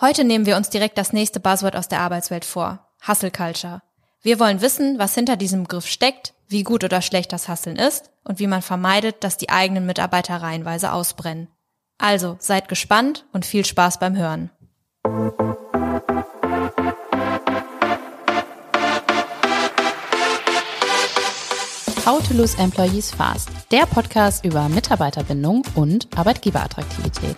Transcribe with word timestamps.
Heute 0.00 0.24
nehmen 0.24 0.46
wir 0.46 0.56
uns 0.56 0.70
direkt 0.70 0.96
das 0.96 1.12
nächste 1.12 1.40
Buzzword 1.40 1.76
aus 1.76 1.86
der 1.86 2.00
Arbeitswelt 2.00 2.46
vor. 2.46 2.86
Hustle 3.06 3.30
Culture. 3.30 3.82
Wir 4.22 4.40
wollen 4.40 4.62
wissen, 4.62 4.98
was 4.98 5.14
hinter 5.14 5.36
diesem 5.36 5.64
Begriff 5.64 5.86
steckt, 5.86 6.32
wie 6.48 6.62
gut 6.62 6.84
oder 6.84 7.02
schlecht 7.02 7.34
das 7.34 7.48
Hasseln 7.48 7.76
ist 7.76 8.10
und 8.24 8.38
wie 8.38 8.46
man 8.46 8.62
vermeidet, 8.62 9.22
dass 9.22 9.36
die 9.36 9.50
eigenen 9.50 9.84
Mitarbeiter 9.84 10.40
reihenweise 10.40 10.92
ausbrennen. 10.92 11.48
Also 11.98 12.36
seid 12.38 12.70
gespannt 12.70 13.26
und 13.34 13.44
viel 13.44 13.66
Spaß 13.66 13.98
beim 13.98 14.16
Hören. 14.16 14.48
How 22.06 22.26
to 22.26 22.32
Lose 22.32 22.56
Employees 22.56 23.10
Fast, 23.10 23.50
der 23.70 23.84
Podcast 23.84 24.46
über 24.46 24.70
Mitarbeiterbindung 24.70 25.62
und 25.74 26.08
Arbeitgeberattraktivität. 26.16 27.36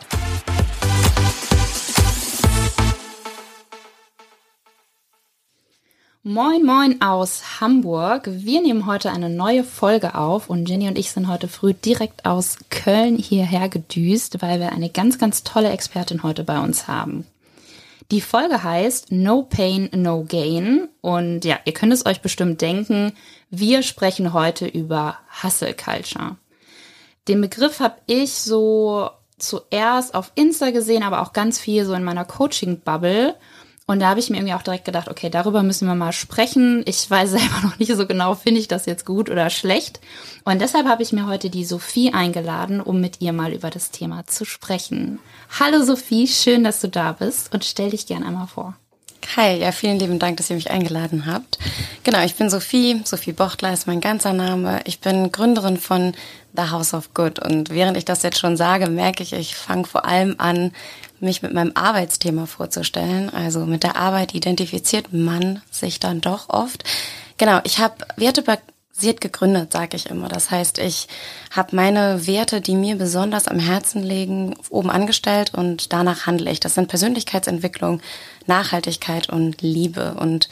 Moin, 6.25 6.65
moin 6.65 7.03
aus 7.03 7.61
Hamburg. 7.61 8.29
Wir 8.31 8.63
nehmen 8.63 8.87
heute 8.87 9.11
eine 9.11 9.29
neue 9.29 9.65
Folge 9.65 10.15
auf 10.15 10.49
und 10.49 10.69
Jenny 10.69 10.87
und 10.87 10.97
ich 10.97 11.11
sind 11.11 11.27
heute 11.27 11.49
früh 11.49 11.75
direkt 11.75 12.27
aus 12.27 12.59
Köln 12.71 13.17
hierher 13.17 13.69
gedüst, 13.69 14.41
weil 14.41 14.61
wir 14.61 14.71
eine 14.71 14.89
ganz, 14.89 15.19
ganz 15.19 15.43
tolle 15.43 15.71
Expertin 15.71 16.23
heute 16.23 16.45
bei 16.45 16.61
uns 16.61 16.87
haben. 16.87 17.27
Die 18.13 18.21
Folge 18.21 18.63
heißt 18.63 19.11
No 19.11 19.43
Pain, 19.43 19.91
No 19.97 20.23
Gain 20.23 20.87
und 21.01 21.45
ja, 21.45 21.59
ihr 21.65 21.75
könnt 21.75 21.93
es 21.93 22.07
euch 22.07 22.21
bestimmt 22.21 22.61
denken, 22.61 23.15
wir 23.51 23.83
sprechen 23.83 24.33
heute 24.33 24.69
über 24.69 25.19
Hustle 25.43 25.75
Culture. 25.75 26.37
Den 27.27 27.41
Begriff 27.41 27.81
habe 27.81 27.97
ich 28.07 28.35
so 28.35 29.11
zuerst 29.39 30.15
auf 30.15 30.31
Insta 30.37 30.71
gesehen, 30.71 31.03
aber 31.03 31.23
auch 31.23 31.33
ganz 31.33 31.59
viel 31.59 31.85
so 31.85 31.95
in 31.95 32.05
meiner 32.05 32.25
Coaching-Bubble 32.25 33.35
und 33.93 34.01
da 34.01 34.09
habe 34.09 34.21
ich 34.21 34.31
mir 34.31 34.39
irgendwie 34.39 34.55
auch 34.55 34.63
direkt 34.63 34.87
gedacht, 34.87 35.09
okay, 35.09 35.29
darüber 35.29 35.63
müssen 35.63 35.87
wir 35.87 35.95
mal 35.95 36.13
sprechen. 36.13 36.83
Ich 36.87 37.09
weiß 37.09 37.31
selber 37.33 37.61
noch 37.63 37.79
nicht 37.79 37.95
so 37.95 38.07
genau, 38.07 38.35
finde 38.35 38.59
ich 38.61 38.67
das 38.67 38.87
jetzt 38.87 39.05
gut 39.05 39.29
oder 39.29 39.51
schlecht. 39.51 40.01
Und 40.45 40.61
deshalb 40.61 40.87
habe 40.89 41.03
ich 41.03 41.13
mir 41.13 41.27
heute 41.27 41.51
die 41.51 41.67
Sophie 41.67 42.15
eingeladen, 42.15 42.81
um 42.81 43.01
mit 43.01 43.21
ihr 43.21 43.35
mal 43.35 43.53
über 43.53 43.69
das 43.69 43.91
Thema 43.91 44.27
zu 44.27 44.47
sprechen. 44.47 45.19
Hallo 45.61 45.85
Sophie, 45.85 46.27
schön, 46.27 46.65
dass 46.65 46.81
du 46.81 46.89
da 46.89 47.13
bist 47.13 47.53
und 47.53 47.67
stell 47.67 47.91
dich 47.91 48.07
gern 48.07 48.25
einmal 48.25 48.47
vor. 48.47 48.75
Hi, 49.37 49.59
ja, 49.59 49.73
vielen 49.73 49.99
lieben 49.99 50.19
Dank, 50.19 50.39
dass 50.39 50.51
ihr 50.51 50.57
mich 50.57 50.71
eingeladen 50.71 51.27
habt. 51.27 51.59
Genau, 52.03 52.23
ich 52.25 52.35
bin 52.35 52.51
Sophie, 52.51 53.03
Sophie 53.05 53.33
Bochtler 53.33 53.73
ist 53.73 53.87
mein 53.87 54.01
ganzer 54.01 54.33
Name. 54.33 54.81
Ich 54.85 55.01
bin 55.01 55.31
Gründerin 55.31 55.77
von 55.77 56.13
The 56.55 56.71
House 56.71 56.95
of 56.95 57.15
Good 57.15 57.39
und 57.39 57.71
während 57.71 57.97
ich 57.97 58.05
das 58.05 58.23
jetzt 58.23 58.39
schon 58.39 58.57
sage, 58.57 58.89
merke 58.89 59.23
ich, 59.23 59.33
ich 59.33 59.55
fange 59.55 59.85
vor 59.85 60.05
allem 60.05 60.35
an, 60.39 60.73
mich 61.23 61.43
mit 61.43 61.55
meinem 61.55 61.73
Arbeitsthema 61.75 62.47
vorzustellen. 62.47 63.31
Also 63.31 63.61
mit 63.61 63.85
der 63.85 63.97
Arbeit 63.97 64.35
identifiziert 64.35 65.13
man 65.13 65.63
sich 65.71 66.01
dann 66.01 66.21
doch 66.21 66.49
oft. 66.49 66.85
Genau, 67.39 67.61
ich 67.65 67.79
habe 67.79 67.95
wertebasiert 68.17 69.21
gegründet, 69.21 69.73
sage 69.73 69.97
ich 69.97 70.07
immer. 70.11 70.29
Das 70.29 70.51
heißt, 70.51 70.79
ich 70.79 71.09
habe 71.51 71.75
meine 71.77 72.27
Werte, 72.27 72.61
die 72.61 72.75
mir 72.75 72.97
besonders 72.97 73.49
am 73.49 73.59
Herzen 73.59 74.03
liegen, 74.03 74.57
oben 74.69 74.91
angestellt 74.91 75.55
und 75.55 75.93
danach 75.93 76.27
handle 76.27 76.51
ich. 76.51 76.61
Das 76.61 76.75
sind 76.75 76.89
Persönlichkeitsentwicklung, 76.89 78.01
Nachhaltigkeit 78.47 79.29
und 79.29 79.63
Liebe. 79.63 80.15
Und 80.15 80.49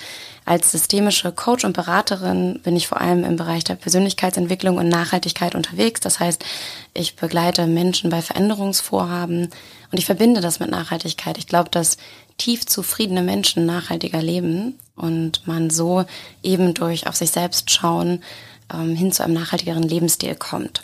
als 0.50 0.72
systemische 0.72 1.30
Coach 1.30 1.64
und 1.64 1.74
Beraterin 1.74 2.58
bin 2.64 2.74
ich 2.74 2.88
vor 2.88 3.00
allem 3.00 3.22
im 3.22 3.36
Bereich 3.36 3.62
der 3.62 3.76
Persönlichkeitsentwicklung 3.76 4.78
und 4.78 4.88
Nachhaltigkeit 4.88 5.54
unterwegs. 5.54 6.00
Das 6.00 6.18
heißt, 6.18 6.44
ich 6.92 7.14
begleite 7.14 7.68
Menschen 7.68 8.10
bei 8.10 8.20
Veränderungsvorhaben 8.20 9.44
und 9.44 9.98
ich 9.98 10.06
verbinde 10.06 10.40
das 10.40 10.58
mit 10.58 10.68
Nachhaltigkeit. 10.68 11.38
Ich 11.38 11.46
glaube, 11.46 11.70
dass 11.70 11.98
tief 12.36 12.66
zufriedene 12.66 13.22
Menschen 13.22 13.64
nachhaltiger 13.64 14.20
leben 14.20 14.76
und 14.96 15.46
man 15.46 15.70
so 15.70 16.04
eben 16.42 16.74
durch 16.74 17.06
auf 17.06 17.14
sich 17.14 17.30
selbst 17.30 17.70
schauen 17.70 18.20
ähm, 18.74 18.96
hin 18.96 19.12
zu 19.12 19.22
einem 19.22 19.34
nachhaltigeren 19.34 19.84
Lebensstil 19.84 20.34
kommt. 20.34 20.82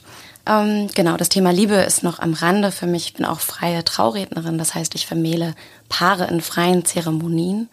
Ähm, 0.49 0.89
genau, 0.95 1.17
das 1.17 1.29
Thema 1.29 1.51
Liebe 1.51 1.75
ist 1.75 2.05
noch 2.05 2.21
am 2.21 2.35
Rande 2.35 2.71
für 2.71 2.87
mich. 2.87 3.07
Ich 3.07 3.15
bin 3.15 3.27
auch 3.27 3.41
freie 3.41 3.83
Traurednerin, 3.83 4.59
das 4.59 4.77
heißt, 4.77 4.95
ich 4.95 5.09
vermähle 5.09 5.57
Paare 5.89 6.29
in 6.29 6.41
freien 6.41 6.85
Zeremonien. 6.85 7.69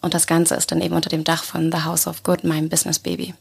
Und 0.00 0.14
das 0.14 0.26
Ganze 0.26 0.54
ist 0.54 0.70
dann 0.70 0.80
eben 0.80 0.94
unter 0.94 1.10
dem 1.10 1.24
Dach 1.24 1.44
von 1.44 1.72
The 1.72 1.84
House 1.84 2.06
of 2.06 2.22
Good, 2.22 2.44
meinem 2.44 2.68
Business 2.68 2.98
Baby. 2.98 3.34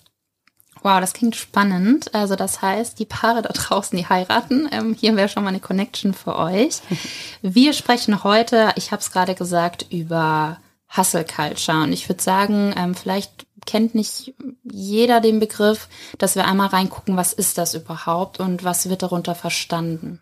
Wow, 0.81 0.99
das 0.99 1.13
klingt 1.13 1.35
spannend. 1.35 2.13
Also 2.13 2.35
das 2.35 2.61
heißt, 2.61 2.99
die 2.99 3.05
Paare 3.05 3.41
da 3.41 3.49
draußen, 3.49 3.97
die 3.97 4.07
heiraten, 4.07 4.69
ähm, 4.71 4.93
hier 4.93 5.15
wäre 5.15 5.29
schon 5.29 5.43
mal 5.43 5.49
eine 5.49 5.59
Connection 5.59 6.13
für 6.13 6.37
euch. 6.37 6.81
Wir 7.41 7.73
sprechen 7.73 8.23
heute, 8.23 8.71
ich 8.75 8.91
habe 8.91 9.01
es 9.01 9.11
gerade 9.11 9.33
gesagt, 9.33 9.87
über 9.89 10.59
Hustle 10.95 11.25
Culture. 11.25 11.83
Und 11.83 11.91
ich 11.91 12.07
würde 12.07 12.21
sagen, 12.21 12.73
ähm, 12.77 12.93
vielleicht 12.93 13.47
kennt 13.65 13.95
nicht 13.95 14.35
jeder 14.63 15.21
den 15.21 15.39
Begriff, 15.39 15.89
dass 16.19 16.35
wir 16.35 16.45
einmal 16.45 16.67
reingucken, 16.67 17.17
was 17.17 17.33
ist 17.33 17.57
das 17.57 17.73
überhaupt 17.73 18.39
und 18.39 18.63
was 18.63 18.87
wird 18.89 19.01
darunter 19.01 19.33
verstanden. 19.33 20.21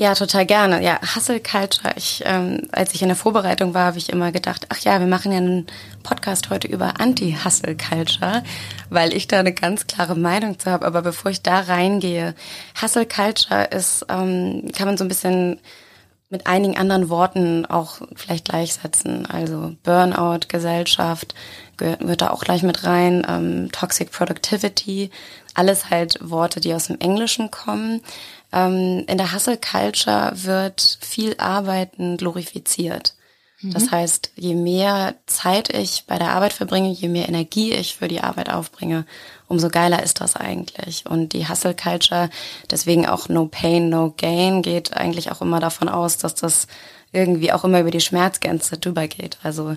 Ja, 0.00 0.14
total 0.14 0.46
gerne. 0.46 0.80
Ja, 0.80 1.00
Hustle 1.16 1.40
Culture. 1.40 1.92
Ich, 1.96 2.22
ähm, 2.24 2.68
als 2.70 2.94
ich 2.94 3.02
in 3.02 3.08
der 3.08 3.16
Vorbereitung 3.16 3.74
war, 3.74 3.86
habe 3.86 3.98
ich 3.98 4.10
immer 4.10 4.30
gedacht, 4.30 4.66
ach 4.68 4.78
ja, 4.78 5.00
wir 5.00 5.08
machen 5.08 5.32
ja 5.32 5.38
einen 5.38 5.66
Podcast 6.04 6.50
heute 6.50 6.68
über 6.68 7.00
Anti-Hustle 7.00 7.76
Culture, 7.76 8.44
weil 8.90 9.12
ich 9.12 9.26
da 9.26 9.40
eine 9.40 9.52
ganz 9.52 9.88
klare 9.88 10.14
Meinung 10.14 10.56
zu 10.56 10.70
habe. 10.70 10.86
Aber 10.86 11.02
bevor 11.02 11.32
ich 11.32 11.42
da 11.42 11.58
reingehe, 11.58 12.36
Hustle 12.80 13.06
Culture 13.06 13.64
ist, 13.64 14.06
ähm, 14.08 14.70
kann 14.72 14.86
man 14.86 14.96
so 14.96 15.04
ein 15.04 15.08
bisschen 15.08 15.58
mit 16.30 16.46
einigen 16.46 16.76
anderen 16.76 17.08
Worten 17.08 17.66
auch 17.66 18.00
vielleicht 18.14 18.44
gleichsetzen. 18.44 19.26
Also 19.26 19.74
Burnout, 19.82 20.46
Gesellschaft 20.46 21.34
gehört, 21.76 22.06
wird 22.06 22.20
da 22.20 22.30
auch 22.30 22.44
gleich 22.44 22.62
mit 22.62 22.84
rein, 22.84 23.26
ähm, 23.28 23.72
Toxic 23.72 24.12
Productivity, 24.12 25.10
alles 25.54 25.90
halt 25.90 26.18
Worte, 26.20 26.60
die 26.60 26.72
aus 26.72 26.86
dem 26.86 27.00
Englischen 27.00 27.50
kommen. 27.50 28.02
Ähm, 28.52 29.04
in 29.06 29.18
der 29.18 29.32
Hustle 29.32 29.58
Culture 29.58 30.32
wird 30.34 30.98
viel 31.00 31.34
Arbeiten 31.38 32.16
glorifiziert. 32.16 33.14
Mhm. 33.60 33.72
Das 33.72 33.90
heißt, 33.90 34.32
je 34.36 34.54
mehr 34.54 35.14
Zeit 35.26 35.74
ich 35.74 36.04
bei 36.06 36.18
der 36.18 36.30
Arbeit 36.30 36.52
verbringe, 36.52 36.90
je 36.90 37.08
mehr 37.08 37.28
Energie 37.28 37.72
ich 37.72 37.96
für 37.96 38.08
die 38.08 38.20
Arbeit 38.20 38.50
aufbringe, 38.50 39.04
umso 39.48 39.68
geiler 39.68 40.02
ist 40.02 40.20
das 40.20 40.36
eigentlich. 40.36 41.04
Und 41.06 41.32
die 41.32 41.48
Hustle 41.48 41.74
Culture, 41.74 42.30
deswegen 42.70 43.06
auch 43.06 43.28
No 43.28 43.46
Pain, 43.46 43.88
No 43.88 44.14
Gain, 44.16 44.62
geht 44.62 44.96
eigentlich 44.96 45.30
auch 45.30 45.40
immer 45.42 45.60
davon 45.60 45.88
aus, 45.88 46.18
dass 46.18 46.34
das 46.34 46.66
irgendwie 47.12 47.52
auch 47.52 47.64
immer 47.64 47.80
über 47.80 47.90
die 47.90 48.00
Schmerzgrenze 48.00 48.78
drüber 48.78 49.08
geht. 49.08 49.38
Also 49.42 49.76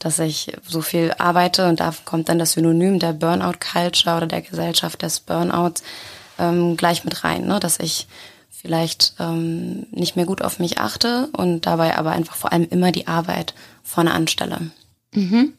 dass 0.00 0.18
ich 0.18 0.52
so 0.66 0.82
viel 0.82 1.14
arbeite 1.18 1.68
und 1.68 1.80
da 1.80 1.94
kommt 2.04 2.28
dann 2.28 2.38
das 2.38 2.52
Synonym 2.52 2.98
der 2.98 3.12
Burnout 3.12 3.58
Culture 3.60 4.16
oder 4.16 4.26
der 4.26 4.42
Gesellschaft 4.42 5.02
des 5.02 5.20
Burnouts 5.20 5.82
ähm, 6.38 6.76
gleich 6.76 7.04
mit 7.04 7.24
rein, 7.24 7.46
ne? 7.46 7.60
dass 7.60 7.78
ich 7.78 8.06
vielleicht 8.50 9.14
ähm, 9.18 9.86
nicht 9.90 10.16
mehr 10.16 10.26
gut 10.26 10.42
auf 10.42 10.58
mich 10.58 10.78
achte 10.78 11.28
und 11.36 11.66
dabei 11.66 11.96
aber 11.98 12.12
einfach 12.12 12.36
vor 12.36 12.52
allem 12.52 12.66
immer 12.70 12.92
die 12.92 13.06
Arbeit 13.06 13.54
vorne 13.82 14.12
anstelle. 14.12 14.70
Mhm. 15.12 15.52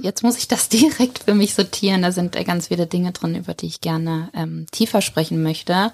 Jetzt 0.00 0.22
muss 0.22 0.36
ich 0.36 0.48
das 0.48 0.68
direkt 0.70 1.24
für 1.24 1.34
mich 1.34 1.54
sortieren. 1.54 2.02
Da 2.02 2.12
sind 2.12 2.32
ganz 2.44 2.68
viele 2.68 2.86
Dinge 2.86 3.12
drin, 3.12 3.34
über 3.34 3.54
die 3.54 3.66
ich 3.66 3.80
gerne 3.80 4.30
ähm, 4.34 4.66
tiefer 4.70 5.00
sprechen 5.00 5.42
möchte. 5.42 5.92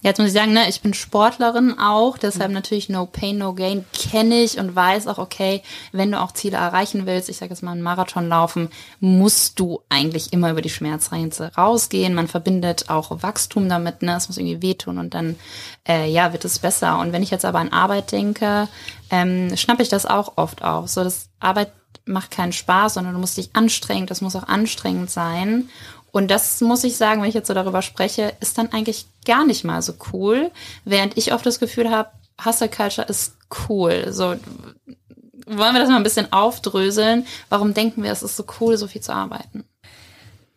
Jetzt 0.00 0.18
muss 0.18 0.28
ich 0.28 0.34
sagen, 0.34 0.52
ne, 0.52 0.68
ich 0.68 0.80
bin 0.80 0.94
Sportlerin 0.94 1.78
auch, 1.78 2.18
deshalb 2.18 2.48
mhm. 2.48 2.54
natürlich 2.54 2.88
No 2.88 3.06
Pain, 3.06 3.38
No 3.38 3.54
Gain 3.54 3.84
kenne 3.92 4.42
ich 4.42 4.58
und 4.58 4.74
weiß 4.74 5.06
auch, 5.06 5.18
okay, 5.18 5.62
wenn 5.92 6.12
du 6.12 6.20
auch 6.20 6.32
Ziele 6.32 6.56
erreichen 6.56 7.06
willst, 7.06 7.28
ich 7.28 7.36
sage 7.36 7.50
jetzt 7.50 7.62
mal 7.62 7.72
einen 7.72 7.82
Marathon 7.82 8.28
laufen, 8.28 8.68
musst 9.00 9.60
du 9.60 9.80
eigentlich 9.88 10.32
immer 10.32 10.50
über 10.50 10.62
die 10.62 10.70
Schmerzgrenze 10.70 11.52
rausgehen. 11.56 12.14
Man 12.14 12.28
verbindet 12.28 12.88
auch 12.88 13.22
Wachstum 13.22 13.68
damit, 13.68 14.02
ne, 14.02 14.16
es 14.16 14.28
muss 14.28 14.38
irgendwie 14.38 14.62
wehtun 14.62 14.98
und 14.98 15.14
dann, 15.14 15.36
äh, 15.86 16.10
ja, 16.10 16.32
wird 16.32 16.44
es 16.44 16.58
besser. 16.58 16.98
Und 16.98 17.12
wenn 17.12 17.22
ich 17.22 17.30
jetzt 17.30 17.44
aber 17.44 17.58
an 17.58 17.68
Arbeit 17.68 18.12
denke, 18.12 18.68
ähm, 19.10 19.56
schnappe 19.56 19.82
ich 19.82 19.88
das 19.88 20.06
auch 20.06 20.32
oft 20.36 20.62
auf. 20.62 20.88
So, 20.88 21.04
das 21.04 21.28
Arbeit 21.38 21.72
macht 22.04 22.30
keinen 22.30 22.52
Spaß, 22.52 22.94
sondern 22.94 23.14
du 23.14 23.20
musst 23.20 23.36
dich 23.36 23.50
anstrengen, 23.54 24.06
das 24.06 24.20
muss 24.20 24.36
auch 24.36 24.48
anstrengend 24.48 25.10
sein. 25.10 25.68
Und 26.10 26.30
das 26.30 26.60
muss 26.60 26.84
ich 26.84 26.96
sagen, 26.96 27.22
wenn 27.22 27.28
ich 27.28 27.34
jetzt 27.34 27.48
so 27.48 27.54
darüber 27.54 27.80
spreche, 27.80 28.34
ist 28.40 28.58
dann 28.58 28.72
eigentlich 28.72 29.06
gar 29.24 29.46
nicht 29.46 29.64
mal 29.64 29.80
so 29.80 29.94
cool, 30.12 30.50
während 30.84 31.16
ich 31.16 31.32
oft 31.32 31.46
das 31.46 31.58
Gefühl 31.58 31.90
habe, 31.90 32.10
Hustle 32.44 32.68
Culture 32.68 33.06
ist 33.06 33.34
cool. 33.68 34.06
So 34.10 34.36
wollen 35.46 35.74
wir 35.74 35.80
das 35.80 35.88
mal 35.88 35.96
ein 35.96 36.02
bisschen 36.02 36.32
aufdröseln. 36.32 37.26
Warum 37.48 37.74
denken 37.74 38.02
wir, 38.02 38.12
es 38.12 38.22
ist 38.22 38.36
so 38.36 38.44
cool, 38.60 38.76
so 38.76 38.86
viel 38.86 39.00
zu 39.00 39.14
arbeiten? 39.14 39.64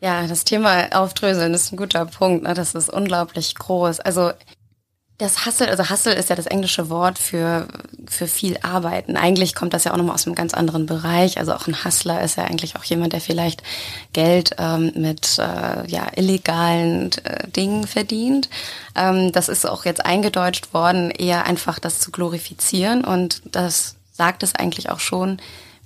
Ja, 0.01 0.27
das 0.27 0.44
Thema 0.44 0.89
Aufdröseln 0.94 1.53
ist 1.53 1.71
ein 1.71 1.77
guter 1.77 2.06
Punkt. 2.06 2.44
Ne? 2.44 2.53
Das 2.53 2.75
ist 2.75 2.89
unglaublich 2.89 3.56
groß. 3.56 4.01
Also 4.01 4.31
das 5.17 5.45
Hustle, 5.45 5.69
also 5.69 5.89
Hustle 5.89 6.13
ist 6.13 6.29
ja 6.29 6.35
das 6.35 6.45
englische 6.45 6.89
Wort 6.89 7.17
für, 7.17 7.67
für 8.06 8.27
viel 8.27 8.57
Arbeiten. 8.63 9.15
Eigentlich 9.15 9.56
kommt 9.56 9.73
das 9.73 9.85
ja 9.85 9.94
auch 9.94 9.97
nochmal 9.97 10.15
aus 10.15 10.25
einem 10.25 10.35
ganz 10.35 10.53
anderen 10.53 10.85
Bereich. 10.85 11.38
Also 11.38 11.53
auch 11.53 11.67
ein 11.67 11.85
Hustler 11.85 12.21
ist 12.21 12.35
ja 12.35 12.44
eigentlich 12.44 12.75
auch 12.75 12.83
jemand, 12.83 13.13
der 13.13 13.21
vielleicht 13.21 13.63
Geld 14.12 14.56
ähm, 14.57 14.91
mit 14.95 15.38
äh, 15.39 15.88
ja, 15.88 16.07
illegalen 16.15 17.12
äh, 17.23 17.47
Dingen 17.47 17.88
verdient. 17.88 18.50
Ähm, 18.94 19.31
das 19.31 19.47
ist 19.47 19.65
auch 19.65 19.85
jetzt 19.85 20.06
eingedeutscht 20.06 20.73
worden, 20.73 21.12
eher 21.12 21.45
einfach 21.45 21.79
das 21.79 22.00
zu 22.00 22.12
glorifizieren 22.12 23.06
und 23.06 23.41
das 23.45 23.95
sagt 24.12 24.44
es 24.44 24.53
eigentlich 24.56 24.89
auch 24.89 25.00
schon, 25.00 25.39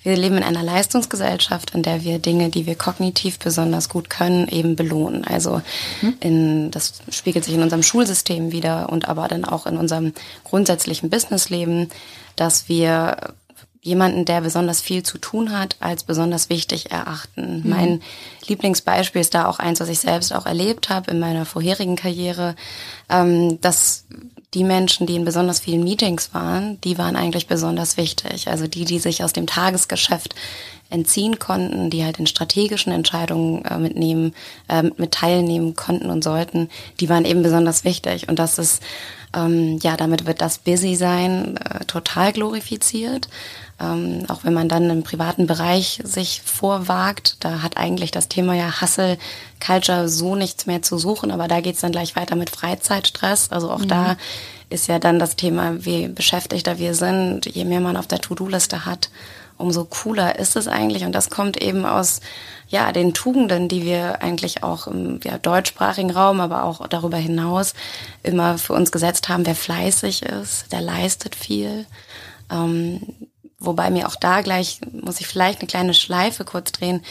wir 0.09 0.17
leben 0.17 0.37
in 0.37 0.43
einer 0.43 0.63
Leistungsgesellschaft, 0.63 1.73
in 1.73 1.83
der 1.83 2.03
wir 2.03 2.19
Dinge, 2.19 2.49
die 2.49 2.65
wir 2.65 2.75
kognitiv 2.75 3.39
besonders 3.39 3.89
gut 3.89 4.09
können, 4.09 4.47
eben 4.47 4.75
belohnen. 4.75 5.23
Also 5.23 5.61
mhm. 6.01 6.17
in, 6.19 6.71
das 6.71 7.01
spiegelt 7.09 7.45
sich 7.45 7.53
in 7.53 7.63
unserem 7.63 7.83
Schulsystem 7.83 8.51
wieder 8.51 8.89
und 8.89 9.07
aber 9.07 9.27
dann 9.27 9.45
auch 9.45 9.65
in 9.65 9.77
unserem 9.77 10.13
grundsätzlichen 10.43 11.09
Businessleben, 11.09 11.89
dass 12.35 12.67
wir 12.67 13.33
jemanden, 13.81 14.25
der 14.25 14.41
besonders 14.41 14.81
viel 14.81 15.03
zu 15.03 15.17
tun 15.17 15.57
hat, 15.57 15.77
als 15.79 16.03
besonders 16.03 16.49
wichtig 16.49 16.91
erachten. 16.91 17.61
Mhm. 17.63 17.69
Mein 17.69 18.01
Lieblingsbeispiel 18.47 19.21
ist 19.21 19.33
da 19.33 19.47
auch 19.47 19.59
eins, 19.59 19.79
was 19.79 19.89
ich 19.89 19.99
selbst 19.99 20.33
auch 20.33 20.45
erlebt 20.45 20.89
habe 20.89 21.11
in 21.11 21.19
meiner 21.19 21.45
vorherigen 21.45 21.95
Karriere, 21.95 22.55
ähm, 23.09 23.61
dass 23.61 24.05
die 24.53 24.63
Menschen, 24.63 25.05
die 25.05 25.15
in 25.15 25.25
besonders 25.25 25.59
vielen 25.59 25.83
Meetings 25.83 26.33
waren, 26.33 26.81
die 26.81 26.97
waren 26.97 27.15
eigentlich 27.15 27.47
besonders 27.47 27.97
wichtig. 27.97 28.47
Also 28.47 28.67
die, 28.67 28.85
die 28.85 28.99
sich 28.99 29.23
aus 29.23 29.33
dem 29.33 29.45
Tagesgeschäft 29.45 30.33
entziehen 30.89 31.37
konnten, 31.37 31.91
die 31.91 32.03
halt 32.03 32.17
in 32.17 32.25
strategischen 32.25 32.91
Entscheidungen 32.91 33.63
äh, 33.65 33.77
mitnehmen, 33.77 34.33
äh, 34.67 34.83
mit 34.97 35.11
teilnehmen 35.11 35.75
konnten 35.75 36.09
und 36.09 36.23
sollten, 36.23 36.69
die 36.99 37.09
waren 37.09 37.25
eben 37.25 37.43
besonders 37.43 37.83
wichtig. 37.83 38.27
Und 38.27 38.39
das 38.39 38.57
ist, 38.57 38.81
ähm, 39.35 39.77
ja, 39.81 39.95
damit 39.95 40.25
wird 40.25 40.41
das 40.41 40.57
Busy 40.57 40.95
sein 40.95 41.57
äh, 41.57 41.85
total 41.85 42.33
glorifiziert. 42.33 43.29
Ähm, 43.79 44.25
auch 44.27 44.43
wenn 44.43 44.53
man 44.53 44.67
dann 44.67 44.89
im 44.89 45.03
privaten 45.03 45.47
Bereich 45.47 46.01
sich 46.03 46.41
vorwagt, 46.43 47.37
da 47.39 47.61
hat 47.61 47.77
eigentlich 47.77 48.11
das 48.11 48.27
Thema 48.27 48.53
ja 48.53 48.81
Hustle 48.81 49.17
Culture 49.65 50.09
so 50.09 50.35
nichts 50.35 50.65
mehr 50.65 50.81
zu 50.81 50.97
suchen, 50.97 51.31
aber 51.31 51.47
da 51.47 51.61
geht's 51.61 51.81
dann 51.81 51.93
gleich 51.93 52.15
weiter 52.15 52.35
mit 52.35 52.49
Freizeitstress. 52.49 53.51
Also 53.51 53.71
auch 53.71 53.79
mhm. 53.79 53.87
da 53.87 54.17
ist 54.69 54.87
ja 54.87 54.99
dann 54.99 55.17
das 55.17 55.35
Thema, 55.35 55.83
wie 55.85 56.07
beschäftigter 56.07 56.77
wir 56.77 56.93
sind, 56.93 57.45
je 57.45 57.65
mehr 57.65 57.79
man 57.79 57.97
auf 57.97 58.07
der 58.07 58.19
To-Do-Liste 58.19 58.85
hat, 58.85 59.09
umso 59.59 59.85
cooler 59.85 60.39
ist 60.39 60.55
es 60.55 60.67
eigentlich. 60.67 61.03
Und 61.03 61.13
das 61.13 61.29
kommt 61.29 61.61
eben 61.61 61.85
aus 61.85 62.21
ja, 62.67 62.91
den 62.91 63.13
Tugenden, 63.13 63.67
die 63.67 63.83
wir 63.83 64.21
eigentlich 64.21 64.63
auch 64.63 64.87
im 64.87 65.19
ja, 65.23 65.37
deutschsprachigen 65.37 66.11
Raum, 66.11 66.39
aber 66.39 66.63
auch 66.63 66.87
darüber 66.87 67.17
hinaus 67.17 67.73
immer 68.23 68.57
für 68.57 68.73
uns 68.73 68.91
gesetzt 68.91 69.29
haben. 69.29 69.45
Wer 69.45 69.55
fleißig 69.55 70.23
ist, 70.23 70.71
der 70.71 70.81
leistet 70.81 71.35
viel. 71.35 71.85
Ähm, 72.51 73.01
Wobei 73.59 73.89
mir 73.89 74.07
auch 74.07 74.15
da 74.15 74.41
gleich, 74.41 74.79
muss 74.91 75.19
ich 75.19 75.27
vielleicht 75.27 75.59
eine 75.59 75.67
kleine 75.67 75.93
Schleife 75.93 76.45
kurz 76.45 76.71
drehen, 76.71 77.01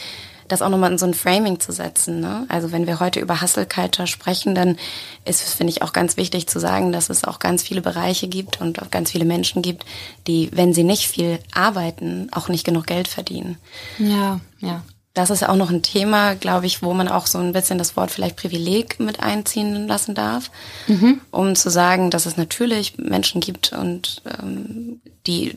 das 0.49 0.61
auch 0.61 0.69
nochmal 0.69 0.91
in 0.91 0.97
so 0.97 1.05
ein 1.05 1.13
Framing 1.13 1.59
zu 1.59 1.71
setzen. 1.71 2.19
Ne? 2.19 2.45
Also 2.49 2.71
wenn 2.71 2.87
wir 2.87 2.99
heute 2.99 3.19
über 3.19 3.41
Hustle 3.41 3.65
Culture 3.65 4.07
sprechen, 4.07 4.55
dann 4.55 4.77
ist 5.25 5.43
es, 5.43 5.53
finde 5.53 5.71
ich, 5.71 5.81
auch 5.81 5.93
ganz 5.93 6.17
wichtig 6.17 6.47
zu 6.47 6.59
sagen, 6.59 6.91
dass 6.91 7.09
es 7.09 7.23
auch 7.23 7.39
ganz 7.39 7.63
viele 7.63 7.81
Bereiche 7.81 8.27
gibt 8.27 8.59
und 8.59 8.81
auch 8.81 8.91
ganz 8.91 9.11
viele 9.11 9.25
Menschen 9.25 9.61
gibt, 9.61 9.85
die, 10.27 10.49
wenn 10.51 10.73
sie 10.73 10.83
nicht 10.83 11.07
viel 11.07 11.39
arbeiten, 11.53 12.27
auch 12.31 12.49
nicht 12.49 12.65
genug 12.65 12.87
Geld 12.87 13.07
verdienen. 13.07 13.57
Ja, 13.99 14.41
ja 14.59 14.83
das 15.13 15.31
ist 15.31 15.47
auch 15.47 15.55
noch 15.55 15.69
ein 15.69 15.81
Thema, 15.81 16.35
glaube 16.35 16.65
ich, 16.65 16.81
wo 16.81 16.93
man 16.93 17.09
auch 17.09 17.25
so 17.25 17.39
ein 17.39 17.51
bisschen 17.51 17.77
das 17.77 17.97
Wort 17.97 18.11
vielleicht 18.11 18.37
Privileg 18.37 18.99
mit 18.99 19.19
einziehen 19.21 19.87
lassen 19.87 20.15
darf, 20.15 20.51
mhm. 20.87 21.19
um 21.31 21.55
zu 21.55 21.69
sagen, 21.69 22.09
dass 22.09 22.25
es 22.25 22.37
natürlich 22.37 22.97
Menschen 22.97 23.41
gibt 23.41 23.73
und 23.73 24.21
ähm, 24.39 25.01
die 25.27 25.55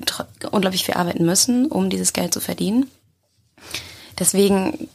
unglaublich 0.51 0.85
viel 0.85 0.95
arbeiten 0.95 1.25
müssen, 1.25 1.67
um 1.67 1.91
dieses 1.91 2.13
Geld 2.13 2.35
zu 2.35 2.41
verdienen. 2.41 2.91
Deswegen 4.19 4.89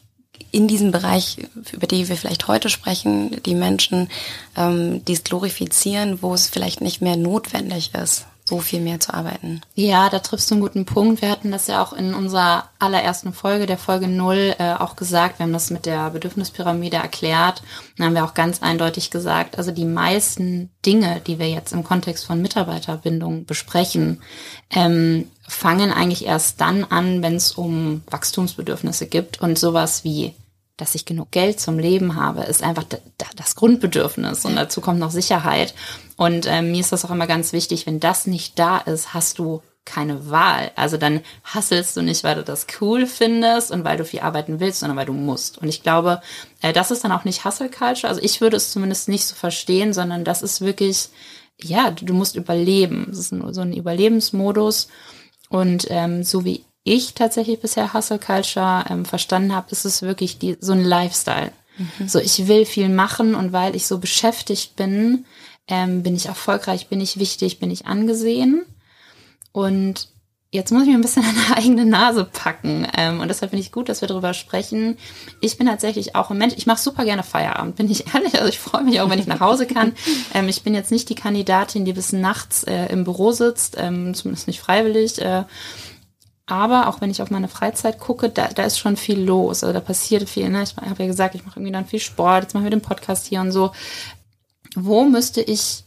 in 0.52 0.68
diesem 0.68 0.92
Bereich, 0.92 1.38
über 1.72 1.88
die 1.88 2.08
wir 2.08 2.16
vielleicht 2.16 2.48
heute 2.48 2.70
sprechen, 2.70 3.42
die 3.44 3.56
Menschen, 3.56 4.10
ähm, 4.56 5.04
die 5.06 5.14
es 5.14 5.24
glorifizieren, 5.24 6.22
wo 6.22 6.34
es 6.34 6.48
vielleicht 6.48 6.82
nicht 6.82 7.02
mehr 7.02 7.18
notwendig 7.18 7.94
ist, 7.94 8.26
so 8.46 8.60
viel 8.60 8.80
mehr 8.80 9.00
zu 9.00 9.14
arbeiten. 9.14 9.62
Ja, 9.76 10.10
da 10.10 10.20
triffst 10.20 10.50
du 10.50 10.56
einen 10.56 10.62
guten 10.62 10.86
Punkt. 10.86 11.22
Wir 11.22 11.30
hatten 11.30 11.52
das 11.52 11.68
ja 11.68 11.84
auch 11.84 11.92
in 11.92 12.14
unserer 12.14 12.70
allerersten 12.80 13.34
Folge, 13.34 13.66
der 13.66 13.78
Folge 13.78 14.08
null, 14.08 14.56
äh, 14.58 14.74
auch 14.74 14.96
gesagt. 14.96 15.40
Wir 15.40 15.44
haben 15.44 15.54
das 15.54 15.70
mit 15.70 15.86
der 15.86 16.12
Bedürfnispyramide 16.12 16.96
erklärt. 16.96 17.62
Und 17.98 18.06
haben 18.06 18.16
wir 18.16 18.24
auch 18.24 18.34
ganz 18.34 18.62
eindeutig 18.64 19.12
gesagt, 19.12 19.58
also 19.58 19.72
die 19.72 19.86
meisten 19.86 20.70
Dinge, 20.86 21.22
die 21.28 21.40
wir 21.40 21.50
jetzt 21.50 21.74
im 21.74 21.84
Kontext 21.84 22.26
von 22.26 22.42
Mitarbeiterbindung 22.42 23.46
besprechen, 23.46 24.22
ähm, 24.70 25.30
fangen 25.48 25.92
eigentlich 25.92 26.26
erst 26.26 26.62
dann 26.62 26.84
an, 26.84 27.24
wenn 27.24 27.36
es 27.36 27.54
um 27.54 28.02
Wachstumsbedürfnisse 28.10 29.08
gibt 29.08 29.42
und 29.42 29.58
sowas 29.58 30.04
wie 30.04 30.36
dass 30.78 30.94
ich 30.94 31.06
genug 31.06 31.32
Geld 31.32 31.60
zum 31.60 31.80
Leben 31.80 32.16
habe, 32.16 32.44
ist 32.44 32.62
einfach 32.62 32.86
das 33.36 33.56
Grundbedürfnis 33.56 34.46
und 34.46 34.56
dazu 34.56 34.80
kommt 34.80 35.00
noch 35.00 35.10
Sicherheit. 35.10 35.74
Und 36.18 36.46
äh, 36.46 36.62
mir 36.62 36.80
ist 36.80 36.92
das 36.92 37.04
auch 37.04 37.10
immer 37.10 37.26
ganz 37.26 37.52
wichtig, 37.52 37.88
wenn 37.88 38.00
das 38.00 38.28
nicht 38.28 38.60
da 38.60 38.78
ist, 38.78 39.16
hast 39.16 39.40
du 39.40 39.64
keine 39.86 40.30
Wahl. 40.30 40.72
Also 40.76 40.98
dann 40.98 41.22
hasselst 41.44 41.98
du 41.98 42.04
nicht, 42.04 42.24
weil 42.24 42.36
du 42.36 42.44
das 42.44 42.68
cool 42.80 43.08
findest 43.08 43.72
und 43.72 43.86
weil 43.86 43.98
du 43.98 44.06
viel 44.06 44.20
arbeiten 44.20 44.60
willst, 44.60 44.82
sondern 44.82 44.98
weil 44.98 45.06
du 45.06 45.14
musst. 45.14 45.58
Und 45.58 45.68
ich 45.68 45.82
glaube, 45.82 46.22
äh, 46.62 46.74
das 46.74 46.92
ist 46.92 47.04
dann 47.04 47.12
auch 47.12 47.24
nicht 47.24 47.44
Hustle 47.44 47.70
Culture. 47.70 48.10
Also 48.10 48.22
ich 48.22 48.40
würde 48.40 48.58
es 48.58 48.72
zumindest 48.72 49.10
nicht 49.10 49.26
so 49.26 49.34
verstehen, 49.34 49.94
sondern 49.94 50.24
das 50.24 50.44
ist 50.44 50.62
wirklich, 50.62 51.10
ja, 51.60 51.90
du, 51.90 52.06
du 52.06 52.14
musst 52.14 52.36
überleben. 52.36 53.06
Das 53.10 53.18
ist 53.18 53.32
nur 53.32 53.54
so 53.54 53.62
ein 53.62 53.74
Überlebensmodus. 53.74 54.90
Und 55.50 55.88
ähm, 55.90 56.24
so 56.24 56.46
wie 56.46 56.66
ich 56.84 57.14
tatsächlich 57.14 57.60
bisher 57.60 57.94
Hustle 57.94 58.20
Culture 58.20 58.86
ähm, 58.90 59.06
verstanden 59.06 59.54
habe, 59.54 59.72
ist 59.72 59.86
es 59.86 60.02
wirklich 60.02 60.40
die, 60.40 60.58
so 60.60 60.74
ein 60.74 60.84
Lifestyle. 60.84 61.52
Mhm. 61.78 62.08
So, 62.08 62.20
ich 62.20 62.48
will 62.48 62.66
viel 62.66 62.90
machen 62.90 63.36
und 63.36 63.52
weil 63.52 63.76
ich 63.76 63.88
so 63.88 64.00
beschäftigt 64.00 64.76
bin, 64.76 65.26
ähm, 65.68 66.04
bin 66.04 66.16
ich 66.16 66.28
erfolgreich, 66.28 66.88
bin 66.88 67.02
ich 67.02 67.20
wichtig, 67.20 67.60
bin 67.60 67.72
ich 67.72 67.86
angesehen. 67.86 68.66
Und 69.52 70.10
jetzt 70.52 70.72
muss 70.72 70.84
ich 70.84 70.90
mir 70.90 70.96
ein 70.96 71.02
bisschen 71.02 71.26
an 71.26 71.36
der 71.36 71.58
eigene 71.58 71.86
Nase 71.86 72.26
packen. 72.26 72.88
Ähm, 72.96 73.20
und 73.20 73.28
deshalb 73.28 73.52
finde 73.52 73.62
ich 73.62 73.72
gut, 73.72 73.90
dass 73.90 74.02
wir 74.02 74.08
darüber 74.08 74.34
sprechen. 74.34 74.98
Ich 75.42 75.58
bin 75.58 75.68
tatsächlich 75.68 76.16
auch 76.16 76.32
ein 76.32 76.38
Mensch, 76.38 76.54
ich 76.58 76.68
mache 76.68 76.82
super 76.82 77.06
gerne 77.06 77.24
Feierabend, 77.24 77.76
bin 77.76 77.90
ich 77.90 78.06
ehrlich. 78.14 78.36
Also 78.36 78.50
ich 78.50 78.60
freue 78.60 78.84
mich 78.84 79.02
auch, 79.02 79.10
wenn 79.10 79.20
ich 79.20 79.28
nach 79.28 79.40
Hause 79.40 79.68
kann. 79.68 79.94
Ähm, 80.34 80.50
ich 80.50 80.64
bin 80.64 80.74
jetzt 80.74 80.92
nicht 80.92 81.10
die 81.10 81.16
Kandidatin, 81.16 81.86
die 81.86 81.94
bis 81.94 82.12
nachts 82.12 82.64
äh, 82.64 82.88
im 82.88 83.04
Büro 83.04 83.32
sitzt, 83.32 83.76
ähm, 83.78 84.14
zumindest 84.14 84.48
nicht 84.48 84.60
freiwillig. 84.60 85.22
Äh, 85.22 85.44
aber 86.48 86.88
auch 86.88 87.02
wenn 87.02 87.10
ich 87.10 87.22
auf 87.22 87.30
meine 87.30 87.48
Freizeit 87.48 88.00
gucke, 88.00 88.30
da, 88.30 88.48
da 88.48 88.64
ist 88.64 88.80
schon 88.80 88.98
viel 88.98 89.20
los. 89.20 89.64
Also 89.64 89.74
da 89.74 89.80
passiert 89.80 90.30
viel. 90.30 90.50
Ne? 90.50 90.64
Ich 90.64 90.76
habe 90.76 91.04
ja 91.04 91.08
gesagt, 91.08 91.36
ich 91.36 91.46
mache 91.46 91.60
irgendwie 91.60 91.74
dann 91.74 91.86
viel 91.86 92.00
Sport. 92.00 92.44
Jetzt 92.44 92.54
machen 92.54 92.64
wir 92.64 92.72
den 92.72 92.82
Podcast 92.82 93.28
hier 93.28 93.42
und 93.42 93.52
so. 93.52 93.72
Wo 94.76 95.04
müsste 95.04 95.42
ich 95.42 95.84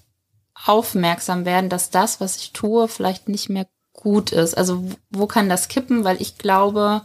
aufmerksam 0.66 1.44
werden, 1.44 1.70
dass 1.70 1.90
das, 1.90 2.20
was 2.20 2.36
ich 2.36 2.52
tue, 2.52 2.88
vielleicht 2.88 3.28
nicht 3.28 3.48
mehr 3.48 3.66
gut 3.92 4.32
ist? 4.32 4.56
Also 4.56 4.84
wo 5.10 5.26
kann 5.26 5.48
das 5.48 5.68
kippen? 5.68 6.04
Weil 6.04 6.20
ich 6.20 6.38
glaube, 6.38 7.02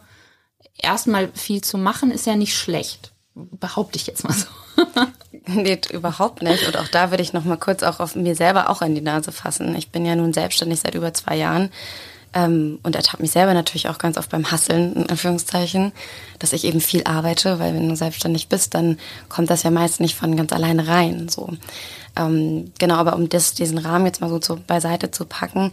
erstmal 0.78 1.30
viel 1.34 1.62
zu 1.62 1.78
machen 1.78 2.12
ist 2.12 2.26
ja 2.26 2.36
nicht 2.36 2.56
schlecht. 2.56 3.14
Behaupte 3.34 3.98
ich 3.98 4.08
jetzt 4.08 4.24
mal 4.24 4.34
so. 4.34 4.48
nee, 5.48 5.80
überhaupt 5.92 6.42
nicht. 6.42 6.68
Und 6.68 6.78
auch 6.78 6.88
da 6.88 7.12
würde 7.12 7.24
ich 7.24 7.34
noch 7.34 7.44
mal 7.44 7.58
kurz 7.58 7.84
auch 7.84 8.00
auf 8.00 8.16
mir 8.16 8.36
selber 8.36 8.70
auch 8.70 8.82
an 8.82 8.96
die 8.96 9.02
Nase 9.02 9.32
fassen. 9.32 9.76
Ich 9.76 9.92
bin 9.92 10.06
ja 10.06 10.16
nun 10.16 10.34
selbstständig 10.34 10.80
seit 10.80 10.96
über 10.96 11.14
zwei 11.14 11.36
Jahren 11.36 11.70
ähm, 12.34 12.80
und 12.84 12.96
ertappt 12.96 13.22
mich 13.22 13.32
selber 13.32 13.54
natürlich 13.54 13.90
auch 13.90 13.98
ganz 13.98 14.18
oft 14.18 14.30
beim 14.30 14.52
Hasseln, 14.52 14.94
in 14.94 15.10
Anführungszeichen, 15.10 15.94
dass 16.40 16.54
ich 16.54 16.66
eben 16.66 16.82
viel 16.82 17.04
arbeite, 17.06 17.60
weil 17.60 17.74
wenn 17.74 17.90
du 17.90 17.96
selbstständig 17.96 18.50
bist, 18.50 18.74
dann 18.76 19.00
kommt 19.30 19.50
das 19.50 19.64
ja 19.64 19.72
meist 19.72 20.02
nicht 20.02 20.16
von 20.16 20.36
ganz 20.36 20.52
alleine 20.52 20.88
rein. 20.88 21.30
So. 21.30 21.50
Ähm, 22.16 22.72
genau, 22.80 22.96
aber 22.96 23.16
um 23.16 23.30
das, 23.30 23.54
diesen 23.54 23.78
Rahmen 23.78 24.06
jetzt 24.06 24.22
mal 24.22 24.30
so 24.30 24.40
zu, 24.40 24.56
beiseite 24.56 25.12
zu 25.12 25.26
packen, 25.26 25.72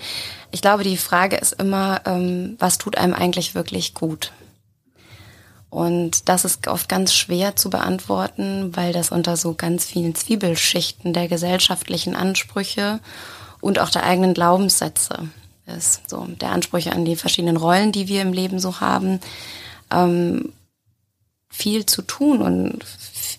ich 0.50 0.62
glaube, 0.62 0.84
die 0.84 0.96
Frage 0.96 1.36
ist 1.36 1.52
immer, 1.52 2.00
ähm, 2.04 2.56
was 2.58 2.78
tut 2.78 2.98
einem 2.98 3.14
eigentlich 3.14 3.54
wirklich 3.54 3.94
gut? 3.94 4.32
Und 5.70 6.28
das 6.28 6.44
ist 6.44 6.68
oft 6.68 6.88
ganz 6.88 7.14
schwer 7.14 7.56
zu 7.56 7.70
beantworten, 7.70 8.76
weil 8.76 8.92
das 8.92 9.10
unter 9.10 9.38
so 9.38 9.54
ganz 9.54 9.86
vielen 9.86 10.14
Zwiebelschichten 10.14 11.14
der 11.14 11.28
gesellschaftlichen 11.28 12.14
Ansprüche 12.14 13.00
und 13.62 13.78
auch 13.78 13.88
der 13.88 14.04
eigenen 14.04 14.34
Glaubenssätze 14.34 15.30
ist. 15.64 16.10
So 16.10 16.26
der 16.26 16.50
Ansprüche 16.50 16.92
an 16.92 17.06
die 17.06 17.16
verschiedenen 17.16 17.56
Rollen, 17.56 17.90
die 17.90 18.06
wir 18.06 18.20
im 18.20 18.34
Leben 18.34 18.58
so 18.58 18.80
haben, 18.80 19.20
ähm, 19.90 20.52
viel 21.52 21.86
zu 21.86 22.02
tun 22.02 22.42
und 22.42 22.84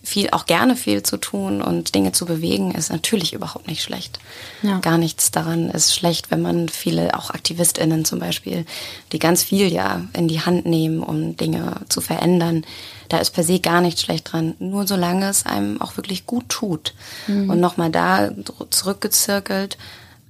viel 0.05 0.29
auch 0.32 0.46
gerne 0.46 0.75
viel 0.75 1.01
zu 1.01 1.17
tun 1.17 1.62
und 1.62 1.96
Dinge 1.96 2.12
zu 2.12 2.25
bewegen 2.25 2.72
ist 2.72 2.91
natürlich 2.91 3.34
überhaupt 3.34 3.67
nicht 3.67 3.82
schlecht. 3.82 4.20
Ja. 4.62 4.79
Gar 4.79 4.98
nichts 4.98 5.32
daran 5.32 5.70
ist 5.70 5.96
schlecht, 5.96 6.29
wenn 6.29 6.41
man 6.41 6.70
viele 6.70 7.17
auch 7.17 7.32
AktivistInnen 7.32 8.05
zum 8.05 8.20
Beispiel, 8.20 8.65
die 9.12 9.20
ganz 9.20 9.43
viel 9.43 9.72
ja 9.72 10.01
in 10.13 10.27
die 10.27 10.41
Hand 10.41 10.65
nehmen, 10.65 11.01
um 11.01 11.38
Dinge 11.38 11.77
zu 11.89 12.01
verändern. 12.01 12.65
Da 13.10 13.17
ist 13.17 13.32
per 13.32 13.43
se 13.43 13.60
gar 13.60 13.82
nichts 13.82 14.01
schlecht 14.01 14.32
dran, 14.32 14.55
nur 14.60 14.86
solange 14.86 15.29
es 15.29 15.46
einem 15.46 15.82
auch 15.82 15.98
wirklich 15.98 16.25
gut 16.25 16.50
tut. 16.50 16.93
Mhm. 17.27 17.50
Und 17.50 17.60
nochmal 17.60 17.89
da 17.89 18.29
zurückgezirkelt, 18.70 19.77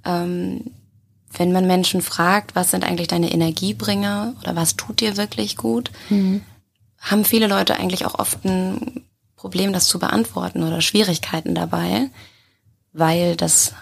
ähm, 0.06 0.62
wenn 1.36 1.52
man 1.52 1.66
Menschen 1.66 2.02
fragt, 2.02 2.56
was 2.56 2.72
sind 2.72 2.84
eigentlich 2.84 3.08
deine 3.08 3.32
Energiebringer 3.32 4.36
oder 4.42 4.56
was 4.56 4.76
tut 4.76 5.02
dir 5.02 5.18
wirklich 5.18 5.58
gut, 5.58 5.92
mhm. 6.10 6.42
Haben 7.04 7.26
viele 7.26 7.48
Leute 7.48 7.76
eigentlich 7.76 8.06
auch 8.06 8.18
oft 8.18 8.44
ein 8.46 9.04
Problem, 9.36 9.74
das 9.74 9.88
zu 9.88 10.00
beantworten 10.00 10.64
oder 10.64 10.82
Schwierigkeiten 10.82 11.54
dabei, 11.54 12.10
weil 12.94 13.36
das 13.36 13.74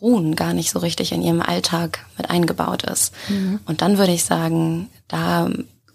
Ruhen 0.00 0.36
gar 0.36 0.52
nicht 0.52 0.70
so 0.70 0.78
richtig 0.78 1.12
in 1.12 1.22
ihrem 1.22 1.40
Alltag 1.40 2.04
mit 2.18 2.28
eingebaut 2.28 2.82
ist. 2.82 3.14
Mhm. 3.28 3.60
Und 3.64 3.80
dann 3.80 3.96
würde 3.96 4.12
ich 4.12 4.24
sagen, 4.24 4.90
da 5.08 5.48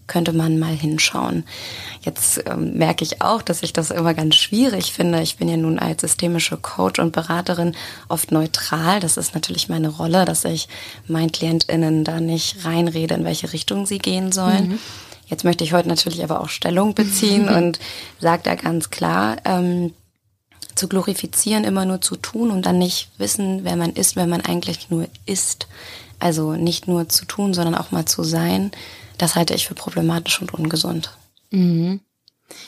könnte 0.08 0.34
man 0.34 0.60
mal 0.60 0.74
hinschauen. 0.74 1.44
Jetzt 2.02 2.44
ähm, 2.48 2.78
merke 2.78 3.04
ich 3.04 3.22
auch, 3.22 3.42
dass 3.42 3.64
ich 3.64 3.74
das 3.74 3.92
immer 3.92 4.14
ganz 4.14 4.36
schwierig 4.36 4.94
finde. 4.94 5.22
Ich 5.22 5.38
bin 5.38 5.48
ja 5.48 5.58
nun 5.58 5.80
als 5.80 6.02
systemische 6.02 6.58
Coach 6.58 7.00
und 7.00 7.12
Beraterin 7.12 7.76
oft 8.10 8.32
neutral. 8.32 9.00
Das 9.00 9.18
ist 9.18 9.34
natürlich 9.34 9.70
meine 9.70 9.90
Rolle, 9.90 10.26
dass 10.26 10.44
ich 10.46 10.68
meinen 11.08 11.32
KlientInnen 11.32 12.04
da 12.04 12.20
nicht 12.20 12.66
reinrede, 12.66 13.16
in 13.16 13.26
welche 13.26 13.54
Richtung 13.54 13.86
sie 13.86 14.00
gehen 14.00 14.32
sollen. 14.32 14.70
Mhm. 14.70 14.80
Jetzt 15.28 15.46
möchte 15.46 15.64
ich 15.64 15.72
heute 15.72 15.88
natürlich 15.88 16.24
aber 16.24 16.42
auch 16.42 16.50
Stellung 16.50 16.94
beziehen 16.94 17.48
und 17.56 17.80
sage 18.20 18.42
da 18.44 18.56
ganz 18.56 18.90
klar, 18.90 19.38
ähm, 19.46 19.94
zu 20.76 20.88
glorifizieren, 20.88 21.64
immer 21.64 21.86
nur 21.86 22.02
zu 22.02 22.16
tun 22.16 22.52
und 22.52 22.66
dann 22.66 22.78
nicht 22.78 23.10
wissen, 23.18 23.64
wer 23.64 23.76
man 23.76 23.92
ist, 23.92 24.16
wenn 24.16 24.30
man 24.30 24.42
eigentlich 24.42 24.90
nur 24.90 25.08
ist. 25.26 25.68
Also 26.20 26.54
nicht 26.54 26.88
nur 26.88 27.10
zu 27.10 27.26
tun, 27.26 27.54
sondern 27.54 27.76
auch 27.76 27.92
mal 27.92 28.06
zu 28.06 28.24
sein. 28.24 28.72
Das 29.22 29.36
halte 29.36 29.54
ich 29.54 29.68
für 29.68 29.76
problematisch 29.76 30.42
und 30.42 30.52
ungesund. 30.52 31.16
Mhm. 31.52 32.00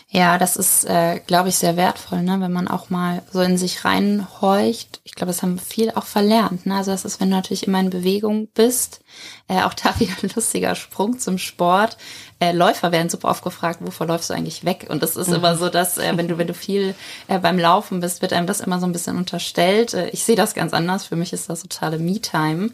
Ja, 0.09 0.37
das 0.37 0.57
ist, 0.57 0.85
äh, 0.85 1.19
glaube 1.25 1.49
ich, 1.49 1.55
sehr 1.55 1.75
wertvoll, 1.75 2.21
ne? 2.21 2.39
wenn 2.39 2.51
man 2.51 2.67
auch 2.67 2.91
mal 2.91 3.23
so 3.31 3.41
in 3.41 3.57
sich 3.57 3.83
reinhorcht. 3.83 5.01
Ich 5.03 5.15
glaube, 5.15 5.31
das 5.31 5.41
haben 5.41 5.57
viele 5.57 5.97
auch 5.97 6.05
verlernt. 6.05 6.67
Ne? 6.67 6.75
Also 6.75 6.91
das 6.91 7.03
ist, 7.03 7.19
wenn 7.19 7.31
du 7.31 7.35
natürlich 7.35 7.65
immer 7.65 7.79
in 7.79 7.89
Bewegung 7.89 8.47
bist, 8.53 9.01
äh, 9.47 9.63
auch 9.63 9.73
da 9.73 9.99
wieder 9.99 10.13
ein 10.21 10.29
lustiger 10.35 10.75
Sprung 10.75 11.17
zum 11.17 11.39
Sport. 11.39 11.97
Äh, 12.39 12.51
Läufer 12.51 12.91
werden 12.91 13.09
super 13.09 13.29
oft 13.29 13.43
gefragt, 13.43 13.79
wovor 13.81 14.05
läufst 14.05 14.29
du 14.29 14.35
eigentlich 14.35 14.65
weg? 14.65 14.85
Und 14.89 15.01
das 15.01 15.15
ist 15.15 15.29
mhm. 15.29 15.35
immer 15.35 15.57
so, 15.57 15.69
dass 15.69 15.97
äh, 15.97 16.15
wenn 16.15 16.27
du 16.27 16.37
wenn 16.37 16.47
du 16.47 16.53
viel 16.53 16.93
äh, 17.27 17.39
beim 17.39 17.57
Laufen 17.57 17.99
bist, 17.99 18.21
wird 18.21 18.33
einem 18.33 18.47
das 18.47 18.59
immer 18.59 18.79
so 18.79 18.85
ein 18.85 18.91
bisschen 18.91 19.17
unterstellt. 19.17 19.95
Äh, 19.95 20.09
ich 20.09 20.23
sehe 20.23 20.35
das 20.35 20.53
ganz 20.53 20.73
anders. 20.73 21.05
Für 21.05 21.15
mich 21.15 21.33
ist 21.33 21.49
das 21.49 21.61
totale 21.61 21.97
Me-Time. 21.97 22.69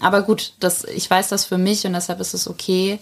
Aber 0.00 0.22
gut, 0.22 0.54
das, 0.60 0.84
ich 0.84 1.10
weiß 1.10 1.28
das 1.28 1.44
für 1.44 1.58
mich 1.58 1.84
und 1.86 1.92
deshalb 1.92 2.20
ist 2.20 2.32
es 2.32 2.48
okay. 2.48 2.98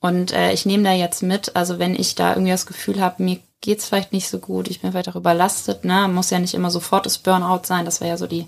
Und 0.00 0.32
äh, 0.32 0.52
ich 0.52 0.64
nehme 0.64 0.84
da 0.84 0.92
jetzt 0.92 1.22
mit, 1.22 1.56
also 1.56 1.78
wenn 1.78 1.94
ich 1.94 2.14
da 2.14 2.30
irgendwie 2.30 2.52
das 2.52 2.66
Gefühl 2.66 3.00
habe, 3.00 3.22
mir 3.22 3.40
geht's 3.60 3.86
vielleicht 3.86 4.12
nicht 4.12 4.28
so 4.28 4.38
gut, 4.38 4.68
ich 4.68 4.80
bin 4.80 4.92
vielleicht 4.92 5.08
auch 5.08 5.16
überlastet, 5.16 5.84
ne, 5.84 6.06
muss 6.08 6.30
ja 6.30 6.38
nicht 6.38 6.54
immer 6.54 6.70
sofort 6.70 7.06
das 7.06 7.18
Burnout 7.18 7.62
sein, 7.64 7.84
das 7.84 8.00
wäre 8.00 8.10
ja 8.10 8.16
so 8.16 8.28
die, 8.28 8.46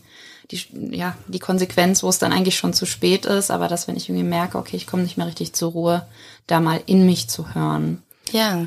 die, 0.50 0.60
ja, 0.96 1.16
die 1.26 1.40
Konsequenz, 1.40 2.02
wo 2.02 2.08
es 2.08 2.18
dann 2.18 2.32
eigentlich 2.32 2.56
schon 2.56 2.72
zu 2.72 2.86
spät 2.86 3.26
ist, 3.26 3.50
aber 3.50 3.66
dass 3.66 3.88
wenn 3.88 3.96
ich 3.96 4.08
irgendwie 4.08 4.28
merke, 4.28 4.58
okay, 4.58 4.76
ich 4.76 4.86
komme 4.86 5.02
nicht 5.02 5.16
mehr 5.16 5.26
richtig 5.26 5.52
zur 5.52 5.72
Ruhe, 5.72 6.06
da 6.46 6.60
mal 6.60 6.80
in 6.86 7.06
mich 7.06 7.28
zu 7.28 7.54
hören. 7.54 8.02
Ja, 8.30 8.66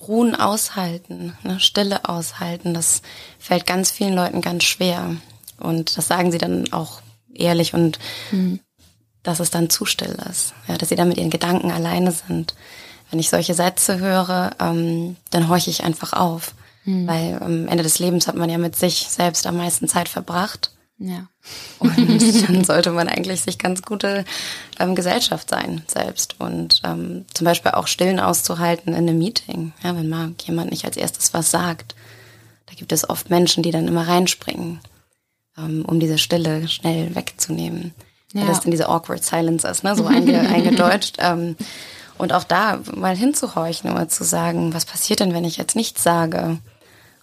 Ruhen 0.00 0.34
aushalten, 0.34 1.36
ne, 1.42 1.60
Stille 1.60 2.08
aushalten, 2.08 2.72
das 2.72 3.02
fällt 3.38 3.66
ganz 3.66 3.90
vielen 3.90 4.14
Leuten 4.14 4.40
ganz 4.40 4.64
schwer. 4.64 5.16
Und 5.60 5.98
das 5.98 6.08
sagen 6.08 6.32
sie 6.32 6.38
dann 6.38 6.72
auch 6.72 7.02
ehrlich 7.34 7.74
und 7.74 7.98
mhm 8.30 8.60
dass 9.22 9.40
es 9.40 9.50
dann 9.50 9.70
zu 9.70 9.84
still 9.84 10.16
ist, 10.30 10.54
ja, 10.66 10.76
dass 10.76 10.88
sie 10.88 10.96
dann 10.96 11.08
mit 11.08 11.18
ihren 11.18 11.30
Gedanken 11.30 11.70
alleine 11.70 12.12
sind. 12.12 12.54
Wenn 13.10 13.20
ich 13.20 13.30
solche 13.30 13.54
Sätze 13.54 13.98
höre, 13.98 14.52
ähm, 14.58 15.16
dann 15.30 15.48
horche 15.48 15.70
ich 15.70 15.84
einfach 15.84 16.12
auf, 16.12 16.54
mhm. 16.84 17.06
weil 17.06 17.38
am 17.42 17.68
Ende 17.68 17.82
des 17.82 17.98
Lebens 17.98 18.26
hat 18.26 18.36
man 18.36 18.50
ja 18.50 18.58
mit 18.58 18.74
sich 18.74 19.06
selbst 19.08 19.46
am 19.46 19.56
meisten 19.56 19.86
Zeit 19.86 20.08
verbracht. 20.08 20.72
Ja. 20.98 21.28
Und 21.78 21.96
dann 22.48 22.64
sollte 22.64 22.90
man 22.90 23.08
eigentlich 23.08 23.42
sich 23.42 23.58
ganz 23.58 23.82
gute 23.82 24.24
ähm, 24.78 24.94
Gesellschaft 24.94 25.50
sein 25.50 25.82
selbst 25.86 26.36
und 26.38 26.80
ähm, 26.84 27.26
zum 27.34 27.44
Beispiel 27.44 27.72
auch 27.72 27.86
Stillen 27.86 28.20
auszuhalten 28.20 28.92
in 28.92 29.08
einem 29.08 29.18
Meeting, 29.18 29.72
ja, 29.82 29.96
wenn 29.96 30.08
mal 30.08 30.32
jemand 30.44 30.70
nicht 30.70 30.84
als 30.84 30.96
erstes 30.96 31.34
was 31.34 31.50
sagt. 31.50 31.94
Da 32.66 32.74
gibt 32.74 32.92
es 32.92 33.08
oft 33.08 33.30
Menschen, 33.30 33.62
die 33.62 33.72
dann 33.72 33.88
immer 33.88 34.08
reinspringen, 34.08 34.80
ähm, 35.58 35.84
um 35.84 36.00
diese 36.00 36.18
Stille 36.18 36.66
schnell 36.68 37.14
wegzunehmen 37.14 37.92
ja. 38.32 38.46
das 38.46 38.60
dann 38.60 38.70
diese 38.70 38.88
awkward 38.88 39.24
silence 39.24 39.66
ist, 39.66 39.84
ne? 39.84 39.94
so 39.96 40.06
einge, 40.06 40.38
eingedeutscht. 40.48 41.16
Ähm, 41.18 41.56
und 42.18 42.32
auch 42.32 42.44
da 42.44 42.80
mal 42.94 43.16
hinzuhorchen 43.16 43.90
oder 43.90 44.08
zu 44.08 44.24
sagen, 44.24 44.74
was 44.74 44.84
passiert 44.84 45.20
denn, 45.20 45.34
wenn 45.34 45.44
ich 45.44 45.56
jetzt 45.56 45.76
nichts 45.76 46.02
sage? 46.02 46.58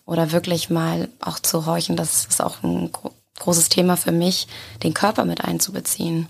Oder 0.05 0.31
wirklich 0.31 0.69
mal 0.69 1.07
auch 1.21 1.39
zu 1.39 1.65
horchen, 1.65 1.95
das 1.95 2.25
ist 2.25 2.41
auch 2.41 2.63
ein 2.63 2.91
großes 3.39 3.69
Thema 3.69 3.95
für 3.95 4.11
mich, 4.11 4.47
den 4.83 4.93
Körper 4.93 5.25
mit 5.25 5.43
einzubeziehen. 5.43 6.27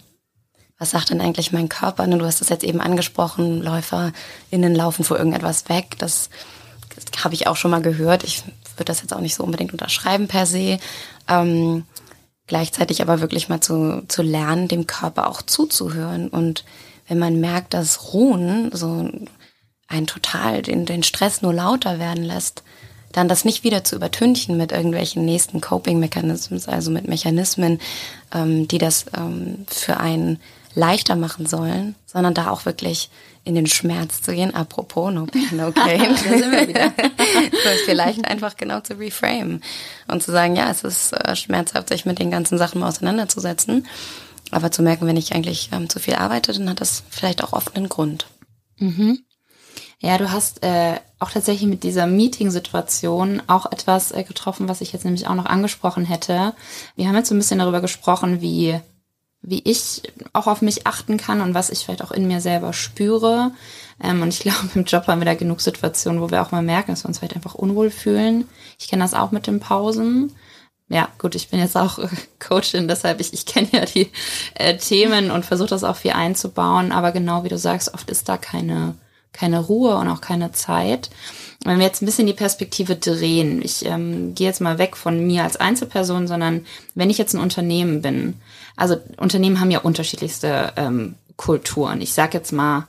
Was 0.77 0.91
sagt 0.91 1.09
denn 1.09 1.21
eigentlich 1.21 1.51
mein 1.51 1.67
Körper? 1.67 2.07
Ne, 2.07 2.17
du 2.17 2.25
hast 2.25 2.41
das 2.41 2.49
jetzt 2.49 2.63
eben 2.63 2.79
angesprochen, 2.79 3.61
LäuferInnen 3.61 4.75
laufen 4.75 5.03
vor 5.03 5.17
irgendetwas 5.17 5.67
weg. 5.67 5.95
Das, 5.97 6.29
das 6.95 7.23
habe 7.23 7.33
ich 7.33 7.47
auch 7.47 7.57
schon 7.57 7.71
mal 7.71 7.81
gehört. 7.81 8.23
Ich 8.23 8.43
würde 8.75 8.85
das 8.85 9.01
jetzt 9.01 9.13
auch 9.13 9.19
nicht 9.19 9.35
so 9.35 9.43
unbedingt 9.43 9.73
unterschreiben 9.73 10.27
per 10.27 10.45
se. 10.45 10.79
Ähm, 11.27 11.85
gleichzeitig 12.49 13.01
aber 13.01 13.21
wirklich 13.21 13.47
mal 13.47 13.61
zu, 13.61 14.03
zu 14.07 14.21
lernen, 14.21 14.67
dem 14.67 14.87
Körper 14.87 15.29
auch 15.29 15.41
zuzuhören. 15.41 16.27
Und 16.27 16.65
wenn 17.07 17.19
man 17.19 17.39
merkt, 17.39 17.73
dass 17.73 18.13
Ruhen 18.13 18.71
so 18.73 19.09
ein 19.87 20.07
total 20.07 20.61
den, 20.61 20.85
den 20.85 21.03
Stress 21.03 21.41
nur 21.41 21.53
lauter 21.53 21.99
werden 21.99 22.23
lässt, 22.23 22.63
dann 23.11 23.27
das 23.27 23.45
nicht 23.45 23.63
wieder 23.63 23.83
zu 23.83 23.95
übertünchen 23.95 24.57
mit 24.57 24.71
irgendwelchen 24.71 25.25
nächsten 25.25 25.61
Coping-Mechanismen, 25.61 26.61
also 26.67 26.91
mit 26.91 27.07
Mechanismen, 27.07 27.79
ähm, 28.33 28.67
die 28.67 28.77
das 28.77 29.05
ähm, 29.17 29.65
für 29.67 29.97
einen 29.97 30.39
leichter 30.79 31.15
machen 31.15 31.45
sollen, 31.45 31.95
sondern 32.05 32.33
da 32.33 32.49
auch 32.49 32.65
wirklich 32.65 33.09
in 33.43 33.55
den 33.55 33.67
Schmerz 33.67 34.21
zu 34.21 34.33
gehen. 34.33 34.55
Apropos 34.55 35.13
No 35.13 35.25
Pain, 35.25 35.57
No 35.57 35.71
Gain. 35.71 35.99
da 36.09 36.15
sind 36.15 36.51
wir 36.51 36.67
wieder. 36.67 36.93
so 37.51 37.69
vielleicht 37.85 38.25
einfach 38.25 38.57
genau 38.57 38.79
zu 38.79 38.93
reframe 38.97 39.61
und 40.07 40.23
zu 40.23 40.31
sagen, 40.31 40.55
ja, 40.55 40.69
es 40.69 40.83
ist 40.83 41.13
äh, 41.13 41.35
schmerzhaft, 41.35 41.89
sich 41.89 42.05
mit 42.05 42.19
den 42.19 42.31
ganzen 42.31 42.57
Sachen 42.57 42.81
mal 42.81 42.87
auseinanderzusetzen. 42.87 43.87
Aber 44.51 44.71
zu 44.71 44.81
merken, 44.81 45.05
wenn 45.05 45.17
ich 45.17 45.33
eigentlich 45.33 45.69
ähm, 45.71 45.89
zu 45.89 45.99
viel 45.99 46.15
arbeite, 46.15 46.53
dann 46.53 46.69
hat 46.69 46.81
das 46.81 47.03
vielleicht 47.09 47.43
auch 47.43 47.53
oft 47.53 47.75
einen 47.75 47.89
Grund. 47.89 48.25
Mhm. 48.77 49.19
Ja, 50.01 50.17
du 50.17 50.31
hast 50.31 50.63
äh, 50.63 50.95
auch 51.19 51.29
tatsächlich 51.29 51.67
mit 51.67 51.83
dieser 51.83 52.07
Meeting-Situation 52.07 53.43
auch 53.47 53.69
etwas 53.71 54.11
äh, 54.11 54.23
getroffen, 54.23 54.69
was 54.69 54.79
ich 54.79 54.93
jetzt 54.93 55.03
nämlich 55.03 55.27
auch 55.27 55.35
noch 55.35 55.45
angesprochen 55.45 56.05
hätte. 56.05 56.53
Wir 56.95 57.07
haben 57.07 57.15
jetzt 57.15 57.27
so 57.27 57.35
ein 57.35 57.39
bisschen 57.39 57.59
darüber 57.59 57.81
gesprochen, 57.81 58.39
wie 58.39 58.79
wie 59.41 59.61
ich 59.63 60.03
auch 60.33 60.47
auf 60.47 60.61
mich 60.61 60.85
achten 60.85 61.17
kann 61.17 61.41
und 61.41 61.53
was 61.53 61.69
ich 61.69 61.85
vielleicht 61.85 62.03
auch 62.03 62.11
in 62.11 62.27
mir 62.27 62.41
selber 62.41 62.73
spüre. 62.73 63.51
Ähm, 64.01 64.21
und 64.21 64.29
ich 64.29 64.39
glaube, 64.41 64.69
im 64.75 64.83
Job 64.83 65.07
haben 65.07 65.21
wir 65.21 65.25
da 65.25 65.35
genug 65.35 65.61
Situationen, 65.61 66.21
wo 66.21 66.29
wir 66.29 66.41
auch 66.41 66.51
mal 66.51 66.61
merken, 66.61 66.91
dass 66.91 67.03
wir 67.03 67.07
uns 67.07 67.19
vielleicht 67.19 67.35
einfach 67.35 67.55
unwohl 67.55 67.89
fühlen. 67.89 68.47
Ich 68.77 68.89
kenne 68.89 69.03
das 69.03 69.13
auch 69.13 69.31
mit 69.31 69.47
den 69.47 69.59
Pausen. 69.59 70.35
Ja, 70.89 71.07
gut, 71.19 71.35
ich 71.35 71.49
bin 71.49 71.59
jetzt 71.59 71.77
auch 71.77 71.99
Coachin, 72.39 72.87
deshalb 72.87 73.21
ich, 73.21 73.33
ich 73.33 73.45
kenne 73.45 73.69
ja 73.71 73.85
die 73.85 74.11
äh, 74.55 74.75
Themen 74.77 75.31
und 75.31 75.45
versuche 75.45 75.69
das 75.69 75.83
auch 75.83 75.95
viel 75.95 76.11
einzubauen. 76.11 76.91
Aber 76.91 77.11
genau 77.11 77.43
wie 77.43 77.49
du 77.49 77.57
sagst, 77.57 77.93
oft 77.93 78.09
ist 78.09 78.27
da 78.27 78.37
keine, 78.37 78.95
keine 79.31 79.59
Ruhe 79.59 79.95
und 79.95 80.09
auch 80.09 80.21
keine 80.21 80.51
Zeit. 80.51 81.09
Wenn 81.65 81.77
wir 81.77 81.85
jetzt 81.85 82.01
ein 82.01 82.05
bisschen 82.05 82.27
die 82.27 82.33
Perspektive 82.33 82.95
drehen, 82.95 83.61
ich 83.61 83.85
ähm, 83.85 84.33
gehe 84.33 84.47
jetzt 84.47 84.61
mal 84.61 84.77
weg 84.77 84.95
von 84.95 85.25
mir 85.27 85.43
als 85.43 85.57
Einzelperson, 85.57 86.27
sondern 86.27 86.65
wenn 86.95 87.09
ich 87.09 87.17
jetzt 87.17 87.33
ein 87.33 87.41
Unternehmen 87.41 88.01
bin, 88.01 88.39
also 88.77 88.97
Unternehmen 89.17 89.59
haben 89.59 89.71
ja 89.71 89.79
unterschiedlichste 89.79 90.71
ähm, 90.77 91.15
Kulturen. 91.35 91.99
Ich 91.99 92.13
sag 92.13 92.33
jetzt 92.33 92.53
mal, 92.53 92.87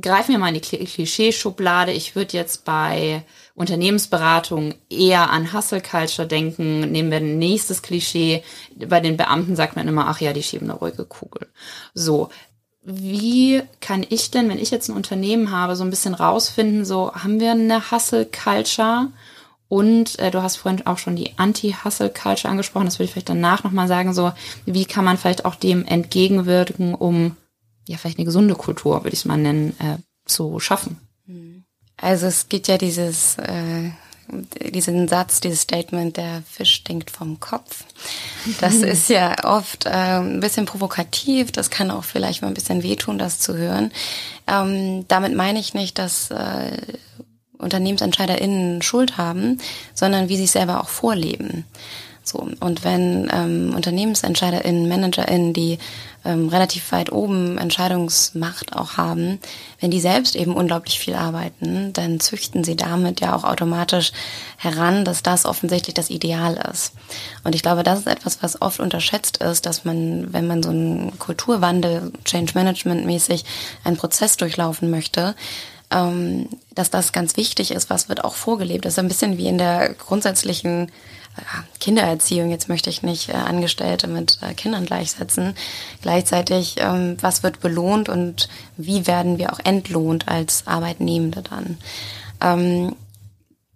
greifen 0.00 0.32
wir 0.32 0.38
mal 0.38 0.48
in 0.48 0.60
die 0.60 0.86
Klischeeschublade. 0.86 1.92
Ich 1.92 2.16
würde 2.16 2.36
jetzt 2.36 2.64
bei 2.64 3.22
Unternehmensberatung 3.54 4.74
eher 4.90 5.30
an 5.30 5.52
Hustle 5.52 5.80
Culture 5.80 6.26
denken. 6.26 6.80
Nehmen 6.90 7.10
wir 7.10 7.18
ein 7.18 7.38
nächstes 7.38 7.82
Klischee. 7.82 8.42
Bei 8.88 9.00
den 9.00 9.16
Beamten 9.16 9.56
sagt 9.56 9.76
man 9.76 9.88
immer, 9.88 10.08
ach 10.08 10.20
ja, 10.20 10.32
die 10.32 10.42
schieben 10.42 10.70
eine 10.70 10.78
ruhige 10.78 11.04
Kugel. 11.04 11.48
So. 11.94 12.30
Wie 12.88 13.62
kann 13.80 14.06
ich 14.08 14.30
denn, 14.30 14.48
wenn 14.48 14.60
ich 14.60 14.70
jetzt 14.70 14.88
ein 14.88 14.96
Unternehmen 14.96 15.50
habe, 15.50 15.74
so 15.74 15.82
ein 15.82 15.90
bisschen 15.90 16.14
rausfinden, 16.14 16.84
so 16.84 17.12
haben 17.12 17.40
wir 17.40 17.50
eine 17.50 17.90
Hustle 17.90 18.26
Culture 18.26 19.08
und 19.68 20.18
äh, 20.20 20.30
du 20.30 20.40
hast 20.42 20.56
vorhin 20.56 20.86
auch 20.86 20.98
schon 20.98 21.16
die 21.16 21.36
Anti-Hustle-Culture 21.36 22.48
angesprochen. 22.48 22.84
Das 22.84 23.00
würde 23.00 23.06
ich 23.06 23.10
vielleicht 23.10 23.28
danach 23.28 23.64
nochmal 23.64 23.88
sagen. 23.88 24.14
So, 24.14 24.32
wie 24.64 24.84
kann 24.84 25.04
man 25.04 25.18
vielleicht 25.18 25.44
auch 25.44 25.56
dem 25.56 25.84
entgegenwirken, 25.84 26.94
um 26.94 27.36
ja 27.88 27.96
vielleicht 27.96 28.18
eine 28.18 28.24
gesunde 28.24 28.54
Kultur, 28.54 29.02
würde 29.02 29.14
ich 29.14 29.20
es 29.20 29.24
mal 29.24 29.36
nennen, 29.36 29.74
äh, 29.80 29.98
zu 30.24 30.60
schaffen? 30.60 30.98
Also 31.96 32.26
es 32.26 32.48
gibt 32.48 32.68
ja 32.68 32.78
dieses 32.78 33.38
äh, 33.38 33.90
diesen 34.60 35.08
Satz, 35.08 35.40
dieses 35.40 35.62
Statement, 35.62 36.16
der 36.16 36.42
Fisch 36.50 36.74
stinkt 36.74 37.10
vom 37.10 37.40
Kopf. 37.40 37.84
Das 38.60 38.74
ist 38.76 39.08
ja 39.08 39.44
oft 39.44 39.86
äh, 39.86 39.90
ein 39.90 40.40
bisschen 40.40 40.66
provokativ. 40.66 41.52
Das 41.52 41.70
kann 41.70 41.90
auch 41.90 42.04
vielleicht 42.04 42.42
mal 42.42 42.48
ein 42.48 42.54
bisschen 42.54 42.82
wehtun, 42.82 43.18
das 43.18 43.38
zu 43.38 43.56
hören. 43.56 43.92
Ähm, 44.46 45.06
damit 45.08 45.34
meine 45.34 45.58
ich 45.58 45.74
nicht, 45.74 45.98
dass 45.98 46.30
äh, 46.30 46.76
UnternehmensentscheiderInnen 47.58 48.82
Schuld 48.82 49.16
haben, 49.16 49.58
sondern 49.94 50.28
wie 50.28 50.36
sie 50.36 50.44
es 50.44 50.52
selber 50.52 50.80
auch 50.80 50.88
vorleben. 50.88 51.64
So, 52.28 52.38
und 52.58 52.82
wenn 52.82 53.30
ähm, 53.32 53.72
UnternehmensentscheiderInnen, 53.76 54.88
ManagerInnen, 54.88 55.52
die 55.52 55.78
ähm, 56.24 56.48
relativ 56.48 56.90
weit 56.90 57.12
oben 57.12 57.56
Entscheidungsmacht 57.56 58.74
auch 58.74 58.96
haben, 58.96 59.38
wenn 59.78 59.92
die 59.92 60.00
selbst 60.00 60.34
eben 60.34 60.56
unglaublich 60.56 60.98
viel 60.98 61.14
arbeiten, 61.14 61.92
dann 61.92 62.18
züchten 62.18 62.64
sie 62.64 62.74
damit 62.74 63.20
ja 63.20 63.36
auch 63.36 63.44
automatisch 63.44 64.10
heran, 64.56 65.04
dass 65.04 65.22
das 65.22 65.46
offensichtlich 65.46 65.94
das 65.94 66.10
Ideal 66.10 66.58
ist. 66.72 66.94
Und 67.44 67.54
ich 67.54 67.62
glaube, 67.62 67.84
das 67.84 68.00
ist 68.00 68.08
etwas, 68.08 68.42
was 68.42 68.60
oft 68.60 68.80
unterschätzt 68.80 69.36
ist, 69.36 69.64
dass 69.64 69.84
man, 69.84 70.32
wenn 70.32 70.48
man 70.48 70.64
so 70.64 70.70
einen 70.70 71.16
Kulturwandel, 71.20 72.12
Change 72.24 72.54
Management 72.56 73.06
mäßig, 73.06 73.44
einen 73.84 73.96
Prozess 73.96 74.36
durchlaufen 74.36 74.90
möchte, 74.90 75.36
ähm, 75.92 76.48
dass 76.74 76.90
das 76.90 77.12
ganz 77.12 77.36
wichtig 77.36 77.70
ist, 77.70 77.88
was 77.88 78.08
wird 78.08 78.24
auch 78.24 78.34
vorgelebt. 78.34 78.84
Das 78.84 78.94
ist 78.94 78.98
ein 78.98 79.06
bisschen 79.06 79.38
wie 79.38 79.46
in 79.46 79.58
der 79.58 79.94
grundsätzlichen 79.94 80.90
Kindererziehung, 81.80 82.50
jetzt 82.50 82.68
möchte 82.68 82.90
ich 82.90 83.02
nicht 83.02 83.28
äh, 83.28 83.32
Angestellte 83.32 84.08
mit 84.08 84.38
äh, 84.42 84.54
Kindern 84.54 84.86
gleichsetzen. 84.86 85.54
Gleichzeitig, 86.02 86.76
ähm, 86.78 87.16
was 87.20 87.42
wird 87.42 87.60
belohnt 87.60 88.08
und 88.08 88.48
wie 88.76 89.06
werden 89.06 89.38
wir 89.38 89.52
auch 89.52 89.60
entlohnt 89.64 90.28
als 90.28 90.66
Arbeitnehmende 90.66 91.42
dann? 91.42 91.78
Ähm, 92.40 92.96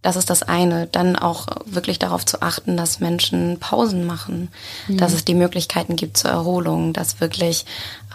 das 0.02 0.16
ist 0.16 0.30
das 0.30 0.42
eine. 0.42 0.86
Dann 0.86 1.16
auch 1.16 1.46
wirklich 1.66 1.98
darauf 1.98 2.24
zu 2.24 2.40
achten, 2.40 2.76
dass 2.76 3.00
Menschen 3.00 3.58
Pausen 3.60 4.06
machen, 4.06 4.48
mhm. 4.88 4.96
dass 4.96 5.12
es 5.12 5.24
die 5.24 5.34
Möglichkeiten 5.34 5.96
gibt 5.96 6.16
zur 6.16 6.30
Erholung, 6.30 6.92
dass 6.92 7.20
wirklich 7.20 7.66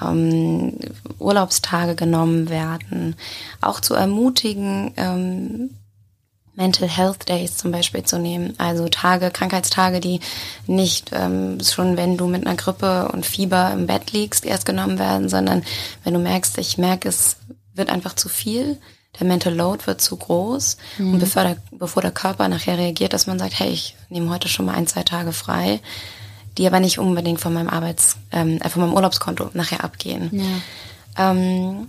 ähm, 0.01 0.79
Urlaubstage 1.19 1.95
genommen 1.95 2.49
werden. 2.49 3.15
Auch 3.61 3.79
zu 3.79 3.93
ermutigen, 3.93 4.93
ähm, 4.97 5.69
Mental 6.55 6.87
Health 6.87 7.27
Days 7.27 7.57
zum 7.57 7.71
Beispiel 7.71 8.03
zu 8.03 8.17
nehmen. 8.17 8.53
Also 8.57 8.87
Tage, 8.87 9.31
Krankheitstage, 9.31 9.99
die 9.99 10.19
nicht 10.67 11.11
ähm, 11.13 11.59
schon, 11.61 11.97
wenn 11.97 12.17
du 12.17 12.27
mit 12.27 12.45
einer 12.45 12.55
Grippe 12.55 13.09
und 13.09 13.25
Fieber 13.25 13.71
im 13.73 13.87
Bett 13.87 14.11
liegst, 14.11 14.45
erst 14.45 14.65
genommen 14.65 14.99
werden, 14.99 15.29
sondern 15.29 15.63
wenn 16.03 16.13
du 16.13 16.19
merkst, 16.19 16.57
ich 16.57 16.77
merke, 16.77 17.09
es 17.09 17.37
wird 17.73 17.89
einfach 17.89 18.15
zu 18.15 18.29
viel, 18.29 18.77
der 19.19 19.27
Mental 19.27 19.53
Load 19.53 19.87
wird 19.87 20.01
zu 20.01 20.15
groß 20.15 20.77
mhm. 20.97 21.13
und 21.13 21.19
bevor 21.19 21.43
der, 21.43 21.57
bevor 21.71 22.01
der 22.01 22.11
Körper 22.11 22.47
nachher 22.47 22.77
reagiert, 22.77 23.13
dass 23.13 23.27
man 23.27 23.39
sagt, 23.39 23.59
hey, 23.59 23.69
ich 23.69 23.95
nehme 24.09 24.29
heute 24.29 24.47
schon 24.47 24.65
mal 24.65 24.75
ein, 24.75 24.87
zwei 24.87 25.03
Tage 25.03 25.31
frei, 25.31 25.79
die 26.57 26.67
aber 26.67 26.79
nicht 26.79 26.99
unbedingt 26.99 27.39
von 27.39 27.53
meinem 27.53 27.69
Arbeits, 27.69 28.17
ähm, 28.31 28.59
äh, 28.61 28.69
von 28.69 28.81
meinem 28.81 28.93
Urlaubskonto 28.93 29.49
nachher 29.53 29.83
abgehen. 29.83 30.29
Ja. 31.17 31.31
Ähm, 31.31 31.87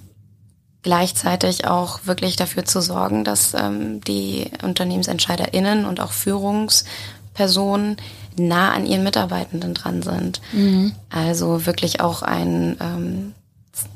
gleichzeitig 0.86 1.66
auch 1.66 1.98
wirklich 2.04 2.36
dafür 2.36 2.64
zu 2.64 2.80
sorgen, 2.80 3.24
dass 3.24 3.54
ähm, 3.54 4.00
die 4.02 4.52
UnternehmensentscheiderInnen 4.62 5.84
und 5.84 5.98
auch 5.98 6.12
Führungspersonen 6.12 7.96
nah 8.36 8.70
an 8.70 8.86
ihren 8.86 9.02
Mitarbeitenden 9.02 9.74
dran 9.74 10.02
sind. 10.02 10.40
Mhm. 10.52 10.92
Also 11.10 11.66
wirklich 11.66 12.00
auch 12.00 12.22
ein 12.22 12.76
ähm, 12.80 13.34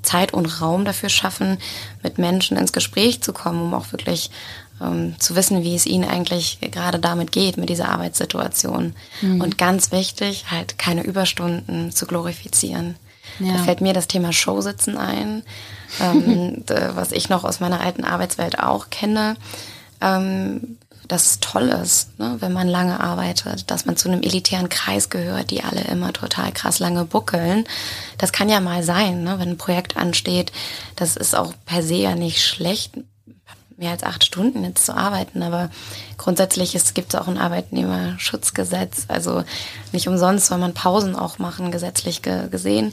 Zeit 0.03 0.35
und 0.35 0.61
Raum 0.61 0.85
dafür 0.85 1.11
schaffen, 1.11 1.59
mit 2.03 2.19
Menschen 2.19 2.57
ins 2.57 2.73
Gespräch 2.73 3.23
zu 3.23 3.33
kommen, 3.33 3.63
um 3.63 3.75
auch 3.75 3.93
wirklich 3.93 4.33
ähm, 4.83 5.15
zu 5.21 5.37
wissen, 5.37 5.63
wie 5.63 5.77
es 5.77 5.87
ihnen 5.87 6.09
eigentlich 6.09 6.59
gerade 6.61 6.99
damit 6.99 7.31
geht, 7.31 7.57
mit 7.57 7.69
dieser 7.69 7.91
Arbeitssituation. 7.91 8.97
Mhm. 9.21 9.41
Und 9.41 9.59
ganz 9.59 9.93
wichtig, 9.93 10.47
halt 10.51 10.77
keine 10.77 11.05
Überstunden 11.05 11.93
zu 11.93 12.07
glorifizieren. 12.07 12.97
Ja. 13.41 13.55
Da 13.55 13.65
fällt 13.65 13.81
mir 13.81 13.93
das 13.93 14.09
Thema 14.09 14.33
Showsitzen 14.33 14.97
ein, 14.97 15.43
ähm, 16.01 16.65
was 16.95 17.13
ich 17.13 17.29
noch 17.29 17.45
aus 17.45 17.61
meiner 17.61 17.81
alten 17.81 18.05
Arbeitswelt 18.05 18.59
auch 18.59 18.91
kenne. 18.91 19.37
Ähm, 20.01 20.79
dass 21.11 21.27
es 21.27 21.41
toll 21.41 21.69
ist, 21.69 22.17
ne, 22.21 22.37
wenn 22.39 22.53
man 22.53 22.69
lange 22.69 23.01
arbeitet, 23.01 23.71
dass 23.71 23.85
man 23.85 23.97
zu 23.97 24.09
einem 24.09 24.23
elitären 24.23 24.69
Kreis 24.69 25.11
gehört, 25.11 25.51
die 25.51 25.65
alle 25.65 25.81
immer 25.83 26.13
total 26.13 26.53
krass 26.53 26.79
lange 26.79 27.05
buckeln. 27.05 27.65
Das 28.17 28.31
kann 28.31 28.49
ja 28.49 28.61
mal 28.61 28.85
sein, 28.85 29.25
ne, 29.25 29.39
wenn 29.41 29.51
ein 29.51 29.59
Projekt 29.59 29.97
ansteht. 29.97 30.53
Das 30.95 31.17
ist 31.17 31.35
auch 31.35 31.53
per 31.67 31.83
se 31.83 31.97
ja 31.97 32.15
nicht 32.15 32.45
schlecht, 32.45 32.93
mehr 33.77 33.91
als 33.91 34.05
acht 34.05 34.25
Stunden 34.25 34.63
jetzt 34.63 34.87
zu 34.87 34.95
arbeiten, 34.95 35.43
aber 35.43 35.71
grundsätzlich 36.19 36.75
es 36.75 36.95
gibt 36.95 37.17
auch 37.17 37.27
ein 37.27 37.39
Arbeitnehmerschutzgesetz, 37.39 39.07
also 39.09 39.43
nicht 39.91 40.07
umsonst 40.07 40.47
soll 40.47 40.59
man 40.59 40.75
Pausen 40.75 41.17
auch 41.17 41.39
machen, 41.39 41.73
gesetzlich 41.73 42.21
ge 42.21 42.49
gesehen 42.51 42.93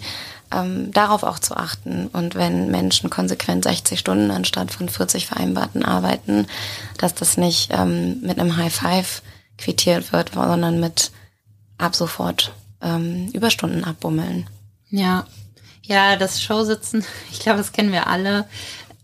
ähm, 0.52 0.92
darauf 0.92 1.24
auch 1.24 1.40
zu 1.40 1.56
achten. 1.56 2.08
Und 2.08 2.36
wenn 2.36 2.72
Menschen 2.72 3.10
konsequent 3.10 3.64
60 3.64 4.00
Stunden 4.00 4.32
anstatt 4.32 4.72
von 4.72 4.90
40 4.90 5.28
vereinbarten 5.28 5.84
arbeiten, 5.84 6.48
dass 6.98 7.14
das 7.14 7.38
nicht 7.38 7.70
ähm, 7.72 8.22
mit 8.22 8.40
einem 8.40 8.58
High 8.58 8.74
Five 8.74 9.22
quittiert 9.58 10.12
wird, 10.14 10.34
sondern 10.34 10.80
mit 10.80 11.12
ab 11.78 11.96
sofort 11.96 12.54
ähm, 12.82 13.30
Überstunden 13.34 13.84
abbummeln. 13.84 14.50
Ja, 14.90 15.26
ja, 15.84 16.16
das 16.16 16.42
Showsitzen, 16.42 17.04
ich 17.32 17.40
glaube, 17.40 17.60
das 17.60 17.72
kennen 17.72 17.92
wir 17.92 18.08
alle. 18.08 18.46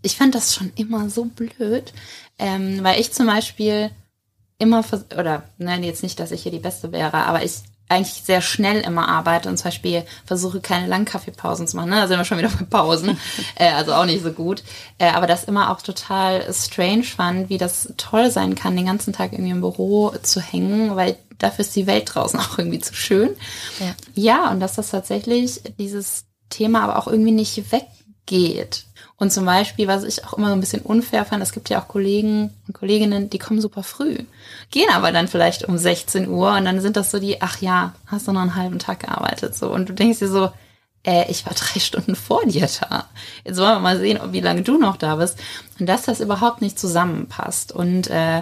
Ich 0.02 0.18
fand 0.18 0.36
das 0.36 0.54
schon 0.54 0.72
immer 0.76 1.10
so 1.10 1.26
blöd, 1.26 1.94
ähm, 2.38 2.84
weil 2.84 3.00
ich 3.00 3.13
zum 3.13 3.26
Beispiel 3.26 3.89
immer, 4.58 4.84
oder 5.18 5.44
nein, 5.58 5.84
jetzt 5.84 6.04
nicht, 6.04 6.20
dass 6.20 6.32
ich 6.32 6.44
hier 6.44 6.52
die 6.52 6.60
Beste 6.60 6.91
wäre, 6.91 7.26
aber 7.26 7.44
ich 7.44 7.62
eigentlich 7.89 8.24
sehr 8.24 8.41
schnell 8.41 8.82
immer 8.82 9.08
arbeite 9.08 9.50
und 9.50 9.58
zum 9.58 9.65
Beispiel 9.65 10.04
versuche 10.26 10.62
keine 10.62 10.88
langen 10.88 11.06
Kaffeepausen 11.06 11.67
zu 11.67 11.76
machen. 11.76 11.89
Ne? 11.89 11.98
Da 11.98 12.08
sind 12.08 12.17
wir 12.17 12.26
schon 12.26 12.38
wieder 12.38 12.50
bei 12.50 12.65
Pausen, 12.65 13.19
äh, 13.56 13.72
also 13.72 13.93
auch 13.93 14.06
nicht 14.06 14.24
so 14.24 14.32
gut. 14.32 14.63
Äh, 14.98 15.10
aber 15.10 15.28
das 15.28 15.43
immer 15.43 15.72
auch 15.72 15.82
total 15.82 16.52
strange 16.54 17.04
fand, 17.04 17.50
wie 17.50 17.58
das 17.58 17.93
toll 17.98 18.32
sein 18.32 18.56
kann, 18.56 18.76
den 18.76 18.86
ganzen 18.86 19.13
Tag 19.13 19.34
irgendwie 19.34 19.52
im 19.52 19.62
Büro 19.62 20.13
zu 20.22 20.41
hängen, 20.41 20.96
weil 20.96 21.17
dafür 21.38 21.65
ist 21.65 21.76
die 21.76 21.88
Welt 21.88 22.10
draußen 22.13 22.39
auch 22.39 22.58
irgendwie 22.58 22.80
zu 22.80 22.93
schön. 22.93 23.30
Ja, 23.80 23.96
ja 24.15 24.52
und 24.52 24.60
dass 24.60 24.76
das 24.76 24.89
tatsächlich 24.89 25.62
dieses 25.78 26.26
Thema 26.50 26.84
aber 26.84 26.98
auch 26.98 27.08
irgendwie 27.08 27.32
nicht 27.32 27.72
weggeht. 27.72 28.86
Und 29.24 29.32
zum 29.32 29.46
Beispiel, 29.46 29.88
was 29.88 30.04
ich 30.04 30.26
auch 30.26 30.34
immer 30.34 30.48
so 30.48 30.54
ein 30.54 30.60
bisschen 30.60 30.82
unfair 30.82 31.24
fand, 31.24 31.42
es 31.42 31.54
gibt 31.54 31.70
ja 31.70 31.82
auch 31.82 31.88
Kollegen 31.88 32.50
und 32.68 32.74
Kolleginnen, 32.74 33.30
die 33.30 33.40
kommen 33.40 33.62
super 33.62 33.82
früh, 33.82 34.18
gehen 34.70 34.90
aber 34.94 35.14
dann 35.14 35.30
vielleicht 35.30 35.64
um 35.64 35.78
16 35.78 36.28
Uhr 36.28 36.52
und 36.58 36.66
dann 36.66 36.82
sind 36.82 36.98
das 36.98 37.10
so 37.10 37.20
die, 37.20 37.42
ach 37.42 37.62
ja, 37.62 37.94
hast 38.06 38.28
du 38.28 38.34
noch 38.34 38.42
einen 38.42 38.58
halben 38.58 38.80
Tag 38.80 39.00
gearbeitet 39.00 39.56
so 39.56 39.72
und 39.72 39.88
du 39.88 39.94
denkst 39.94 40.20
dir 40.20 40.28
so, 40.28 40.52
äh, 41.06 41.32
ich 41.32 41.46
war 41.46 41.54
drei 41.56 41.80
Stunden 41.80 42.18
vor 42.18 42.46
dir 42.46 42.68
da. 42.82 43.06
Jetzt 43.46 43.60
wollen 43.60 43.76
wir 43.76 43.80
mal 43.80 43.98
sehen, 43.98 44.20
wie 44.34 44.42
lange 44.42 44.64
du 44.64 44.78
noch 44.78 44.98
da 44.98 45.16
bist. 45.16 45.40
Und 45.80 45.88
dass 45.88 46.02
das 46.02 46.20
überhaupt 46.20 46.62
nicht 46.62 46.78
zusammenpasst. 46.78 47.72
Und 47.72 48.10
äh, 48.10 48.42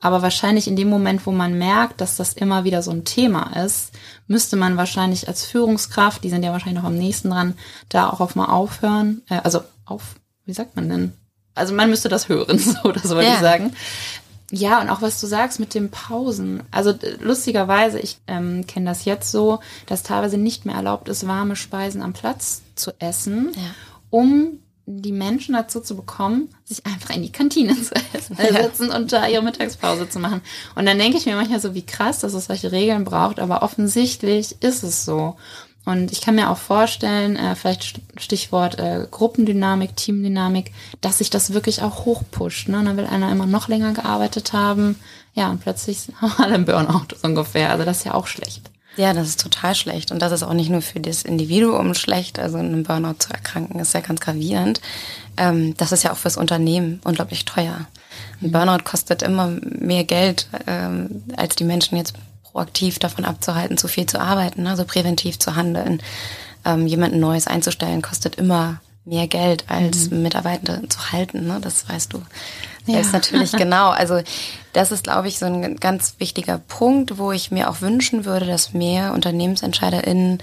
aber 0.00 0.22
wahrscheinlich 0.22 0.66
in 0.66 0.74
dem 0.74 0.90
Moment, 0.90 1.24
wo 1.24 1.30
man 1.30 1.56
merkt, 1.56 2.00
dass 2.00 2.16
das 2.16 2.32
immer 2.32 2.64
wieder 2.64 2.82
so 2.82 2.90
ein 2.90 3.04
Thema 3.04 3.56
ist, 3.64 3.92
müsste 4.26 4.56
man 4.56 4.76
wahrscheinlich 4.76 5.28
als 5.28 5.44
Führungskraft, 5.44 6.24
die 6.24 6.30
sind 6.30 6.42
ja 6.42 6.50
wahrscheinlich 6.50 6.82
noch 6.82 6.88
am 6.88 6.98
nächsten 6.98 7.30
dran, 7.30 7.54
da 7.88 8.10
auch 8.10 8.18
auf 8.18 8.34
mal 8.34 8.46
aufhören, 8.46 9.22
äh, 9.28 9.38
also 9.44 9.60
auf, 9.86 10.16
wie 10.44 10.52
sagt 10.52 10.76
man 10.76 10.88
denn? 10.88 11.12
Also 11.54 11.74
man 11.74 11.88
müsste 11.88 12.08
das 12.08 12.28
hören, 12.28 12.58
so 12.58 12.78
oder 12.84 13.00
so 13.00 13.16
wollte 13.16 13.28
ja. 13.28 13.34
ich 13.34 13.40
sagen. 13.40 13.72
Ja, 14.52 14.80
und 14.80 14.90
auch 14.90 15.02
was 15.02 15.20
du 15.20 15.26
sagst 15.26 15.58
mit 15.58 15.74
den 15.74 15.90
Pausen. 15.90 16.62
Also 16.70 16.94
lustigerweise, 17.20 17.98
ich 17.98 18.18
ähm, 18.28 18.64
kenne 18.66 18.86
das 18.86 19.04
jetzt 19.04 19.32
so, 19.32 19.58
dass 19.86 20.04
teilweise 20.04 20.38
nicht 20.38 20.66
mehr 20.66 20.76
erlaubt 20.76 21.08
ist, 21.08 21.26
warme 21.26 21.56
Speisen 21.56 22.00
am 22.00 22.12
Platz 22.12 22.62
zu 22.76 22.92
essen, 23.00 23.50
ja. 23.54 23.62
um 24.10 24.60
die 24.88 25.10
Menschen 25.10 25.54
dazu 25.54 25.80
zu 25.80 25.96
bekommen, 25.96 26.48
sich 26.64 26.86
einfach 26.86 27.10
in 27.10 27.22
die 27.22 27.32
Kantine 27.32 27.74
zu 27.82 27.92
setzen 28.36 28.90
und 28.90 29.10
da 29.10 29.26
ihre 29.26 29.42
Mittagspause 29.42 30.08
zu 30.08 30.20
machen. 30.20 30.42
Und 30.76 30.86
dann 30.86 30.98
denke 30.98 31.18
ich 31.18 31.26
mir 31.26 31.34
manchmal 31.34 31.60
so, 31.60 31.74
wie 31.74 31.84
krass, 31.84 32.20
dass 32.20 32.34
es 32.34 32.46
solche 32.46 32.70
Regeln 32.70 33.02
braucht, 33.02 33.40
aber 33.40 33.62
offensichtlich 33.62 34.62
ist 34.62 34.84
es 34.84 35.04
so. 35.04 35.36
Und 35.86 36.10
ich 36.10 36.20
kann 36.20 36.34
mir 36.34 36.50
auch 36.50 36.58
vorstellen, 36.58 37.36
äh, 37.36 37.54
vielleicht 37.54 38.00
Stichwort 38.18 38.78
äh, 38.78 39.06
Gruppendynamik, 39.08 39.96
Teamdynamik, 39.96 40.72
dass 41.00 41.18
sich 41.18 41.30
das 41.30 41.52
wirklich 41.52 41.80
auch 41.80 42.04
hochpusht. 42.04 42.68
Ne? 42.68 42.80
Und 42.80 42.86
dann 42.86 42.96
will 42.96 43.06
einer 43.06 43.30
immer 43.30 43.46
noch 43.46 43.68
länger 43.68 43.92
gearbeitet 43.92 44.52
haben. 44.52 44.96
Ja, 45.34 45.48
und 45.48 45.60
plötzlich 45.60 46.08
haben 46.20 46.32
alle 46.38 46.54
einen 46.54 46.64
Burnout 46.64 47.14
so 47.20 47.28
ungefähr. 47.28 47.70
Also 47.70 47.84
das 47.84 47.98
ist 47.98 48.04
ja 48.04 48.14
auch 48.14 48.26
schlecht. 48.26 48.68
Ja, 48.96 49.12
das 49.12 49.28
ist 49.28 49.40
total 49.40 49.76
schlecht. 49.76 50.10
Und 50.10 50.20
das 50.20 50.32
ist 50.32 50.42
auch 50.42 50.54
nicht 50.54 50.70
nur 50.70 50.82
für 50.82 50.98
das 50.98 51.22
Individuum 51.22 51.94
schlecht, 51.94 52.40
also 52.40 52.58
in 52.58 52.66
einem 52.66 52.82
Burnout 52.82 53.20
zu 53.20 53.30
erkranken, 53.30 53.78
ist 53.78 53.94
ja 53.94 54.00
ganz 54.00 54.20
gravierend. 54.20 54.80
Ähm, 55.36 55.76
das 55.76 55.92
ist 55.92 56.02
ja 56.02 56.12
auch 56.12 56.16
fürs 56.16 56.36
Unternehmen 56.36 57.00
unglaublich 57.04 57.44
teuer. 57.44 57.86
Ein 58.42 58.50
Burnout 58.50 58.82
kostet 58.84 59.22
immer 59.22 59.52
mehr 59.62 60.02
Geld, 60.02 60.48
ähm, 60.66 61.22
als 61.36 61.54
die 61.54 61.64
Menschen 61.64 61.96
jetzt 61.96 62.14
proaktiv 62.56 62.98
davon 62.98 63.26
abzuhalten, 63.26 63.76
zu 63.76 63.86
viel 63.86 64.06
zu 64.06 64.18
arbeiten, 64.18 64.66
also 64.66 64.84
präventiv 64.86 65.38
zu 65.38 65.56
handeln. 65.56 66.02
Ähm, 66.64 66.86
jemanden 66.86 67.20
Neues 67.20 67.46
einzustellen 67.46 68.00
kostet 68.00 68.36
immer 68.36 68.80
mehr 69.04 69.28
Geld 69.28 69.66
als 69.68 70.10
mhm. 70.10 70.22
Mitarbeiter 70.22 70.80
zu 70.88 71.12
halten, 71.12 71.46
ne? 71.46 71.58
das 71.60 71.86
weißt 71.86 72.14
du. 72.14 72.22
Ja. 72.86 72.98
ist 72.98 73.12
natürlich 73.12 73.52
genau. 73.58 73.90
Also 73.90 74.22
das 74.72 74.90
ist, 74.90 75.04
glaube 75.04 75.28
ich, 75.28 75.38
so 75.38 75.44
ein 75.44 75.76
ganz 75.76 76.14
wichtiger 76.18 76.56
Punkt, 76.56 77.18
wo 77.18 77.30
ich 77.30 77.50
mir 77.50 77.68
auch 77.68 77.82
wünschen 77.82 78.24
würde, 78.24 78.46
dass 78.46 78.72
mehr 78.72 79.12
UnternehmensentscheiderInnen 79.12 80.42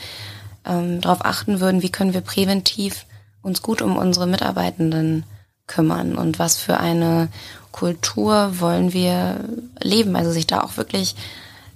ähm, 0.66 1.02
darauf 1.02 1.26
achten 1.26 1.60
würden, 1.62 1.82
wie 1.82 1.92
können 1.92 2.14
wir 2.14 2.22
präventiv 2.22 3.06
uns 3.42 3.64
gut 3.64 3.82
um 3.82 3.98
unsere 3.98 4.28
Mitarbeitenden 4.28 5.26
kümmern 5.66 6.16
und 6.16 6.38
was 6.38 6.58
für 6.58 6.78
eine 6.78 7.30
Kultur 7.72 8.60
wollen 8.60 8.94
wir 8.94 9.40
leben. 9.82 10.16
Also 10.16 10.32
sich 10.32 10.46
da 10.46 10.62
auch 10.62 10.78
wirklich 10.78 11.16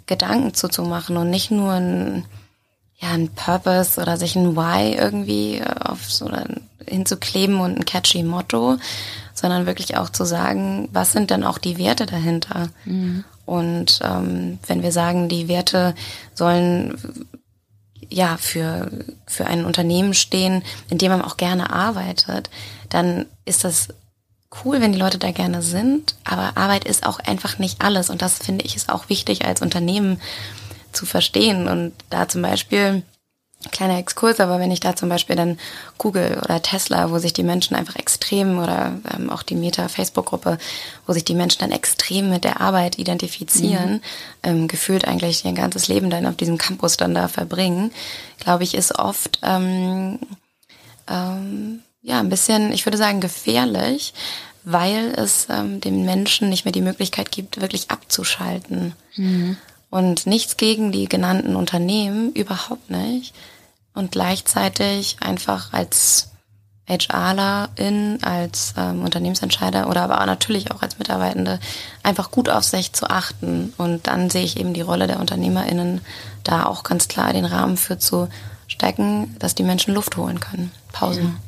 Gedanken 0.07 0.53
zuzumachen 0.53 1.17
und 1.17 1.29
nicht 1.29 1.51
nur 1.51 1.73
ein, 1.73 2.25
ja, 2.99 3.09
ein 3.09 3.29
Purpose 3.29 4.01
oder 4.01 4.17
sich 4.17 4.35
ein 4.35 4.55
Why 4.55 4.95
irgendwie 4.95 5.61
auf 5.63 6.11
so 6.11 6.31
hinzukleben 6.87 7.59
und 7.59 7.77
ein 7.77 7.85
catchy 7.85 8.23
Motto, 8.23 8.77
sondern 9.33 9.65
wirklich 9.65 9.97
auch 9.97 10.09
zu 10.09 10.25
sagen, 10.25 10.89
was 10.91 11.11
sind 11.11 11.29
denn 11.29 11.43
auch 11.43 11.57
die 11.57 11.77
Werte 11.77 12.05
dahinter? 12.05 12.69
Mhm. 12.85 13.23
Und 13.45 13.99
ähm, 14.03 14.59
wenn 14.67 14.81
wir 14.81 14.91
sagen, 14.91 15.29
die 15.29 15.47
Werte 15.47 15.93
sollen 16.33 16.97
ja 18.09 18.37
für 18.37 18.89
für 19.25 19.45
ein 19.45 19.65
Unternehmen 19.65 20.13
stehen, 20.13 20.63
in 20.89 20.97
dem 20.97 21.11
man 21.11 21.21
auch 21.21 21.37
gerne 21.37 21.71
arbeitet, 21.71 22.49
dann 22.89 23.25
ist 23.45 23.63
das 23.63 23.89
cool, 24.63 24.81
wenn 24.81 24.93
die 24.93 24.99
Leute 24.99 25.17
da 25.17 25.31
gerne 25.31 25.61
sind, 25.61 26.15
aber 26.23 26.57
Arbeit 26.57 26.85
ist 26.85 27.05
auch 27.05 27.19
einfach 27.19 27.59
nicht 27.59 27.81
alles 27.81 28.09
und 28.09 28.21
das 28.21 28.37
finde 28.39 28.65
ich 28.65 28.75
ist 28.75 28.89
auch 28.89 29.09
wichtig 29.09 29.45
als 29.45 29.61
Unternehmen 29.61 30.21
zu 30.93 31.05
verstehen 31.05 31.67
und 31.67 31.93
da 32.09 32.27
zum 32.27 32.41
Beispiel 32.41 33.03
kleiner 33.71 33.97
Exkurs, 33.97 34.39
aber 34.39 34.59
wenn 34.59 34.71
ich 34.71 34.79
da 34.79 34.95
zum 34.95 35.09
Beispiel 35.09 35.35
dann 35.35 35.57
Google 35.97 36.39
oder 36.43 36.61
Tesla, 36.61 37.11
wo 37.11 37.17
sich 37.17 37.33
die 37.33 37.43
Menschen 37.43 37.75
einfach 37.75 37.95
extrem 37.95 38.59
oder 38.59 38.99
ähm, 39.13 39.29
auch 39.29 39.43
die 39.43 39.55
Meta-Facebook-Gruppe, 39.55 40.57
wo 41.05 41.13
sich 41.13 41.25
die 41.25 41.33
Menschen 41.33 41.59
dann 41.59 41.71
extrem 41.71 42.29
mit 42.29 42.43
der 42.43 42.61
Arbeit 42.61 42.99
identifizieren, 42.99 43.93
mhm. 43.93 44.01
ähm, 44.43 44.67
gefühlt 44.67 45.07
eigentlich 45.07 45.43
ihr 45.43 45.53
ganzes 45.53 45.87
Leben 45.87 46.09
dann 46.09 46.27
auf 46.27 46.35
diesem 46.35 46.57
Campus 46.57 46.97
dann 46.97 47.15
da 47.15 47.27
verbringen, 47.27 47.91
glaube 48.39 48.63
ich, 48.63 48.75
ist 48.75 48.97
oft 48.97 49.39
ähm, 49.43 50.19
ähm, 51.09 51.81
ja 52.07 52.19
ein 52.19 52.29
bisschen, 52.29 52.71
ich 52.71 52.85
würde 52.85 52.97
sagen, 52.97 53.19
gefährlich, 53.19 54.13
weil 54.63 55.13
es 55.15 55.47
ähm, 55.49 55.81
dem 55.81 56.05
Menschen 56.05 56.49
nicht 56.49 56.65
mehr 56.65 56.71
die 56.71 56.81
Möglichkeit 56.81 57.31
gibt, 57.31 57.61
wirklich 57.61 57.91
abzuschalten. 57.91 58.93
Mhm. 59.15 59.57
Und 59.89 60.25
nichts 60.25 60.57
gegen 60.57 60.91
die 60.91 61.07
genannten 61.07 61.55
Unternehmen, 61.55 62.31
überhaupt 62.33 62.89
nicht. 62.89 63.33
Und 63.93 64.11
gleichzeitig 64.11 65.17
einfach 65.19 65.73
als 65.73 66.29
HRlerin, 66.87 68.19
als 68.21 68.73
ähm, 68.77 69.03
Unternehmensentscheider 69.03 69.89
oder 69.89 70.03
aber 70.03 70.21
auch 70.21 70.25
natürlich 70.25 70.71
auch 70.71 70.81
als 70.81 70.99
Mitarbeitende 70.99 71.59
einfach 72.03 72.31
gut 72.31 72.47
auf 72.47 72.63
sich 72.63 72.93
zu 72.93 73.09
achten. 73.09 73.73
Und 73.77 74.07
dann 74.07 74.29
sehe 74.29 74.43
ich 74.43 74.57
eben 74.57 74.73
die 74.73 74.81
Rolle 74.81 75.07
der 75.07 75.19
UnternehmerInnen 75.19 76.01
da 76.43 76.65
auch 76.65 76.83
ganz 76.83 77.09
klar 77.09 77.33
den 77.33 77.45
Rahmen 77.45 77.75
für 77.75 77.97
zu 77.97 78.29
stecken, 78.67 79.35
dass 79.39 79.55
die 79.55 79.63
Menschen 79.63 79.93
Luft 79.93 80.15
holen 80.15 80.39
können. 80.39 80.71
Pausen. 80.93 81.23
Ja. 81.23 81.46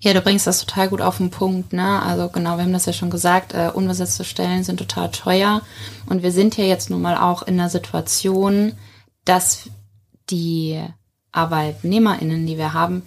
Ja, 0.00 0.12
du 0.12 0.20
bringst 0.20 0.46
das 0.46 0.64
total 0.64 0.88
gut 0.88 1.00
auf 1.00 1.18
den 1.18 1.30
Punkt, 1.30 1.72
ne? 1.72 2.02
Also 2.02 2.28
genau, 2.28 2.56
wir 2.56 2.64
haben 2.64 2.72
das 2.72 2.86
ja 2.86 2.92
schon 2.92 3.10
gesagt, 3.10 3.54
äh, 3.54 3.70
unbesetzte 3.72 4.24
Stellen 4.24 4.64
sind 4.64 4.78
total 4.78 5.10
teuer. 5.10 5.62
Und 6.06 6.22
wir 6.22 6.32
sind 6.32 6.56
ja 6.56 6.64
jetzt 6.64 6.90
nun 6.90 7.02
mal 7.02 7.16
auch 7.16 7.42
in 7.42 7.56
der 7.56 7.68
Situation, 7.68 8.72
dass 9.24 9.70
die 10.30 10.80
ArbeitnehmerInnen, 11.32 12.46
die 12.46 12.58
wir 12.58 12.72
haben, 12.72 13.02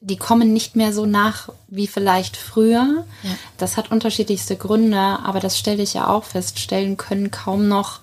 die 0.00 0.16
kommen 0.16 0.52
nicht 0.52 0.74
mehr 0.76 0.92
so 0.92 1.06
nach 1.06 1.48
wie 1.68 1.86
vielleicht 1.86 2.36
früher. 2.36 3.04
Ja. 3.22 3.30
Das 3.56 3.76
hat 3.76 3.90
unterschiedlichste 3.90 4.56
Gründe, 4.56 4.98
aber 4.98 5.40
das 5.40 5.58
stelle 5.58 5.82
ich 5.82 5.94
ja 5.94 6.08
auch 6.08 6.24
fest. 6.24 6.58
Stellen 6.58 6.96
können 6.96 7.30
kaum 7.30 7.68
noch 7.68 8.00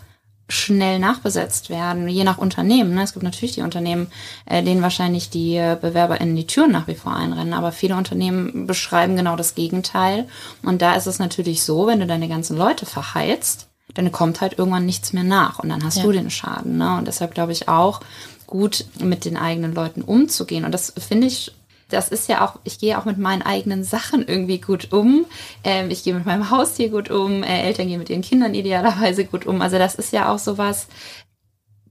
schnell 0.49 0.99
nachbesetzt 0.99 1.69
werden, 1.69 2.07
je 2.07 2.23
nach 2.23 2.37
Unternehmen. 2.37 2.93
Ne? 2.93 3.03
Es 3.03 3.13
gibt 3.13 3.23
natürlich 3.23 3.53
die 3.53 3.61
Unternehmen, 3.61 4.07
äh, 4.45 4.61
denen 4.61 4.81
wahrscheinlich 4.81 5.29
die 5.29 5.55
äh, 5.55 5.77
BewerberInnen 5.79 6.35
die 6.35 6.47
Türen 6.47 6.71
nach 6.71 6.87
wie 6.87 6.95
vor 6.95 7.15
einrennen, 7.15 7.53
aber 7.53 7.71
viele 7.71 7.95
Unternehmen 7.95 8.67
beschreiben 8.67 9.15
genau 9.15 9.35
das 9.35 9.55
Gegenteil. 9.55 10.27
Und 10.61 10.81
da 10.81 10.95
ist 10.95 11.07
es 11.07 11.19
natürlich 11.19 11.63
so, 11.63 11.87
wenn 11.87 11.99
du 11.99 12.07
deine 12.07 12.27
ganzen 12.27 12.57
Leute 12.57 12.85
verheizt, 12.85 13.69
dann 13.93 14.11
kommt 14.11 14.41
halt 14.41 14.57
irgendwann 14.57 14.85
nichts 14.85 15.13
mehr 15.13 15.23
nach 15.23 15.59
und 15.59 15.69
dann 15.69 15.83
hast 15.83 15.97
ja. 15.97 16.03
du 16.03 16.11
den 16.11 16.29
Schaden. 16.29 16.77
Ne? 16.77 16.97
Und 16.97 17.07
deshalb 17.07 17.33
glaube 17.33 17.51
ich 17.51 17.67
auch, 17.69 18.01
gut 18.47 18.85
mit 18.99 19.25
den 19.25 19.35
eigenen 19.35 19.73
Leuten 19.73 20.03
umzugehen. 20.03 20.63
Und 20.63 20.73
das 20.73 20.93
finde 20.97 21.27
ich 21.27 21.53
das 21.93 22.09
ist 22.09 22.27
ja 22.27 22.45
auch, 22.45 22.59
ich 22.63 22.79
gehe 22.79 22.97
auch 22.97 23.05
mit 23.05 23.17
meinen 23.17 23.41
eigenen 23.41 23.83
Sachen 23.83 24.27
irgendwie 24.27 24.59
gut 24.59 24.91
um. 24.91 25.25
Ähm, 25.63 25.89
ich 25.89 26.03
gehe 26.03 26.13
mit 26.13 26.25
meinem 26.25 26.49
Haustier 26.49 26.89
gut 26.89 27.09
um. 27.09 27.43
Äh, 27.43 27.63
Eltern 27.63 27.87
gehen 27.87 27.99
mit 27.99 28.09
ihren 28.09 28.21
Kindern 28.21 28.53
idealerweise 28.53 29.25
gut 29.25 29.45
um. 29.45 29.61
Also 29.61 29.77
das 29.77 29.95
ist 29.95 30.11
ja 30.11 30.31
auch 30.31 30.39
sowas, 30.39 30.87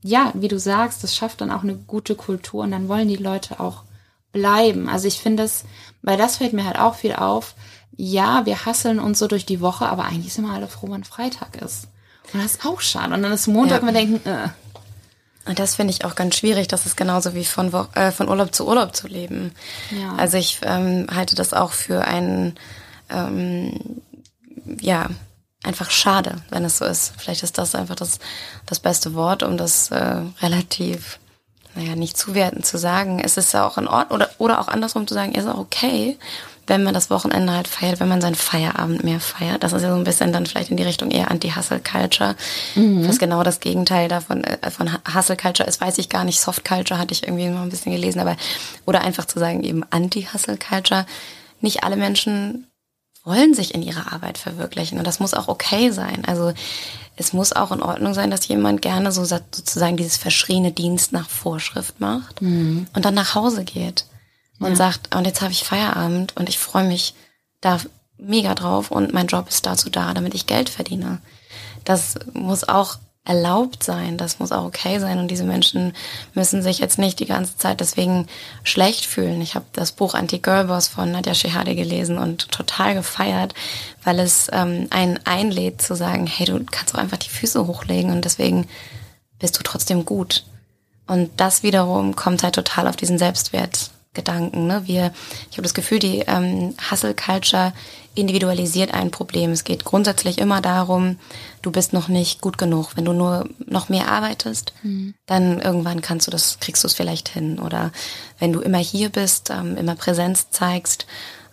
ja, 0.02 0.32
wie 0.34 0.48
du 0.48 0.58
sagst, 0.58 1.02
das 1.02 1.14
schafft 1.14 1.40
dann 1.40 1.50
auch 1.50 1.62
eine 1.62 1.76
gute 1.76 2.14
Kultur 2.14 2.64
und 2.64 2.72
dann 2.72 2.88
wollen 2.88 3.08
die 3.08 3.16
Leute 3.16 3.60
auch 3.60 3.84
bleiben. 4.32 4.88
Also 4.88 5.06
ich 5.06 5.18
finde 5.18 5.44
es, 5.44 5.64
weil 6.02 6.18
das 6.18 6.38
fällt 6.38 6.52
mir 6.52 6.64
halt 6.64 6.78
auch 6.78 6.96
viel 6.96 7.14
auf. 7.14 7.54
Ja, 7.96 8.46
wir 8.46 8.64
hasseln 8.64 8.98
uns 8.98 9.18
so 9.18 9.28
durch 9.28 9.46
die 9.46 9.60
Woche, 9.60 9.88
aber 9.88 10.04
eigentlich 10.04 10.32
sind 10.32 10.44
wir 10.44 10.52
alle 10.52 10.66
froh, 10.66 10.90
wenn 10.90 11.04
Freitag 11.04 11.60
ist. 11.62 11.88
Und 12.32 12.42
das 12.42 12.54
ist 12.54 12.66
auch 12.66 12.80
schade. 12.80 13.14
Und 13.14 13.22
dann 13.22 13.32
ist 13.32 13.46
Montag 13.46 13.82
ja. 13.82 13.88
und 13.88 13.94
wir 13.94 14.00
denken, 14.00 14.28
äh, 14.28 14.48
das 15.44 15.76
finde 15.76 15.92
ich 15.92 16.04
auch 16.04 16.14
ganz 16.14 16.36
schwierig. 16.36 16.68
Das 16.68 16.86
ist 16.86 16.96
genauso 16.96 17.34
wie 17.34 17.44
von, 17.44 17.72
äh, 17.94 18.12
von 18.12 18.28
Urlaub 18.28 18.54
zu 18.54 18.66
Urlaub 18.66 18.94
zu 18.94 19.08
leben. 19.08 19.52
Ja. 19.90 20.14
Also 20.16 20.36
ich 20.36 20.60
ähm, 20.62 21.06
halte 21.12 21.34
das 21.34 21.52
auch 21.52 21.72
für 21.72 22.04
ein, 22.04 22.54
ähm, 23.10 24.00
ja, 24.80 25.08
einfach 25.64 25.90
schade, 25.90 26.36
wenn 26.50 26.64
es 26.64 26.78
so 26.78 26.84
ist. 26.84 27.14
Vielleicht 27.18 27.42
ist 27.42 27.58
das 27.58 27.74
einfach 27.74 27.96
das, 27.96 28.18
das 28.66 28.80
beste 28.80 29.14
Wort, 29.14 29.42
um 29.42 29.56
das 29.56 29.90
äh, 29.90 30.22
relativ, 30.40 31.18
naja, 31.74 31.96
nicht 31.96 32.16
zuwerten 32.16 32.62
zu 32.62 32.78
sagen. 32.78 33.20
Es 33.20 33.36
ist 33.36 33.52
ja 33.52 33.66
auch 33.66 33.78
in 33.78 33.88
Ordnung, 33.88 34.16
oder, 34.16 34.30
oder 34.38 34.60
auch 34.60 34.68
andersrum 34.68 35.06
zu 35.06 35.14
sagen, 35.14 35.34
ist 35.34 35.46
auch 35.46 35.58
okay 35.58 36.18
wenn 36.66 36.84
man 36.84 36.94
das 36.94 37.10
Wochenende 37.10 37.52
halt 37.52 37.66
feiert, 37.66 38.00
wenn 38.00 38.08
man 38.08 38.20
seinen 38.20 38.34
Feierabend 38.34 39.02
mehr 39.02 39.20
feiert. 39.20 39.62
Das 39.62 39.72
ist 39.72 39.82
ja 39.82 39.90
so 39.90 39.96
ein 39.96 40.04
bisschen 40.04 40.32
dann 40.32 40.46
vielleicht 40.46 40.70
in 40.70 40.76
die 40.76 40.82
Richtung 40.82 41.10
eher 41.10 41.30
Anti-Hustle-Culture. 41.30 42.36
Mhm. 42.74 43.08
Was 43.08 43.18
genau 43.18 43.42
das 43.42 43.60
Gegenteil 43.60 44.08
davon 44.08 44.44
äh, 44.44 44.70
von 44.70 44.90
Hustle-Culture 44.92 45.68
ist, 45.68 45.80
weiß 45.80 45.98
ich 45.98 46.08
gar 46.08 46.24
nicht. 46.24 46.40
Soft-Culture 46.40 46.98
hatte 46.98 47.12
ich 47.12 47.24
irgendwie 47.24 47.48
mal 47.48 47.62
ein 47.62 47.70
bisschen 47.70 47.92
gelesen, 47.92 48.20
aber 48.20 48.36
oder 48.86 49.02
einfach 49.02 49.24
zu 49.24 49.38
sagen 49.38 49.64
eben 49.64 49.84
Anti-Hustle-Culture. 49.90 51.06
Nicht 51.60 51.84
alle 51.84 51.96
Menschen 51.96 52.68
wollen 53.24 53.54
sich 53.54 53.74
in 53.74 53.82
ihrer 53.82 54.12
Arbeit 54.12 54.38
verwirklichen 54.38 54.98
und 54.98 55.06
das 55.06 55.20
muss 55.20 55.34
auch 55.34 55.48
okay 55.48 55.90
sein. 55.90 56.24
Also 56.26 56.52
es 57.16 57.32
muss 57.32 57.52
auch 57.52 57.70
in 57.70 57.82
Ordnung 57.82 58.14
sein, 58.14 58.30
dass 58.30 58.48
jemand 58.48 58.82
gerne 58.82 59.12
so 59.12 59.24
sozusagen 59.24 59.96
dieses 59.96 60.16
verschriene 60.16 60.72
Dienst 60.72 61.12
nach 61.12 61.28
Vorschrift 61.28 62.00
macht 62.00 62.42
mhm. 62.42 62.86
und 62.94 63.04
dann 63.04 63.14
nach 63.14 63.34
Hause 63.34 63.64
geht 63.64 64.06
und 64.58 64.70
ja. 64.70 64.76
sagt, 64.76 65.14
und 65.14 65.26
jetzt 65.26 65.40
habe 65.40 65.52
ich 65.52 65.64
Feierabend 65.64 66.36
und 66.36 66.48
ich 66.48 66.58
freue 66.58 66.84
mich 66.84 67.14
da 67.60 67.78
mega 68.18 68.54
drauf 68.54 68.90
und 68.90 69.12
mein 69.12 69.26
Job 69.26 69.48
ist 69.48 69.66
dazu 69.66 69.90
da, 69.90 70.14
damit 70.14 70.34
ich 70.34 70.46
Geld 70.46 70.68
verdiene. 70.68 71.20
Das 71.84 72.14
muss 72.32 72.68
auch 72.68 72.98
erlaubt 73.24 73.84
sein, 73.84 74.18
das 74.18 74.40
muss 74.40 74.50
auch 74.50 74.64
okay 74.64 74.98
sein 74.98 75.20
und 75.20 75.28
diese 75.28 75.44
Menschen 75.44 75.92
müssen 76.34 76.60
sich 76.60 76.80
jetzt 76.80 76.98
nicht 76.98 77.20
die 77.20 77.26
ganze 77.26 77.56
Zeit 77.56 77.80
deswegen 77.80 78.26
schlecht 78.64 79.06
fühlen. 79.06 79.40
Ich 79.40 79.54
habe 79.54 79.64
das 79.72 79.92
Buch 79.92 80.14
Anti-Girlboss 80.14 80.88
von 80.88 81.12
Nadja 81.12 81.34
Shehade 81.34 81.76
gelesen 81.76 82.18
und 82.18 82.50
total 82.50 82.94
gefeiert, 82.94 83.54
weil 84.02 84.18
es 84.18 84.48
ähm, 84.52 84.88
einen 84.90 85.20
einlädt 85.24 85.80
zu 85.80 85.94
sagen, 85.94 86.26
hey, 86.26 86.46
du 86.46 86.64
kannst 86.68 86.94
auch 86.94 86.98
einfach 86.98 87.18
die 87.18 87.28
Füße 87.28 87.64
hochlegen 87.68 88.10
und 88.10 88.24
deswegen 88.24 88.66
bist 89.38 89.56
du 89.56 89.62
trotzdem 89.62 90.04
gut. 90.04 90.44
Und 91.06 91.30
das 91.36 91.62
wiederum 91.62 92.16
kommt 92.16 92.42
halt 92.42 92.56
total 92.56 92.88
auf 92.88 92.96
diesen 92.96 93.18
Selbstwert 93.18 93.90
Gedanken. 94.14 94.66
Ne? 94.66 94.82
Wir, 94.86 95.12
ich 95.50 95.56
habe 95.56 95.62
das 95.62 95.74
Gefühl, 95.74 95.98
die 95.98 96.20
ähm, 96.20 96.74
Hustle 96.90 97.14
Culture 97.14 97.72
individualisiert 98.14 98.92
ein 98.92 99.10
Problem. 99.10 99.52
Es 99.52 99.64
geht 99.64 99.84
grundsätzlich 99.84 100.38
immer 100.38 100.60
darum, 100.60 101.18
du 101.62 101.70
bist 101.70 101.94
noch 101.94 102.08
nicht 102.08 102.42
gut 102.42 102.58
genug. 102.58 102.96
Wenn 102.96 103.06
du 103.06 103.14
nur 103.14 103.48
noch 103.64 103.88
mehr 103.88 104.08
arbeitest, 104.08 104.74
mhm. 104.82 105.14
dann 105.26 105.60
irgendwann 105.60 106.02
kannst 106.02 106.26
du 106.26 106.30
das, 106.30 106.58
kriegst 106.60 106.84
du 106.84 106.88
es 106.88 106.94
vielleicht 106.94 107.30
hin. 107.30 107.58
Oder 107.58 107.90
wenn 108.38 108.52
du 108.52 108.60
immer 108.60 108.78
hier 108.78 109.08
bist, 109.08 109.50
ähm, 109.50 109.76
immer 109.78 109.94
Präsenz 109.94 110.50
zeigst, 110.50 111.06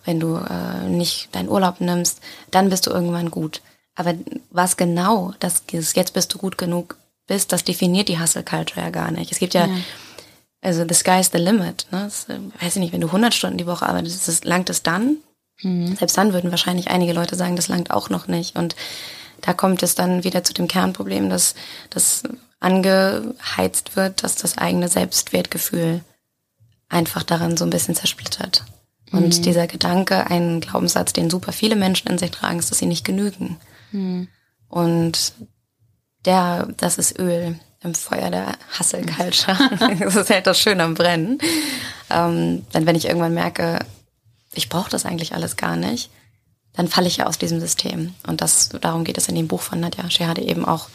wenn 0.03 0.19
du 0.19 0.35
äh, 0.35 0.89
nicht 0.89 1.33
deinen 1.33 1.49
Urlaub 1.49 1.79
nimmst, 1.79 2.19
dann 2.51 2.69
bist 2.69 2.87
du 2.87 2.91
irgendwann 2.91 3.31
gut. 3.31 3.61
Aber 3.95 4.15
was 4.49 4.75
genau 4.75 5.33
das 5.39 5.63
ist, 5.71 5.95
jetzt 5.95 6.13
bist 6.13 6.33
du 6.33 6.37
gut 6.37 6.57
genug 6.57 6.97
bist, 7.27 7.51
das 7.53 7.63
definiert 7.63 8.09
die 8.09 8.19
Hustle 8.19 8.43
Culture 8.43 8.81
ja 8.81 8.89
gar 8.89 9.11
nicht. 9.11 9.31
Es 9.31 9.39
gibt 9.39 9.53
ja, 9.53 9.67
ja 9.67 9.73
also 10.61 10.85
the 10.87 10.93
sky's 10.93 11.31
the 11.31 11.37
limit. 11.37 11.87
Ne? 11.91 12.03
Das, 12.03 12.27
äh, 12.29 12.39
weiß 12.59 12.75
ich 12.75 12.81
nicht, 12.81 12.93
wenn 12.93 13.01
du 13.01 13.07
100 13.07 13.33
Stunden 13.33 13.57
die 13.57 13.67
Woche 13.67 13.87
arbeitest, 13.87 14.27
das, 14.27 14.43
langt 14.43 14.69
es 14.69 14.83
dann? 14.83 15.17
Mhm. 15.61 15.95
Selbst 15.95 16.17
dann 16.17 16.33
würden 16.33 16.51
wahrscheinlich 16.51 16.89
einige 16.89 17.13
Leute 17.13 17.35
sagen, 17.35 17.55
das 17.55 17.67
langt 17.67 17.91
auch 17.91 18.09
noch 18.09 18.27
nicht. 18.27 18.55
Und 18.55 18.75
da 19.41 19.53
kommt 19.53 19.83
es 19.83 19.95
dann 19.95 20.23
wieder 20.23 20.43
zu 20.43 20.53
dem 20.53 20.67
Kernproblem, 20.67 21.29
dass 21.29 21.55
das 21.89 22.23
angeheizt 22.59 23.95
wird, 23.95 24.23
dass 24.23 24.35
das 24.35 24.57
eigene 24.57 24.89
Selbstwertgefühl 24.89 26.01
einfach 26.89 27.23
daran 27.23 27.55
so 27.55 27.63
ein 27.63 27.69
bisschen 27.69 27.95
zersplittert. 27.95 28.65
Und 29.11 29.37
mhm. 29.37 29.41
dieser 29.41 29.67
Gedanke, 29.67 30.27
ein 30.27 30.59
Glaubenssatz, 30.59 31.13
den 31.13 31.29
super 31.29 31.51
viele 31.51 31.75
Menschen 31.75 32.09
in 32.09 32.17
sich 32.17 32.31
tragen, 32.31 32.59
ist, 32.59 32.69
dass 32.69 32.79
sie 32.79 32.85
nicht 32.85 33.05
genügen. 33.05 33.57
Mhm. 33.91 34.27
Und 34.67 35.33
der, 36.25 36.67
das 36.77 36.97
ist 36.97 37.17
Öl 37.17 37.57
im 37.83 37.95
Feuer 37.95 38.29
der 38.29 38.57
Hustle 38.77 39.05
Culture. 39.05 39.57
das 39.99 40.15
ist 40.15 40.29
halt 40.29 40.47
das 40.47 40.59
Schöne 40.59 40.83
am 40.83 40.95
Brennen. 40.95 41.39
Ähm, 42.09 42.65
denn 42.73 42.85
wenn 42.85 42.95
ich 42.95 43.05
irgendwann 43.05 43.33
merke, 43.33 43.79
ich 44.53 44.69
brauche 44.69 44.89
das 44.89 45.05
eigentlich 45.05 45.33
alles 45.33 45.55
gar 45.55 45.75
nicht, 45.75 46.09
dann 46.73 46.87
falle 46.87 47.07
ich 47.07 47.17
ja 47.17 47.27
aus 47.27 47.37
diesem 47.37 47.59
System. 47.59 48.13
Und 48.27 48.41
das, 48.41 48.69
darum 48.69 49.03
geht 49.03 49.17
es 49.17 49.27
in 49.27 49.35
dem 49.35 49.47
Buch 49.47 49.61
von 49.61 49.79
Nadja 49.79 50.09
Shehade 50.09 50.41
eben 50.41 50.65
auch 50.65 50.89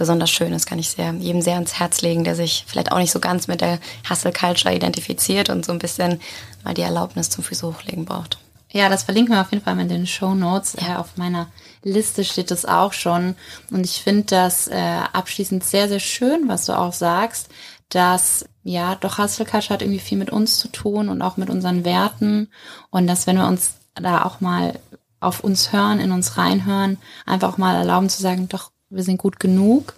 besonders 0.00 0.30
schön 0.30 0.54
ist, 0.54 0.66
kann 0.66 0.78
ich 0.78 0.88
sehr, 0.88 1.12
jedem 1.12 1.42
sehr 1.42 1.56
ans 1.56 1.78
Herz 1.78 2.00
legen, 2.00 2.24
der 2.24 2.34
sich 2.34 2.64
vielleicht 2.66 2.90
auch 2.90 2.96
nicht 2.96 3.10
so 3.10 3.20
ganz 3.20 3.48
mit 3.48 3.60
der 3.60 3.78
Hustle 4.08 4.32
Culture 4.32 4.74
identifiziert 4.74 5.50
und 5.50 5.66
so 5.66 5.72
ein 5.72 5.78
bisschen 5.78 6.20
mal 6.64 6.72
die 6.72 6.80
Erlaubnis 6.80 7.28
zum 7.28 7.44
Füße 7.44 7.66
hochlegen 7.66 8.06
braucht. 8.06 8.38
Ja, 8.72 8.88
das 8.88 9.02
verlinken 9.02 9.34
wir 9.34 9.40
auf 9.40 9.50
jeden 9.50 9.64
Fall 9.64 9.78
in 9.78 9.88
den 9.88 10.06
Show 10.06 10.34
Notes. 10.34 10.76
Ja. 10.80 10.94
Äh, 10.94 10.96
auf 10.98 11.16
meiner 11.16 11.48
Liste 11.82 12.24
steht 12.24 12.50
es 12.50 12.64
auch 12.64 12.92
schon. 12.92 13.34
Und 13.70 13.84
ich 13.84 14.02
finde 14.02 14.24
das 14.24 14.68
äh, 14.68 15.00
abschließend 15.12 15.64
sehr, 15.64 15.88
sehr 15.88 16.00
schön, 16.00 16.48
was 16.48 16.66
du 16.66 16.78
auch 16.78 16.92
sagst, 16.92 17.48
dass 17.88 18.44
ja 18.62 18.94
doch 18.94 19.18
Hustle 19.18 19.44
Culture 19.44 19.74
hat 19.74 19.82
irgendwie 19.82 19.98
viel 19.98 20.18
mit 20.18 20.30
uns 20.30 20.58
zu 20.58 20.68
tun 20.68 21.08
und 21.08 21.22
auch 21.22 21.36
mit 21.36 21.50
unseren 21.50 21.84
Werten. 21.84 22.48
Und 22.90 23.06
dass 23.06 23.26
wenn 23.26 23.36
wir 23.36 23.48
uns 23.48 23.74
da 23.94 24.24
auch 24.24 24.40
mal 24.40 24.78
auf 25.18 25.40
uns 25.40 25.72
hören, 25.72 25.98
in 25.98 26.12
uns 26.12 26.36
reinhören, 26.36 26.98
einfach 27.26 27.54
auch 27.54 27.58
mal 27.58 27.74
erlauben 27.74 28.08
zu 28.08 28.22
sagen, 28.22 28.48
doch, 28.48 28.70
wir 28.88 29.02
sind 29.02 29.18
gut 29.18 29.40
genug. 29.40 29.94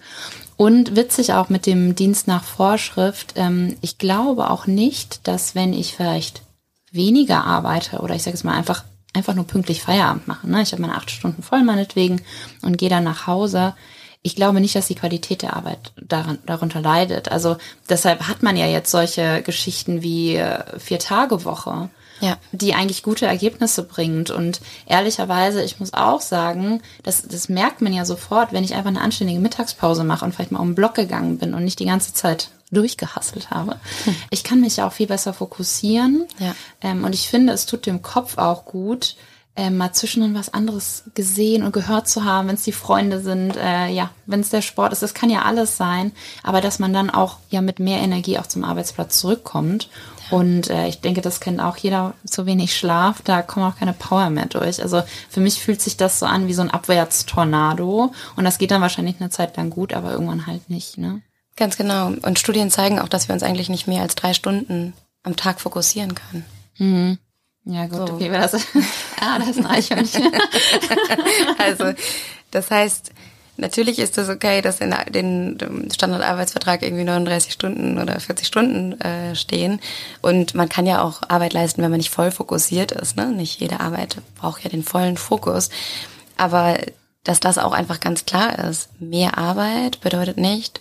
Und 0.56 0.96
witzig 0.96 1.32
auch 1.34 1.48
mit 1.48 1.66
dem 1.66 1.94
Dienst 1.94 2.26
nach 2.26 2.44
Vorschrift. 2.44 3.34
Ähm, 3.36 3.76
ich 3.82 3.98
glaube 3.98 4.50
auch 4.50 4.66
nicht, 4.66 5.26
dass 5.28 5.54
wenn 5.54 5.72
ich 5.72 5.96
vielleicht 5.96 6.42
weniger 6.92 7.44
arbeite 7.44 7.98
oder 8.00 8.14
ich 8.14 8.22
sage 8.22 8.36
es 8.36 8.44
mal 8.44 8.56
einfach 8.56 8.84
einfach 9.12 9.34
nur 9.34 9.46
pünktlich 9.46 9.82
Feierabend 9.82 10.26
mache. 10.28 10.48
Ne? 10.48 10.62
Ich 10.62 10.72
habe 10.72 10.82
meine 10.82 10.96
acht 10.96 11.10
Stunden 11.10 11.42
voll 11.42 11.62
meinetwegen 11.62 12.22
und 12.62 12.78
gehe 12.78 12.88
dann 12.88 13.04
nach 13.04 13.26
Hause. 13.26 13.74
Ich 14.22 14.36
glaube 14.36 14.60
nicht, 14.60 14.74
dass 14.76 14.86
die 14.86 14.94
Qualität 14.94 15.42
der 15.42 15.56
Arbeit 15.56 15.92
daran, 16.00 16.38
darunter 16.46 16.80
leidet. 16.80 17.30
Also 17.30 17.56
deshalb 17.88 18.28
hat 18.28 18.42
man 18.42 18.56
ja 18.56 18.66
jetzt 18.66 18.90
solche 18.90 19.42
Geschichten 19.42 20.02
wie 20.02 20.36
äh, 20.36 20.78
vier 20.78 21.00
Tage 21.00 21.44
Woche, 21.44 21.90
ja. 22.20 22.38
die 22.52 22.72
eigentlich 22.72 23.02
gute 23.02 23.26
Ergebnisse 23.26 23.82
bringt. 23.82 24.30
Und 24.30 24.60
ehrlicherweise, 24.86 25.62
ich 25.62 25.80
muss 25.80 25.92
auch 25.92 26.20
sagen, 26.20 26.80
das, 27.02 27.26
das 27.26 27.48
merkt 27.48 27.82
man 27.82 27.92
ja 27.92 28.04
sofort, 28.04 28.52
wenn 28.52 28.64
ich 28.64 28.74
einfach 28.74 28.90
eine 28.90 29.00
anständige 29.00 29.40
Mittagspause 29.40 30.04
mache 30.04 30.24
und 30.24 30.34
vielleicht 30.34 30.52
mal 30.52 30.60
um 30.60 30.70
den 30.70 30.76
Block 30.76 30.94
gegangen 30.94 31.38
bin 31.38 31.52
und 31.52 31.64
nicht 31.64 31.80
die 31.80 31.86
ganze 31.86 32.14
Zeit 32.14 32.50
durchgehasselt 32.72 33.50
habe. 33.50 33.76
Ich 34.30 34.44
kann 34.44 34.60
mich 34.60 34.82
auch 34.82 34.92
viel 34.92 35.06
besser 35.06 35.32
fokussieren. 35.32 36.26
Ja. 36.38 36.54
Ähm, 36.80 37.04
und 37.04 37.14
ich 37.14 37.28
finde, 37.28 37.52
es 37.52 37.66
tut 37.66 37.86
dem 37.86 38.02
Kopf 38.02 38.38
auch 38.38 38.64
gut, 38.64 39.16
ähm, 39.54 39.76
mal 39.76 39.92
zwischendrin 39.92 40.34
was 40.34 40.54
anderes 40.54 41.04
gesehen 41.14 41.62
und 41.62 41.72
gehört 41.72 42.08
zu 42.08 42.24
haben, 42.24 42.48
wenn 42.48 42.54
es 42.54 42.62
die 42.62 42.72
Freunde 42.72 43.20
sind, 43.20 43.56
äh, 43.56 43.88
ja, 43.88 44.10
wenn 44.24 44.40
es 44.40 44.48
der 44.48 44.62
Sport 44.62 44.92
ist, 44.92 45.02
das 45.02 45.12
kann 45.12 45.28
ja 45.28 45.42
alles 45.42 45.76
sein, 45.76 46.12
aber 46.42 46.62
dass 46.62 46.78
man 46.78 46.94
dann 46.94 47.10
auch 47.10 47.36
ja 47.50 47.60
mit 47.60 47.78
mehr 47.78 48.00
Energie 48.00 48.38
auch 48.38 48.46
zum 48.46 48.64
Arbeitsplatz 48.64 49.18
zurückkommt. 49.18 49.90
Ja. 50.30 50.38
Und 50.38 50.70
äh, 50.70 50.88
ich 50.88 51.02
denke, 51.02 51.20
das 51.20 51.40
kennt 51.40 51.60
auch 51.60 51.76
jeder, 51.76 52.14
zu 52.24 52.46
wenig 52.46 52.74
Schlaf, 52.74 53.20
da 53.20 53.42
kommt 53.42 53.66
auch 53.66 53.78
keine 53.78 53.92
Power 53.92 54.30
mehr 54.30 54.46
durch. 54.46 54.82
Also 54.82 55.02
für 55.28 55.40
mich 55.40 55.60
fühlt 55.60 55.82
sich 55.82 55.98
das 55.98 56.18
so 56.18 56.24
an 56.24 56.46
wie 56.46 56.54
so 56.54 56.62
ein 56.62 56.70
Abwärtstornado 56.70 58.14
und 58.36 58.44
das 58.44 58.56
geht 58.56 58.70
dann 58.70 58.80
wahrscheinlich 58.80 59.20
eine 59.20 59.28
Zeit 59.28 59.58
lang 59.58 59.68
gut, 59.68 59.92
aber 59.92 60.12
irgendwann 60.12 60.46
halt 60.46 60.70
nicht, 60.70 60.96
ne? 60.96 61.20
Ganz 61.56 61.76
genau. 61.76 62.08
Und 62.22 62.38
Studien 62.38 62.70
zeigen 62.70 62.98
auch, 62.98 63.08
dass 63.08 63.28
wir 63.28 63.34
uns 63.34 63.42
eigentlich 63.42 63.68
nicht 63.68 63.86
mehr 63.86 64.02
als 64.02 64.14
drei 64.14 64.34
Stunden 64.34 64.94
am 65.22 65.36
Tag 65.36 65.60
fokussieren 65.60 66.14
können. 66.14 66.44
Mhm. 66.78 67.18
Ja, 67.64 67.86
gut, 67.86 68.08
so. 68.08 68.14
okay, 68.14 68.28
das, 68.28 68.54
ah, 69.20 69.38
das 69.38 69.50
ist 69.50 69.58
ein 69.58 69.66
Eichhörnchen. 69.66 70.32
also, 71.58 71.92
das 72.50 72.70
heißt, 72.70 73.12
natürlich 73.56 73.98
ist 73.98 74.18
es 74.18 74.28
okay, 74.28 74.62
dass 74.62 74.80
in 74.80 74.94
den 75.10 75.88
Standardarbeitsvertrag 75.92 76.82
irgendwie 76.82 77.04
39 77.04 77.52
Stunden 77.52 77.98
oder 77.98 78.18
40 78.18 78.46
Stunden 78.46 79.00
äh, 79.00 79.36
stehen. 79.36 79.80
Und 80.22 80.54
man 80.54 80.68
kann 80.68 80.86
ja 80.86 81.02
auch 81.02 81.22
Arbeit 81.28 81.52
leisten, 81.52 81.82
wenn 81.82 81.90
man 81.90 81.98
nicht 81.98 82.10
voll 82.10 82.32
fokussiert 82.32 82.92
ist. 82.92 83.16
Ne? 83.16 83.26
Nicht 83.26 83.60
jede 83.60 83.78
Arbeit 83.80 84.16
braucht 84.34 84.64
ja 84.64 84.70
den 84.70 84.82
vollen 84.82 85.16
Fokus. 85.16 85.70
Aber 86.36 86.78
dass 87.24 87.38
das 87.38 87.58
auch 87.58 87.72
einfach 87.72 88.00
ganz 88.00 88.24
klar 88.24 88.58
ist. 88.58 88.88
Mehr 89.00 89.38
Arbeit 89.38 90.00
bedeutet 90.00 90.38
nicht 90.38 90.80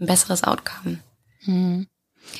ein 0.00 0.06
besseres 0.06 0.44
Outcome. 0.44 0.98
Hm. 1.44 1.86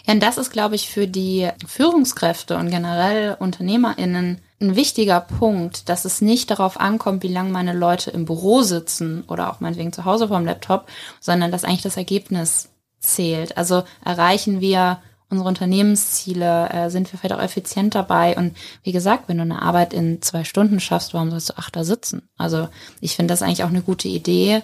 Ja, 0.06 0.14
und 0.14 0.22
das 0.22 0.38
ist, 0.38 0.50
glaube 0.50 0.74
ich, 0.74 0.90
für 0.90 1.06
die 1.06 1.48
Führungskräfte 1.66 2.56
und 2.56 2.70
generell 2.70 3.36
UnternehmerInnen 3.38 4.40
ein 4.60 4.76
wichtiger 4.76 5.20
Punkt, 5.20 5.88
dass 5.88 6.04
es 6.04 6.20
nicht 6.20 6.50
darauf 6.50 6.80
ankommt, 6.80 7.22
wie 7.22 7.32
lange 7.32 7.50
meine 7.50 7.72
Leute 7.72 8.10
im 8.10 8.24
Büro 8.24 8.62
sitzen 8.62 9.22
oder 9.28 9.50
auch 9.50 9.60
meinetwegen 9.60 9.92
zu 9.92 10.04
Hause 10.04 10.28
vorm 10.28 10.44
Laptop, 10.44 10.88
sondern 11.20 11.52
dass 11.52 11.64
eigentlich 11.64 11.82
das 11.82 11.96
Ergebnis 11.96 12.68
zählt. 12.98 13.56
Also 13.56 13.84
erreichen 14.04 14.60
wir 14.60 15.00
unsere 15.30 15.48
Unternehmensziele, 15.48 16.70
äh, 16.70 16.90
sind 16.90 17.12
wir 17.12 17.18
vielleicht 17.18 17.38
auch 17.38 17.44
effizient 17.44 17.94
dabei. 17.94 18.36
Und 18.36 18.56
wie 18.82 18.92
gesagt, 18.92 19.28
wenn 19.28 19.36
du 19.36 19.42
eine 19.42 19.62
Arbeit 19.62 19.92
in 19.92 20.22
zwei 20.22 20.42
Stunden 20.44 20.80
schaffst, 20.80 21.14
warum 21.14 21.30
sollst 21.30 21.50
du 21.50 21.58
acht 21.58 21.76
da 21.76 21.84
sitzen? 21.84 22.28
Also 22.36 22.68
ich 23.00 23.14
finde 23.14 23.32
das 23.32 23.42
eigentlich 23.42 23.62
auch 23.62 23.68
eine 23.68 23.82
gute 23.82 24.08
Idee. 24.08 24.62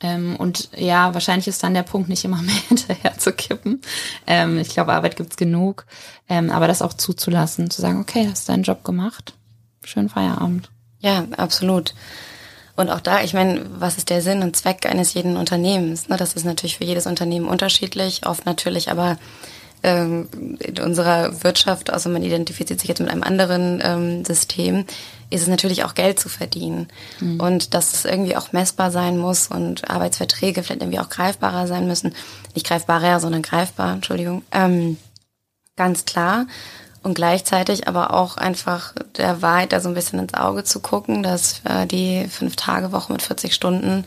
Ähm, 0.00 0.36
und 0.36 0.70
ja, 0.76 1.12
wahrscheinlich 1.12 1.48
ist 1.48 1.62
dann 1.62 1.74
der 1.74 1.82
Punkt, 1.82 2.08
nicht 2.08 2.24
immer 2.24 2.42
mehr 2.42 2.54
hinterher 2.54 3.18
zu 3.18 3.32
kippen. 3.32 3.80
Ähm, 4.26 4.58
ich 4.58 4.70
glaube, 4.70 4.92
Arbeit 4.92 5.16
gibt's 5.16 5.36
genug. 5.36 5.86
Ähm, 6.28 6.50
aber 6.50 6.68
das 6.68 6.82
auch 6.82 6.94
zuzulassen, 6.94 7.70
zu 7.70 7.80
sagen, 7.80 8.00
okay, 8.00 8.28
hast 8.30 8.48
deinen 8.48 8.62
Job 8.62 8.84
gemacht. 8.84 9.34
Schönen 9.84 10.08
Feierabend. 10.08 10.70
Ja, 11.00 11.26
absolut. 11.36 11.94
Und 12.76 12.90
auch 12.90 13.00
da, 13.00 13.22
ich 13.22 13.34
meine, 13.34 13.66
was 13.80 13.96
ist 13.96 14.08
der 14.08 14.22
Sinn 14.22 14.42
und 14.42 14.54
Zweck 14.54 14.86
eines 14.86 15.14
jeden 15.14 15.36
Unternehmens? 15.36 16.08
Ne, 16.08 16.16
das 16.16 16.34
ist 16.34 16.44
natürlich 16.44 16.76
für 16.76 16.84
jedes 16.84 17.06
Unternehmen 17.06 17.48
unterschiedlich, 17.48 18.24
oft 18.26 18.46
natürlich 18.46 18.90
aber 18.90 19.18
ähm, 19.82 20.28
in 20.60 20.78
unserer 20.80 21.42
Wirtschaft, 21.42 21.90
also 21.90 22.08
man 22.08 22.22
identifiziert 22.22 22.80
sich 22.80 22.88
jetzt 22.88 23.00
mit 23.00 23.10
einem 23.10 23.22
anderen 23.22 23.80
ähm, 23.82 24.24
System, 24.24 24.84
ist 25.30 25.42
es 25.42 25.48
natürlich 25.48 25.84
auch 25.84 25.94
Geld 25.94 26.18
zu 26.18 26.28
verdienen. 26.28 26.88
Mhm. 27.20 27.40
Und 27.40 27.74
dass 27.74 27.92
es 27.92 28.04
irgendwie 28.04 28.36
auch 28.36 28.52
messbar 28.52 28.90
sein 28.90 29.18
muss 29.18 29.48
und 29.48 29.90
Arbeitsverträge 29.90 30.62
vielleicht 30.62 30.82
irgendwie 30.82 31.00
auch 31.00 31.10
greifbarer 31.10 31.66
sein 31.66 31.86
müssen. 31.86 32.14
Nicht 32.54 32.66
greifbarer, 32.66 33.20
sondern 33.20 33.42
greifbar, 33.42 33.92
Entschuldigung. 33.92 34.42
Ähm, 34.52 34.96
ganz 35.76 36.04
klar. 36.04 36.46
Und 37.02 37.14
gleichzeitig 37.14 37.86
aber 37.86 38.12
auch 38.12 38.36
einfach 38.36 38.94
der 39.16 39.40
Wahrheit 39.40 39.72
da 39.72 39.80
so 39.80 39.88
ein 39.88 39.94
bisschen 39.94 40.18
ins 40.18 40.34
Auge 40.34 40.64
zu 40.64 40.80
gucken, 40.80 41.22
dass 41.22 41.60
äh, 41.64 41.86
die 41.86 42.26
Fünf-Tage-Woche 42.28 43.12
mit 43.12 43.22
40 43.22 43.54
Stunden 43.54 44.04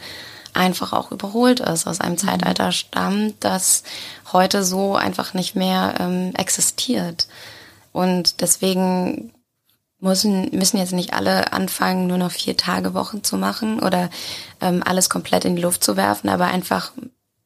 einfach 0.53 0.93
auch 0.93 1.11
überholt 1.11 1.59
ist, 1.59 1.87
aus 1.87 2.01
einem 2.01 2.13
mhm. 2.13 2.19
Zeitalter 2.19 2.71
stammt, 2.71 3.35
das 3.39 3.83
heute 4.31 4.63
so 4.63 4.95
einfach 4.95 5.33
nicht 5.33 5.55
mehr 5.55 5.95
ähm, 5.99 6.33
existiert. 6.35 7.27
Und 7.91 8.41
deswegen 8.41 9.33
müssen, 9.99 10.49
müssen 10.51 10.77
jetzt 10.77 10.93
nicht 10.93 11.13
alle 11.13 11.53
anfangen, 11.53 12.07
nur 12.07 12.17
noch 12.17 12.31
vier 12.31 12.57
Tage 12.57 12.93
Wochen 12.93 13.23
zu 13.23 13.37
machen 13.37 13.79
oder 13.79 14.09
ähm, 14.61 14.81
alles 14.85 15.09
komplett 15.09 15.45
in 15.45 15.55
die 15.55 15.61
Luft 15.61 15.83
zu 15.83 15.97
werfen, 15.97 16.29
aber 16.29 16.45
einfach 16.45 16.91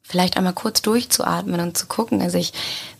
vielleicht 0.01 0.37
einmal 0.37 0.53
kurz 0.53 0.81
durchzuatmen 0.81 1.59
und 1.59 1.77
zu 1.77 1.87
gucken. 1.87 2.21
Also 2.21 2.37
ich 2.37 2.53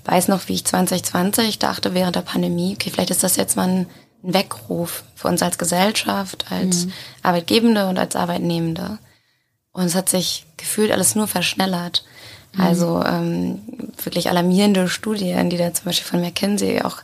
weiß 0.05 0.27
noch, 0.27 0.47
wie 0.47 0.53
ich 0.53 0.65
2020 0.65 1.59
dachte 1.59 1.93
während 1.93 2.15
der 2.15 2.21
Pandemie, 2.21 2.73
okay, 2.73 2.89
vielleicht 2.89 3.11
ist 3.11 3.23
das 3.23 3.35
jetzt 3.35 3.55
mal 3.55 3.69
ein, 3.69 3.87
Weckruf 4.25 5.03
für 5.15 5.27
uns 5.27 5.41
als 5.41 5.57
Gesellschaft, 5.57 6.45
als 6.49 6.85
mhm. 6.85 6.93
Arbeitgebende 7.21 7.87
und 7.87 7.97
als 7.97 8.15
Arbeitnehmende. 8.15 8.97
Und 9.75 9.83
es 9.83 9.95
hat 9.95 10.07
sich 10.07 10.45
gefühlt 10.55 10.91
alles 10.91 11.15
nur 11.15 11.27
verschnellert. 11.27 12.05
Mhm. 12.53 12.61
Also 12.61 13.03
ähm, 13.03 13.59
wirklich 14.01 14.29
alarmierende 14.29 14.87
Studien, 14.87 15.49
die 15.49 15.57
da 15.57 15.73
zum 15.73 15.85
Beispiel 15.85 16.07
von 16.07 16.21
McKinsey 16.21 16.81
auch 16.81 16.99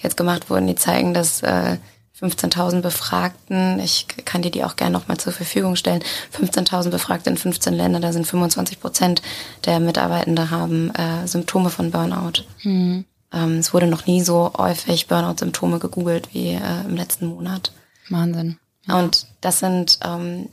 jetzt 0.00 0.16
gemacht 0.16 0.50
wurden, 0.50 0.66
die 0.66 0.74
zeigen, 0.74 1.14
dass 1.14 1.44
äh, 1.44 1.76
15.000 2.20 2.80
Befragten, 2.80 3.78
ich 3.78 4.08
kann 4.24 4.42
dir 4.42 4.50
die 4.50 4.64
auch 4.64 4.74
gerne 4.74 4.92
nochmal 4.92 5.18
zur 5.18 5.32
Verfügung 5.32 5.76
stellen, 5.76 6.02
15.000 6.36 6.90
Befragte 6.90 7.30
in 7.30 7.36
15 7.36 7.72
Ländern, 7.72 8.02
da 8.02 8.12
sind 8.12 8.26
25 8.26 8.80
Prozent 8.80 9.22
der 9.64 9.78
Mitarbeitenden 9.78 10.50
haben 10.50 10.92
äh, 10.96 11.28
Symptome 11.28 11.70
von 11.70 11.92
Burnout. 11.92 12.42
Mhm. 12.64 13.04
Ähm, 13.32 13.58
es 13.58 13.72
wurde 13.72 13.86
noch 13.86 14.06
nie 14.06 14.22
so 14.22 14.52
häufig 14.58 15.06
Burnout-Symptome 15.06 15.78
gegoogelt 15.78 16.30
wie 16.32 16.54
äh, 16.54 16.80
im 16.88 16.96
letzten 16.96 17.26
Monat. 17.26 17.70
Wahnsinn. 18.08 18.58
Ja. 18.88 18.98
Und 18.98 19.28
das 19.40 19.60
sind 19.60 20.00
ähm, 20.04 20.48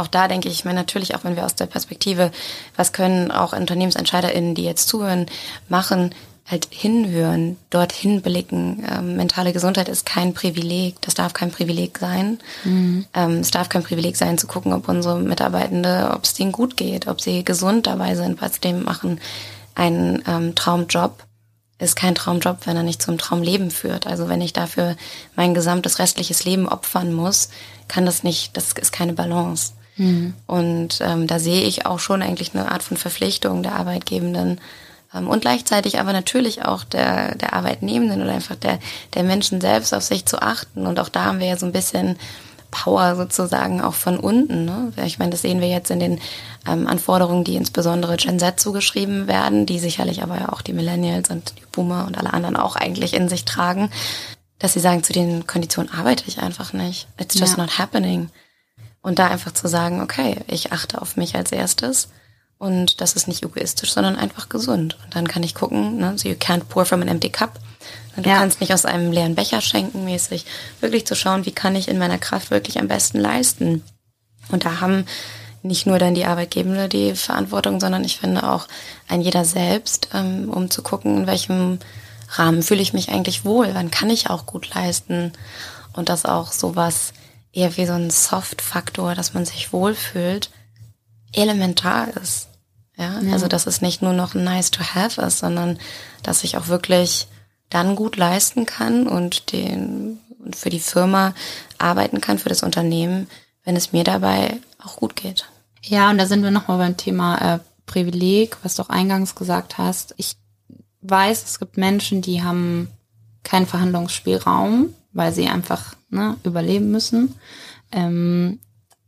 auch 0.00 0.08
da 0.08 0.28
denke 0.28 0.48
ich, 0.48 0.54
ich 0.54 0.64
meine 0.64 0.78
natürlich 0.78 1.14
auch 1.14 1.24
wenn 1.24 1.36
wir 1.36 1.44
aus 1.44 1.54
der 1.54 1.66
Perspektive, 1.66 2.30
was 2.76 2.92
können 2.92 3.30
auch 3.30 3.52
UnternehmensentscheiderInnen, 3.52 4.54
die 4.54 4.64
jetzt 4.64 4.88
zuhören, 4.88 5.26
machen, 5.68 6.14
halt 6.50 6.66
hinhören, 6.70 7.56
dorthin 7.70 8.22
blicken. 8.22 8.84
Ähm, 8.90 9.16
mentale 9.16 9.52
Gesundheit 9.52 9.88
ist 9.88 10.04
kein 10.04 10.34
Privileg, 10.34 11.00
das 11.00 11.14
darf 11.14 11.32
kein 11.32 11.52
Privileg 11.52 11.98
sein. 11.98 12.38
Mhm. 12.64 13.06
Ähm, 13.14 13.38
es 13.38 13.50
darf 13.50 13.68
kein 13.68 13.84
Privileg 13.84 14.16
sein, 14.16 14.36
zu 14.36 14.46
gucken, 14.46 14.72
ob 14.72 14.88
unsere 14.88 15.20
Mitarbeitende, 15.20 16.10
ob 16.14 16.24
es 16.24 16.34
denen 16.34 16.50
gut 16.50 16.76
geht, 16.76 17.06
ob 17.06 17.20
sie 17.20 17.44
gesund 17.44 17.86
dabei 17.86 18.16
sind, 18.16 18.40
was 18.42 18.58
dem 18.58 18.82
machen. 18.82 19.20
Ein 19.76 20.22
ähm, 20.26 20.54
Traumjob 20.54 21.24
ist 21.78 21.96
kein 21.96 22.14
Traumjob, 22.14 22.66
wenn 22.66 22.76
er 22.76 22.82
nicht 22.82 23.00
zum 23.00 23.16
Traumleben 23.16 23.70
führt. 23.70 24.06
Also 24.06 24.28
wenn 24.28 24.40
ich 24.40 24.52
dafür 24.52 24.96
mein 25.36 25.54
gesamtes 25.54 25.98
restliches 25.98 26.44
Leben 26.44 26.68
opfern 26.68 27.12
muss, 27.12 27.48
kann 27.88 28.06
das 28.06 28.22
nicht, 28.22 28.56
das 28.56 28.72
ist 28.72 28.92
keine 28.92 29.12
Balance. 29.12 29.72
Mhm. 30.00 30.34
Und 30.46 31.00
ähm, 31.02 31.26
da 31.26 31.38
sehe 31.38 31.62
ich 31.62 31.86
auch 31.86 31.98
schon 31.98 32.22
eigentlich 32.22 32.54
eine 32.54 32.70
Art 32.72 32.82
von 32.82 32.96
Verpflichtung 32.96 33.62
der 33.62 33.74
Arbeitgebenden, 33.76 34.60
ähm, 35.14 35.28
und 35.28 35.40
gleichzeitig 35.40 35.98
aber 35.98 36.12
natürlich 36.12 36.64
auch 36.64 36.84
der, 36.84 37.34
der 37.36 37.52
Arbeitnehmenden 37.52 38.22
oder 38.22 38.32
einfach 38.32 38.56
der, 38.56 38.78
der 39.14 39.24
Menschen 39.24 39.60
selbst 39.60 39.92
auf 39.94 40.02
sich 40.02 40.26
zu 40.26 40.40
achten. 40.40 40.86
Und 40.86 40.98
auch 40.98 41.08
da 41.08 41.24
haben 41.24 41.40
wir 41.40 41.48
ja 41.48 41.56
so 41.56 41.66
ein 41.66 41.72
bisschen 41.72 42.16
Power 42.70 43.16
sozusagen 43.16 43.80
auch 43.80 43.94
von 43.94 44.18
unten. 44.18 44.64
Ne? 44.64 44.92
Ich 45.04 45.18
meine, 45.18 45.32
das 45.32 45.42
sehen 45.42 45.60
wir 45.60 45.68
jetzt 45.68 45.90
in 45.90 46.00
den 46.00 46.20
ähm, 46.68 46.86
Anforderungen, 46.86 47.44
die 47.44 47.56
insbesondere 47.56 48.16
Gen 48.16 48.38
Z 48.38 48.60
zugeschrieben 48.60 49.26
werden, 49.26 49.66
die 49.66 49.80
sicherlich 49.80 50.22
aber 50.22 50.38
ja 50.38 50.52
auch 50.52 50.62
die 50.62 50.72
Millennials 50.72 51.30
und 51.30 51.54
die 51.58 51.66
Boomer 51.72 52.06
und 52.06 52.16
alle 52.16 52.32
anderen 52.32 52.56
auch 52.56 52.76
eigentlich 52.76 53.14
in 53.14 53.28
sich 53.28 53.44
tragen, 53.44 53.90
dass 54.60 54.74
sie 54.74 54.80
sagen, 54.80 55.02
zu 55.02 55.12
den 55.12 55.46
Konditionen 55.46 55.92
arbeite 55.92 56.24
ich 56.26 56.38
einfach 56.38 56.72
nicht. 56.72 57.08
It's 57.18 57.38
just 57.38 57.56
ja. 57.56 57.64
not 57.64 57.78
happening. 57.78 58.30
Und 59.02 59.18
da 59.18 59.28
einfach 59.28 59.52
zu 59.52 59.66
sagen, 59.68 60.02
okay, 60.02 60.36
ich 60.46 60.72
achte 60.72 61.00
auf 61.00 61.16
mich 61.16 61.34
als 61.34 61.52
erstes 61.52 62.08
und 62.60 63.00
das 63.00 63.14
ist 63.14 63.26
nicht 63.26 63.42
egoistisch, 63.42 63.94
sondern 63.94 64.16
einfach 64.16 64.50
gesund. 64.50 64.98
Und 65.02 65.16
dann 65.16 65.26
kann 65.26 65.42
ich 65.42 65.54
gucken, 65.54 65.96
ne, 65.96 66.12
so 66.16 66.28
you 66.28 66.34
can't 66.34 66.64
pour 66.64 66.84
from 66.84 67.00
an 67.00 67.08
empty 67.08 67.30
cup. 67.30 67.58
Du 68.16 68.28
ja. 68.28 68.36
kannst 68.36 68.60
nicht 68.60 68.74
aus 68.74 68.84
einem 68.84 69.12
leeren 69.12 69.34
Becher 69.34 69.62
schenken 69.62 70.04
mäßig. 70.04 70.44
Wirklich 70.80 71.06
zu 71.06 71.16
schauen, 71.16 71.46
wie 71.46 71.52
kann 71.52 71.74
ich 71.74 71.88
in 71.88 71.96
meiner 71.96 72.18
Kraft 72.18 72.50
wirklich 72.50 72.78
am 72.78 72.86
besten 72.86 73.18
leisten. 73.18 73.82
Und 74.50 74.66
da 74.66 74.82
haben 74.82 75.06
nicht 75.62 75.86
nur 75.86 75.98
dann 75.98 76.14
die 76.14 76.26
Arbeitgebende 76.26 76.90
die 76.90 77.14
Verantwortung, 77.14 77.80
sondern 77.80 78.04
ich 78.04 78.18
finde 78.18 78.42
auch 78.42 78.68
ein 79.08 79.22
jeder 79.22 79.46
selbst, 79.46 80.10
ähm, 80.12 80.50
um 80.50 80.70
zu 80.70 80.82
gucken, 80.82 81.18
in 81.18 81.26
welchem 81.26 81.78
Rahmen 82.32 82.62
fühle 82.62 82.82
ich 82.82 82.92
mich 82.92 83.08
eigentlich 83.08 83.46
wohl, 83.46 83.70
wann 83.72 83.90
kann 83.90 84.10
ich 84.10 84.28
auch 84.28 84.44
gut 84.44 84.74
leisten. 84.74 85.32
Und 85.94 86.10
das 86.10 86.26
auch 86.26 86.52
sowas 86.52 87.14
eher 87.52 87.76
wie 87.76 87.86
so 87.86 87.92
ein 87.92 88.10
Soft-Faktor, 88.10 89.14
dass 89.14 89.34
man 89.34 89.44
sich 89.44 89.72
wohlfühlt, 89.72 90.50
elementar 91.32 92.08
ist. 92.16 92.48
Ja? 92.96 93.20
ja, 93.20 93.32
also 93.32 93.48
dass 93.48 93.66
es 93.66 93.80
nicht 93.80 94.02
nur 94.02 94.12
noch 94.12 94.34
nice 94.34 94.70
to 94.70 94.82
have 94.82 95.20
ist, 95.20 95.38
sondern 95.38 95.78
dass 96.22 96.44
ich 96.44 96.56
auch 96.56 96.68
wirklich 96.68 97.28
dann 97.68 97.96
gut 97.96 98.16
leisten 98.16 98.66
kann 98.66 99.06
und 99.06 99.52
den 99.52 100.18
und 100.44 100.56
für 100.56 100.70
die 100.70 100.80
Firma 100.80 101.34
arbeiten 101.78 102.20
kann, 102.20 102.38
für 102.38 102.48
das 102.48 102.62
Unternehmen, 102.62 103.28
wenn 103.64 103.76
es 103.76 103.92
mir 103.92 104.04
dabei 104.04 104.58
auch 104.82 104.96
gut 104.96 105.16
geht. 105.16 105.46
Ja, 105.82 106.10
und 106.10 106.18
da 106.18 106.26
sind 106.26 106.42
wir 106.42 106.50
nochmal 106.50 106.78
beim 106.78 106.96
Thema 106.96 107.56
äh, 107.56 107.58
Privileg, 107.86 108.56
was 108.62 108.76
du 108.76 108.82
auch 108.82 108.88
eingangs 108.88 109.34
gesagt 109.34 109.78
hast. 109.78 110.14
Ich 110.16 110.36
weiß, 111.02 111.44
es 111.44 111.58
gibt 111.58 111.76
Menschen, 111.76 112.22
die 112.22 112.42
haben 112.42 112.88
keinen 113.42 113.66
Verhandlungsspielraum, 113.66 114.94
weil 115.12 115.32
sie 115.32 115.48
einfach 115.48 115.94
ne, 116.10 116.36
überleben 116.44 116.90
müssen. 116.90 117.34
Ähm, 117.92 118.60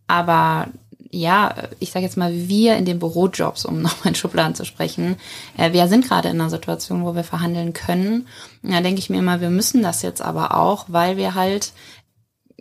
aber 0.06 0.68
ja, 1.14 1.54
ich 1.78 1.92
sage 1.92 2.06
jetzt 2.06 2.16
mal, 2.16 2.32
wir 2.32 2.76
in 2.76 2.86
den 2.86 2.98
Bürojobs, 2.98 3.64
um 3.64 3.82
nochmal 3.82 4.08
in 4.08 4.14
Schubladen 4.14 4.54
zu 4.54 4.64
sprechen, 4.64 5.16
äh, 5.56 5.72
wir 5.72 5.86
sind 5.88 6.06
gerade 6.06 6.28
in 6.28 6.40
einer 6.40 6.50
Situation, 6.50 7.04
wo 7.04 7.14
wir 7.14 7.24
verhandeln 7.24 7.72
können. 7.72 8.26
Da 8.62 8.80
denke 8.80 8.98
ich 8.98 9.10
mir 9.10 9.18
immer, 9.18 9.40
wir 9.40 9.50
müssen 9.50 9.82
das 9.82 10.02
jetzt 10.02 10.22
aber 10.22 10.56
auch, 10.56 10.86
weil 10.88 11.16
wir 11.16 11.34
halt 11.34 11.72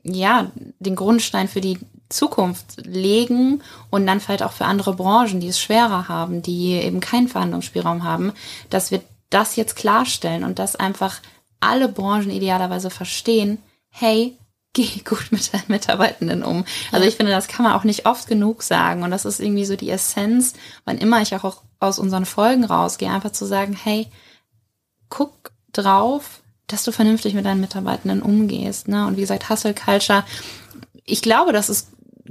ja 0.03 0.51
den 0.79 0.95
Grundstein 0.95 1.47
für 1.47 1.61
die 1.61 1.79
Zukunft 2.09 2.85
legen 2.85 3.61
und 3.89 4.05
dann 4.05 4.19
vielleicht 4.19 4.43
auch 4.43 4.51
für 4.51 4.65
andere 4.65 4.95
Branchen, 4.95 5.39
die 5.39 5.47
es 5.47 5.61
schwerer 5.61 6.09
haben, 6.09 6.41
die 6.41 6.73
eben 6.73 6.99
keinen 6.99 7.29
Verhandlungsspielraum 7.29 8.03
haben, 8.03 8.33
dass 8.69 8.91
wir 8.91 9.01
das 9.29 9.55
jetzt 9.55 9.77
klarstellen 9.77 10.43
und 10.43 10.59
dass 10.59 10.75
einfach 10.75 11.21
alle 11.61 11.87
Branchen 11.87 12.29
idealerweise 12.29 12.89
verstehen, 12.89 13.59
hey, 13.89 14.37
geh 14.73 15.01
gut 15.03 15.31
mit 15.31 15.53
deinen 15.53 15.65
Mitarbeitenden 15.67 16.43
um. 16.43 16.63
Also 16.91 17.05
ich 17.05 17.15
finde, 17.17 17.31
das 17.31 17.47
kann 17.47 17.63
man 17.63 17.73
auch 17.73 17.83
nicht 17.83 18.05
oft 18.05 18.27
genug 18.27 18.63
sagen. 18.63 19.03
Und 19.03 19.11
das 19.11 19.25
ist 19.25 19.41
irgendwie 19.41 19.65
so 19.65 19.75
die 19.75 19.89
Essenz, 19.89 20.53
wann 20.85 20.97
immer 20.97 21.21
ich 21.21 21.35
auch 21.35 21.61
aus 21.79 21.99
unseren 21.99 22.25
Folgen 22.25 22.63
rausgehe, 22.63 23.09
einfach 23.09 23.33
zu 23.33 23.45
sagen, 23.45 23.73
hey, 23.73 24.07
guck 25.09 25.51
drauf, 25.73 26.41
dass 26.67 26.83
du 26.83 26.91
vernünftig 26.93 27.33
mit 27.33 27.45
deinen 27.45 27.59
Mitarbeitenden 27.59 28.21
umgehst. 28.21 28.87
Ne? 28.87 29.05
Und 29.07 29.17
wie 29.17 29.21
gesagt, 29.21 29.49
Hustle 29.49 29.73
Culture, 29.73 30.23
ich 31.03 31.21
glaube, 31.21 31.51
das 31.51 31.69
ist 31.69 31.89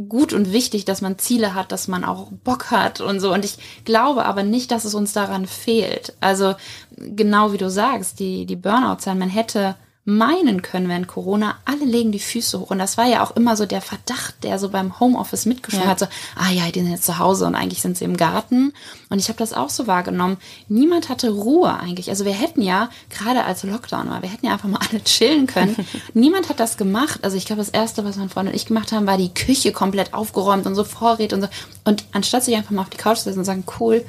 gut 0.08 0.32
und 0.32 0.52
wichtig, 0.52 0.84
dass 0.84 1.00
man 1.00 1.18
Ziele 1.18 1.54
hat, 1.54 1.72
dass 1.72 1.88
man 1.88 2.04
auch 2.04 2.28
Bock 2.44 2.70
hat 2.70 3.00
und 3.00 3.20
so. 3.20 3.32
Und 3.32 3.44
ich 3.44 3.58
glaube 3.84 4.24
aber 4.24 4.42
nicht, 4.42 4.70
dass 4.70 4.84
es 4.84 4.94
uns 4.94 5.12
daran 5.12 5.46
fehlt. 5.46 6.14
Also 6.20 6.54
genau 6.96 7.52
wie 7.52 7.58
du 7.58 7.70
sagst, 7.70 8.18
die, 8.20 8.46
die 8.46 8.56
Burnout-Zahlen, 8.56 9.18
man 9.18 9.28
hätte 9.28 9.76
meinen 10.04 10.62
können 10.62 10.88
während 10.88 11.08
Corona, 11.08 11.56
alle 11.66 11.84
legen 11.84 12.10
die 12.10 12.20
Füße 12.20 12.58
hoch. 12.58 12.70
Und 12.70 12.78
das 12.78 12.96
war 12.96 13.06
ja 13.06 13.22
auch 13.22 13.36
immer 13.36 13.54
so 13.56 13.66
der 13.66 13.82
Verdacht, 13.82 14.42
der 14.42 14.58
so 14.58 14.70
beim 14.70 14.98
Homeoffice 14.98 15.44
mitgeschwungen 15.44 15.86
ja. 15.86 15.90
hat, 15.90 15.98
so, 15.98 16.06
ah 16.36 16.50
ja, 16.50 16.70
die 16.70 16.80
sind 16.80 16.90
jetzt 16.90 17.04
zu 17.04 17.18
Hause 17.18 17.46
und 17.46 17.54
eigentlich 17.54 17.82
sind 17.82 17.98
sie 17.98 18.06
im 18.06 18.16
Garten. 18.16 18.72
Und 19.10 19.18
ich 19.18 19.28
habe 19.28 19.38
das 19.38 19.52
auch 19.52 19.68
so 19.68 19.86
wahrgenommen. 19.86 20.38
Niemand 20.68 21.10
hatte 21.10 21.30
Ruhe 21.30 21.78
eigentlich. 21.78 22.08
Also 22.08 22.24
wir 22.24 22.32
hätten 22.32 22.62
ja, 22.62 22.88
gerade 23.10 23.44
als 23.44 23.62
Lockdown 23.62 24.08
war, 24.08 24.22
wir 24.22 24.30
hätten 24.30 24.46
ja 24.46 24.52
einfach 24.52 24.68
mal 24.68 24.80
alle 24.90 25.04
chillen 25.04 25.46
können. 25.46 25.76
Niemand 26.14 26.48
hat 26.48 26.60
das 26.60 26.78
gemacht. 26.78 27.20
Also 27.22 27.36
ich 27.36 27.44
glaube, 27.44 27.60
das 27.60 27.68
Erste, 27.68 28.04
was 28.04 28.16
mein 28.16 28.30
Freund 28.30 28.48
und 28.48 28.54
ich 28.54 28.66
gemacht 28.66 28.92
haben, 28.92 29.06
war 29.06 29.18
die 29.18 29.34
Küche 29.34 29.72
komplett 29.72 30.14
aufgeräumt 30.14 30.66
und 30.66 30.74
so 30.74 30.84
Vorräte 30.84 31.36
und 31.36 31.42
so. 31.42 31.48
Und 31.84 32.04
anstatt 32.12 32.44
sich 32.44 32.56
einfach 32.56 32.70
mal 32.70 32.82
auf 32.82 32.90
die 32.90 32.96
Couch 32.96 33.18
zu 33.18 33.24
setzen 33.24 33.40
und 33.40 33.44
sagen, 33.44 33.64
cool, 33.78 34.04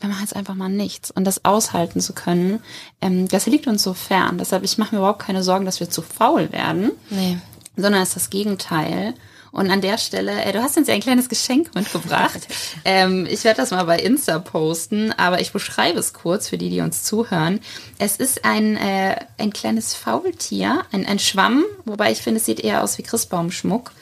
wir 0.00 0.08
machen 0.08 0.22
jetzt 0.22 0.36
einfach 0.36 0.54
mal 0.54 0.68
nichts. 0.68 1.10
Und 1.10 1.24
das 1.24 1.44
aushalten 1.44 2.00
zu 2.00 2.12
können, 2.12 2.60
ähm, 3.00 3.28
das 3.28 3.46
liegt 3.46 3.66
uns 3.66 3.82
so 3.82 3.94
fern. 3.94 4.38
Deshalb, 4.38 4.64
ich 4.64 4.78
mache 4.78 4.94
mir 4.94 5.00
überhaupt 5.00 5.22
keine 5.22 5.42
Sorgen, 5.42 5.64
dass 5.64 5.80
wir 5.80 5.90
zu 5.90 6.02
faul 6.02 6.52
werden. 6.52 6.92
Nee. 7.10 7.38
Sondern 7.76 8.02
es 8.02 8.10
ist 8.10 8.16
das 8.16 8.30
Gegenteil. 8.30 9.14
Und 9.56 9.70
an 9.70 9.80
der 9.80 9.96
Stelle, 9.96 10.44
äh, 10.44 10.52
du 10.52 10.62
hast 10.62 10.76
uns 10.76 10.86
ja 10.86 10.92
ein 10.92 11.00
kleines 11.00 11.30
Geschenk 11.30 11.74
mitgebracht. 11.74 12.46
ähm, 12.84 13.26
ich 13.28 13.42
werde 13.44 13.62
das 13.62 13.70
mal 13.70 13.84
bei 13.84 13.98
Insta 13.98 14.38
posten, 14.38 15.12
aber 15.12 15.40
ich 15.40 15.50
beschreibe 15.50 15.98
es 15.98 16.12
kurz 16.12 16.48
für 16.48 16.58
die, 16.58 16.68
die 16.68 16.82
uns 16.82 17.04
zuhören. 17.04 17.60
Es 17.98 18.18
ist 18.18 18.44
ein, 18.44 18.76
äh, 18.76 19.16
ein 19.38 19.54
kleines 19.54 19.94
Faultier, 19.94 20.84
ein, 20.92 21.06
ein 21.06 21.18
Schwamm, 21.18 21.64
wobei 21.86 22.12
ich 22.12 22.20
finde, 22.20 22.38
es 22.40 22.44
sieht 22.44 22.60
eher 22.60 22.84
aus 22.84 22.98
wie 22.98 23.02
Christbaumschmuck. 23.02 23.92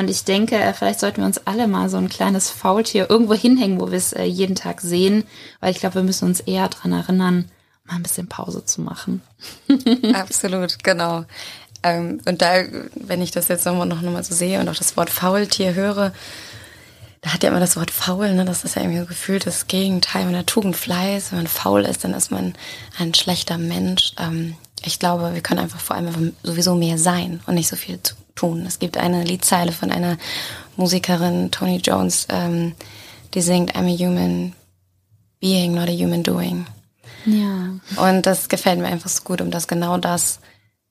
Und 0.00 0.08
ich 0.08 0.24
denke, 0.24 0.56
äh, 0.56 0.72
vielleicht 0.72 0.98
sollten 0.98 1.18
wir 1.18 1.26
uns 1.26 1.46
alle 1.46 1.68
mal 1.68 1.90
so 1.90 1.98
ein 1.98 2.08
kleines 2.08 2.48
Faultier 2.48 3.10
irgendwo 3.10 3.34
hinhängen, 3.34 3.78
wo 3.78 3.90
wir 3.90 3.98
es 3.98 4.14
äh, 4.14 4.24
jeden 4.24 4.54
Tag 4.56 4.80
sehen, 4.80 5.24
weil 5.60 5.72
ich 5.72 5.80
glaube, 5.80 5.96
wir 5.96 6.02
müssen 6.02 6.24
uns 6.24 6.40
eher 6.40 6.68
dran 6.68 6.92
erinnern, 6.92 7.50
mal 7.84 7.96
ein 7.96 8.02
bisschen 8.02 8.26
Pause 8.26 8.64
zu 8.64 8.80
machen. 8.80 9.20
Absolut, 10.14 10.82
genau. 10.82 11.26
Ähm, 11.82 12.18
und 12.24 12.40
da, 12.40 12.62
wenn 12.94 13.20
ich 13.20 13.30
das 13.30 13.48
jetzt 13.48 13.66
nochmal 13.66 13.86
noch, 13.86 14.00
noch 14.00 14.10
mal 14.10 14.24
so 14.24 14.34
sehe 14.34 14.58
und 14.58 14.70
auch 14.70 14.74
das 14.74 14.96
Wort 14.96 15.10
Faultier 15.10 15.74
höre, 15.74 16.14
da 17.20 17.34
hat 17.34 17.42
ja 17.42 17.50
immer 17.50 17.60
das 17.60 17.76
Wort 17.76 17.90
faul, 17.90 18.32
ne? 18.32 18.46
das 18.46 18.64
ist 18.64 18.76
ja 18.76 18.82
irgendwie 18.82 19.00
so 19.00 19.06
gefühlt 19.06 19.46
das 19.46 19.66
Gegenteil 19.66 20.24
von 20.24 20.32
der 20.32 20.46
Tugend 20.46 20.76
Fleiß. 20.76 21.30
Wenn 21.30 21.40
man 21.40 21.46
faul 21.46 21.84
ist, 21.84 22.04
dann 22.04 22.14
ist 22.14 22.30
man 22.30 22.54
ein 22.98 23.12
schlechter 23.12 23.58
Mensch. 23.58 24.14
Ähm, 24.18 24.56
ich 24.82 24.98
glaube, 24.98 25.34
wir 25.34 25.42
können 25.42 25.60
einfach 25.60 25.80
vor 25.80 25.96
allem 25.96 26.32
sowieso 26.42 26.74
mehr 26.74 26.96
sein 26.96 27.40
und 27.46 27.56
nicht 27.56 27.68
so 27.68 27.76
viel 27.76 28.02
zu 28.02 28.14
tun. 28.34 28.64
Es 28.66 28.78
gibt 28.78 28.96
eine 28.96 29.24
Liedzeile 29.24 29.72
von 29.72 29.90
einer 29.90 30.16
Musikerin, 30.76 31.50
Tony 31.50 31.76
Jones, 31.76 32.26
ähm, 32.30 32.74
die 33.34 33.42
singt 33.42 33.76
I'm 33.76 33.86
a 33.86 33.96
human 33.96 34.54
being, 35.40 35.74
not 35.74 35.88
a 35.88 35.92
human 35.92 36.22
doing. 36.22 36.66
Ja. 37.26 37.78
Und 37.96 38.26
das 38.26 38.48
gefällt 38.48 38.78
mir 38.78 38.86
einfach 38.86 39.10
so 39.10 39.22
gut, 39.22 39.40
um 39.40 39.50
das 39.50 39.68
genau 39.68 39.98
das 39.98 40.40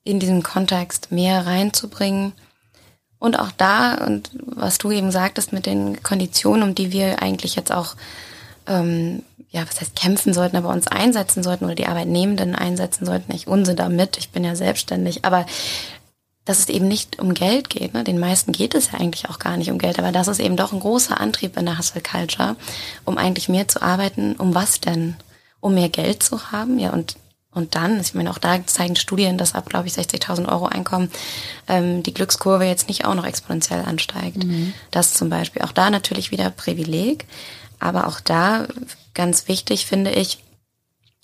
in 0.04 0.20
diesem 0.20 0.42
Kontext 0.42 1.12
mehr 1.12 1.46
reinzubringen. 1.46 2.32
Und 3.18 3.38
auch 3.38 3.50
da, 3.56 3.94
und 4.06 4.30
was 4.32 4.78
du 4.78 4.90
eben 4.90 5.10
sagtest 5.10 5.52
mit 5.52 5.66
den 5.66 6.02
Konditionen, 6.02 6.62
um 6.62 6.74
die 6.74 6.92
wir 6.92 7.22
eigentlich 7.22 7.54
jetzt 7.54 7.70
auch, 7.72 7.96
ähm, 8.66 9.22
ja, 9.50 9.62
was 9.68 9.80
heißt 9.80 9.96
kämpfen 9.96 10.32
sollten, 10.32 10.56
aber 10.56 10.70
uns 10.70 10.86
einsetzen 10.86 11.42
sollten 11.42 11.64
oder 11.64 11.74
die 11.74 11.86
Arbeitnehmenden 11.86 12.54
einsetzen 12.54 13.04
sollten. 13.04 13.34
Ich 13.34 13.46
unse 13.46 13.74
damit, 13.74 14.16
ich 14.16 14.30
bin 14.30 14.44
ja 14.44 14.54
selbstständig, 14.54 15.24
aber 15.24 15.44
dass 16.44 16.58
es 16.58 16.68
eben 16.68 16.88
nicht 16.88 17.18
um 17.18 17.34
Geld 17.34 17.70
geht. 17.70 17.94
Ne? 17.94 18.04
Den 18.04 18.18
meisten 18.18 18.52
geht 18.52 18.74
es 18.74 18.92
ja 18.92 18.98
eigentlich 18.98 19.28
auch 19.28 19.38
gar 19.38 19.56
nicht 19.56 19.70
um 19.70 19.78
Geld, 19.78 19.98
aber 19.98 20.12
das 20.12 20.28
ist 20.28 20.40
eben 20.40 20.56
doch 20.56 20.72
ein 20.72 20.80
großer 20.80 21.20
Antrieb 21.20 21.56
in 21.56 21.66
der 21.66 21.78
Hustle 21.78 22.00
Culture, 22.00 22.56
um 23.04 23.18
eigentlich 23.18 23.48
mehr 23.48 23.68
zu 23.68 23.82
arbeiten. 23.82 24.34
Um 24.36 24.54
was 24.54 24.80
denn? 24.80 25.16
Um 25.60 25.74
mehr 25.74 25.90
Geld 25.90 26.22
zu 26.22 26.50
haben? 26.52 26.78
Ja, 26.78 26.90
und 26.90 27.16
und 27.52 27.74
dann, 27.74 28.00
ich 28.00 28.14
meine, 28.14 28.30
auch 28.30 28.38
da 28.38 28.64
zeigen 28.64 28.94
Studien, 28.94 29.36
dass 29.36 29.56
ab, 29.56 29.68
glaube 29.68 29.88
ich, 29.88 29.94
60.000 29.94 30.48
Euro 30.48 30.66
Einkommen 30.66 31.10
ähm, 31.66 32.02
die 32.04 32.14
Glückskurve 32.14 32.64
jetzt 32.64 32.86
nicht 32.86 33.04
auch 33.04 33.14
noch 33.14 33.26
exponentiell 33.26 33.82
ansteigt. 33.82 34.44
Mhm. 34.44 34.72
Das 34.92 35.14
zum 35.14 35.30
Beispiel. 35.30 35.62
Auch 35.62 35.72
da 35.72 35.90
natürlich 35.90 36.30
wieder 36.30 36.50
Privileg. 36.50 37.26
Aber 37.80 38.06
auch 38.06 38.20
da 38.20 38.68
ganz 39.14 39.48
wichtig 39.48 39.86
finde 39.86 40.12
ich, 40.12 40.38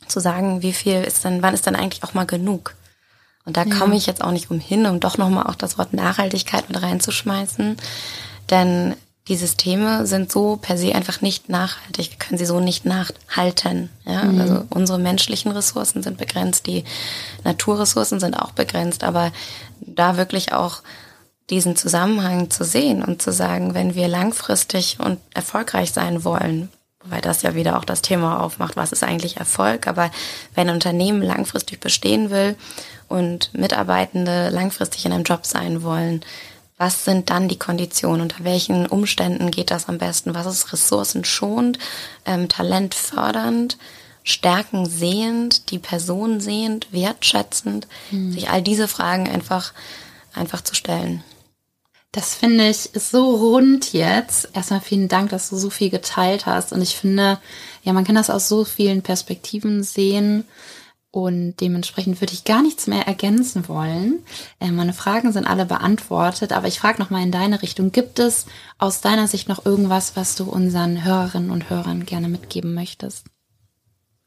zu 0.08 0.20
sagen, 0.20 0.62
wie 0.62 0.72
viel 0.72 1.02
ist 1.02 1.24
dann, 1.24 1.42
wann 1.42 1.54
ist 1.54 1.66
dann 1.66 1.76
eigentlich 1.76 2.02
auch 2.02 2.14
mal 2.14 2.26
genug? 2.26 2.74
Und 3.46 3.56
da 3.56 3.62
ja. 3.64 3.74
komme 3.74 3.96
ich 3.96 4.06
jetzt 4.06 4.22
auch 4.22 4.32
nicht 4.32 4.50
umhin, 4.50 4.84
um 4.86 5.00
doch 5.00 5.16
nochmal 5.16 5.46
auch 5.46 5.54
das 5.54 5.78
Wort 5.78 5.92
Nachhaltigkeit 5.92 6.68
mit 6.68 6.82
reinzuschmeißen. 6.82 7.76
Denn 8.50 8.94
die 9.28 9.36
Systeme 9.36 10.06
sind 10.06 10.30
so 10.30 10.56
per 10.56 10.76
se 10.76 10.94
einfach 10.94 11.20
nicht 11.20 11.48
nachhaltig. 11.48 12.10
Wir 12.10 12.18
können 12.18 12.38
sie 12.38 12.46
so 12.46 12.60
nicht 12.60 12.84
nachhalten. 12.84 13.88
Ja? 14.04 14.24
Mhm. 14.24 14.40
Also 14.40 14.64
unsere 14.70 14.98
menschlichen 14.98 15.50
Ressourcen 15.52 16.02
sind 16.02 16.18
begrenzt, 16.18 16.66
die 16.66 16.84
Naturressourcen 17.44 18.20
sind 18.20 18.34
auch 18.34 18.52
begrenzt, 18.52 19.02
aber 19.02 19.32
da 19.80 20.16
wirklich 20.16 20.52
auch 20.52 20.82
diesen 21.50 21.76
Zusammenhang 21.76 22.50
zu 22.50 22.64
sehen 22.64 23.02
und 23.02 23.22
zu 23.22 23.32
sagen, 23.32 23.74
wenn 23.74 23.94
wir 23.94 24.08
langfristig 24.08 24.98
und 24.98 25.18
erfolgreich 25.34 25.92
sein 25.92 26.24
wollen, 26.24 26.68
weil 27.08 27.20
das 27.20 27.42
ja 27.42 27.54
wieder 27.54 27.78
auch 27.78 27.84
das 27.84 28.02
Thema 28.02 28.40
aufmacht, 28.40 28.76
was 28.76 28.92
ist 28.92 29.02
eigentlich 29.02 29.36
Erfolg, 29.36 29.86
aber 29.86 30.10
wenn 30.54 30.68
ein 30.68 30.74
Unternehmen 30.74 31.22
langfristig 31.22 31.80
bestehen 31.80 32.30
will 32.30 32.56
und 33.08 33.52
Mitarbeitende 33.54 34.50
langfristig 34.50 35.06
in 35.06 35.12
einem 35.12 35.24
Job 35.24 35.46
sein 35.46 35.82
wollen, 35.82 36.24
was 36.78 37.04
sind 37.04 37.30
dann 37.30 37.48
die 37.48 37.58
Konditionen, 37.58 38.20
unter 38.20 38.44
welchen 38.44 38.86
Umständen 38.86 39.50
geht 39.50 39.70
das 39.70 39.88
am 39.88 39.98
besten, 39.98 40.34
was 40.34 40.46
ist 40.46 40.72
ressourcenschonend, 40.72 41.78
ähm, 42.26 42.48
talentfördernd, 42.48 43.78
Stärken 44.24 44.86
sehend, 44.86 45.70
die 45.70 45.78
Person 45.78 46.40
sehend, 46.40 46.92
wertschätzend, 46.92 47.86
hm. 48.10 48.32
sich 48.32 48.50
all 48.50 48.60
diese 48.60 48.88
Fragen 48.88 49.28
einfach, 49.28 49.72
einfach 50.34 50.62
zu 50.62 50.74
stellen. 50.74 51.22
Das 52.16 52.34
finde 52.34 52.70
ich 52.70 52.88
so 52.94 53.36
rund 53.36 53.92
jetzt. 53.92 54.48
Erstmal 54.54 54.80
vielen 54.80 55.06
Dank, 55.06 55.28
dass 55.28 55.50
du 55.50 55.56
so 55.56 55.68
viel 55.68 55.90
geteilt 55.90 56.46
hast. 56.46 56.72
Und 56.72 56.80
ich 56.80 56.96
finde, 56.96 57.38
ja, 57.82 57.92
man 57.92 58.04
kann 58.04 58.14
das 58.14 58.30
aus 58.30 58.48
so 58.48 58.64
vielen 58.64 59.02
Perspektiven 59.02 59.82
sehen. 59.82 60.44
Und 61.10 61.56
dementsprechend 61.60 62.22
würde 62.22 62.32
ich 62.32 62.44
gar 62.44 62.62
nichts 62.62 62.86
mehr 62.86 63.06
ergänzen 63.06 63.68
wollen. 63.68 64.24
Äh, 64.60 64.70
meine 64.70 64.94
Fragen 64.94 65.30
sind 65.30 65.46
alle 65.46 65.66
beantwortet, 65.66 66.52
aber 66.52 66.68
ich 66.68 66.80
frage 66.80 67.02
nochmal 67.02 67.22
in 67.22 67.32
deine 67.32 67.60
Richtung. 67.60 67.92
Gibt 67.92 68.18
es 68.18 68.46
aus 68.78 69.02
deiner 69.02 69.28
Sicht 69.28 69.46
noch 69.46 69.66
irgendwas, 69.66 70.16
was 70.16 70.36
du 70.36 70.44
unseren 70.44 71.04
Hörerinnen 71.04 71.50
und 71.50 71.68
Hörern 71.68 72.06
gerne 72.06 72.30
mitgeben 72.30 72.72
möchtest? 72.72 73.26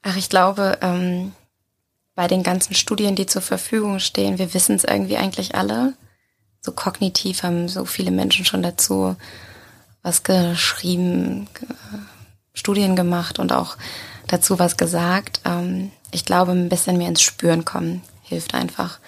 Ach, 0.04 0.16
ich 0.16 0.30
glaube, 0.30 0.78
ähm, 0.82 1.32
bei 2.14 2.28
den 2.28 2.44
ganzen 2.44 2.76
Studien, 2.76 3.16
die 3.16 3.26
zur 3.26 3.42
Verfügung 3.42 3.98
stehen, 3.98 4.38
wir 4.38 4.54
wissen 4.54 4.76
es 4.76 4.84
irgendwie 4.84 5.18
eigentlich 5.18 5.56
alle. 5.56 5.96
So 6.62 6.72
kognitiv 6.72 7.44
haben 7.44 7.68
so 7.68 7.86
viele 7.86 8.12
Menschen 8.12 8.46
schon 8.46 8.64
dazu 8.64 9.16
was 10.02 10.24
geschrieben, 10.24 11.48
Studien 12.54 12.96
gemacht 12.96 13.40
und 13.40 13.52
auch 13.52 13.78
dazu 14.28 14.60
was 14.60 14.78
gesagt. 14.78 15.42
Ähm, 15.46 15.92
ich 16.12 16.26
glaube, 16.26 16.52
ein 16.52 16.70
bisschen 16.70 16.98
mehr 16.98 17.10
ins 17.10 17.22
Spüren 17.22 17.66
kommen 17.66 18.02
hilft 18.30 18.54
einfach. 18.54 19.00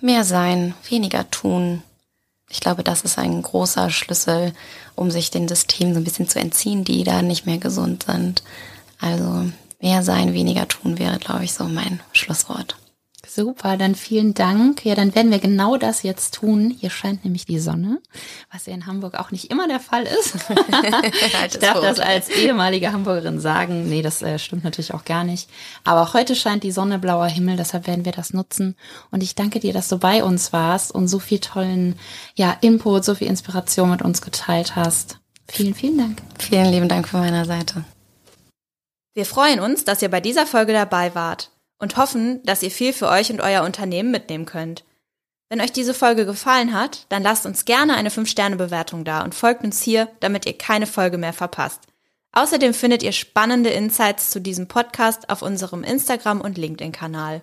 Mehr 0.00 0.24
sein, 0.24 0.74
weniger 0.88 1.28
tun. 1.30 1.82
Ich 2.48 2.60
glaube, 2.60 2.82
das 2.82 3.02
ist 3.02 3.18
ein 3.18 3.42
großer 3.42 3.90
Schlüssel, 3.90 4.52
um 4.94 5.10
sich 5.10 5.30
den 5.30 5.48
Systemen 5.48 5.94
so 5.94 6.00
ein 6.00 6.04
bisschen 6.04 6.28
zu 6.28 6.38
entziehen, 6.38 6.84
die 6.84 7.04
da 7.04 7.22
nicht 7.22 7.46
mehr 7.46 7.58
gesund 7.58 8.04
sind. 8.04 8.42
Also 9.00 9.50
mehr 9.80 10.02
sein, 10.02 10.32
weniger 10.32 10.68
tun 10.68 10.98
wäre, 10.98 11.18
glaube 11.18 11.44
ich, 11.44 11.52
so 11.52 11.64
mein 11.64 12.00
Schlusswort. 12.12 12.76
Super, 13.34 13.78
dann 13.78 13.94
vielen 13.94 14.34
Dank. 14.34 14.84
Ja, 14.84 14.94
dann 14.94 15.14
werden 15.14 15.30
wir 15.30 15.38
genau 15.38 15.78
das 15.78 16.02
jetzt 16.02 16.34
tun. 16.34 16.76
Hier 16.78 16.90
scheint 16.90 17.24
nämlich 17.24 17.46
die 17.46 17.58
Sonne, 17.58 17.98
was 18.52 18.66
ja 18.66 18.74
in 18.74 18.86
Hamburg 18.86 19.14
auch 19.14 19.30
nicht 19.30 19.50
immer 19.50 19.66
der 19.66 19.80
Fall 19.80 20.02
ist. 20.02 20.34
ich 21.46 21.58
darf 21.58 21.80
das 21.80 21.98
als 21.98 22.28
ehemalige 22.28 22.92
Hamburgerin 22.92 23.40
sagen. 23.40 23.88
Nee, 23.88 24.02
das 24.02 24.20
äh, 24.20 24.38
stimmt 24.38 24.64
natürlich 24.64 24.92
auch 24.92 25.06
gar 25.06 25.24
nicht. 25.24 25.48
Aber 25.82 26.02
auch 26.02 26.12
heute 26.12 26.36
scheint 26.36 26.62
die 26.62 26.72
Sonne, 26.72 26.98
blauer 26.98 27.26
Himmel, 27.26 27.56
deshalb 27.56 27.86
werden 27.86 28.04
wir 28.04 28.12
das 28.12 28.34
nutzen. 28.34 28.76
Und 29.10 29.22
ich 29.22 29.34
danke 29.34 29.60
dir, 29.60 29.72
dass 29.72 29.88
du 29.88 29.96
bei 29.96 30.22
uns 30.22 30.52
warst 30.52 30.92
und 30.92 31.08
so 31.08 31.18
viel 31.18 31.38
tollen 31.38 31.98
ja, 32.34 32.54
Input, 32.60 33.02
so 33.02 33.14
viel 33.14 33.28
Inspiration 33.28 33.90
mit 33.90 34.02
uns 34.02 34.20
geteilt 34.20 34.76
hast. 34.76 35.20
Vielen, 35.48 35.72
vielen 35.72 35.96
Dank. 35.96 36.18
Vielen 36.38 36.70
lieben 36.70 36.88
Dank 36.88 37.08
von 37.08 37.20
meiner 37.20 37.46
Seite. 37.46 37.84
Wir 39.14 39.24
freuen 39.24 39.60
uns, 39.60 39.84
dass 39.84 40.02
ihr 40.02 40.10
bei 40.10 40.20
dieser 40.20 40.46
Folge 40.46 40.74
dabei 40.74 41.14
wart 41.14 41.48
und 41.82 41.96
hoffen, 41.96 42.40
dass 42.44 42.62
ihr 42.62 42.70
viel 42.70 42.92
für 42.92 43.08
euch 43.08 43.30
und 43.32 43.40
euer 43.40 43.64
Unternehmen 43.64 44.12
mitnehmen 44.12 44.46
könnt. 44.46 44.84
Wenn 45.48 45.60
euch 45.60 45.72
diese 45.72 45.92
Folge 45.92 46.24
gefallen 46.24 46.72
hat, 46.72 47.06
dann 47.10 47.24
lasst 47.24 47.44
uns 47.44 47.64
gerne 47.64 47.96
eine 47.96 48.08
5-Sterne-Bewertung 48.08 49.04
da 49.04 49.22
und 49.22 49.34
folgt 49.34 49.64
uns 49.64 49.82
hier, 49.82 50.08
damit 50.20 50.46
ihr 50.46 50.56
keine 50.56 50.86
Folge 50.86 51.18
mehr 51.18 51.32
verpasst. 51.32 51.80
Außerdem 52.30 52.72
findet 52.72 53.02
ihr 53.02 53.12
spannende 53.12 53.70
Insights 53.70 54.30
zu 54.30 54.40
diesem 54.40 54.68
Podcast 54.68 55.28
auf 55.28 55.42
unserem 55.42 55.82
Instagram- 55.82 56.40
und 56.40 56.56
LinkedIn-Kanal. 56.56 57.42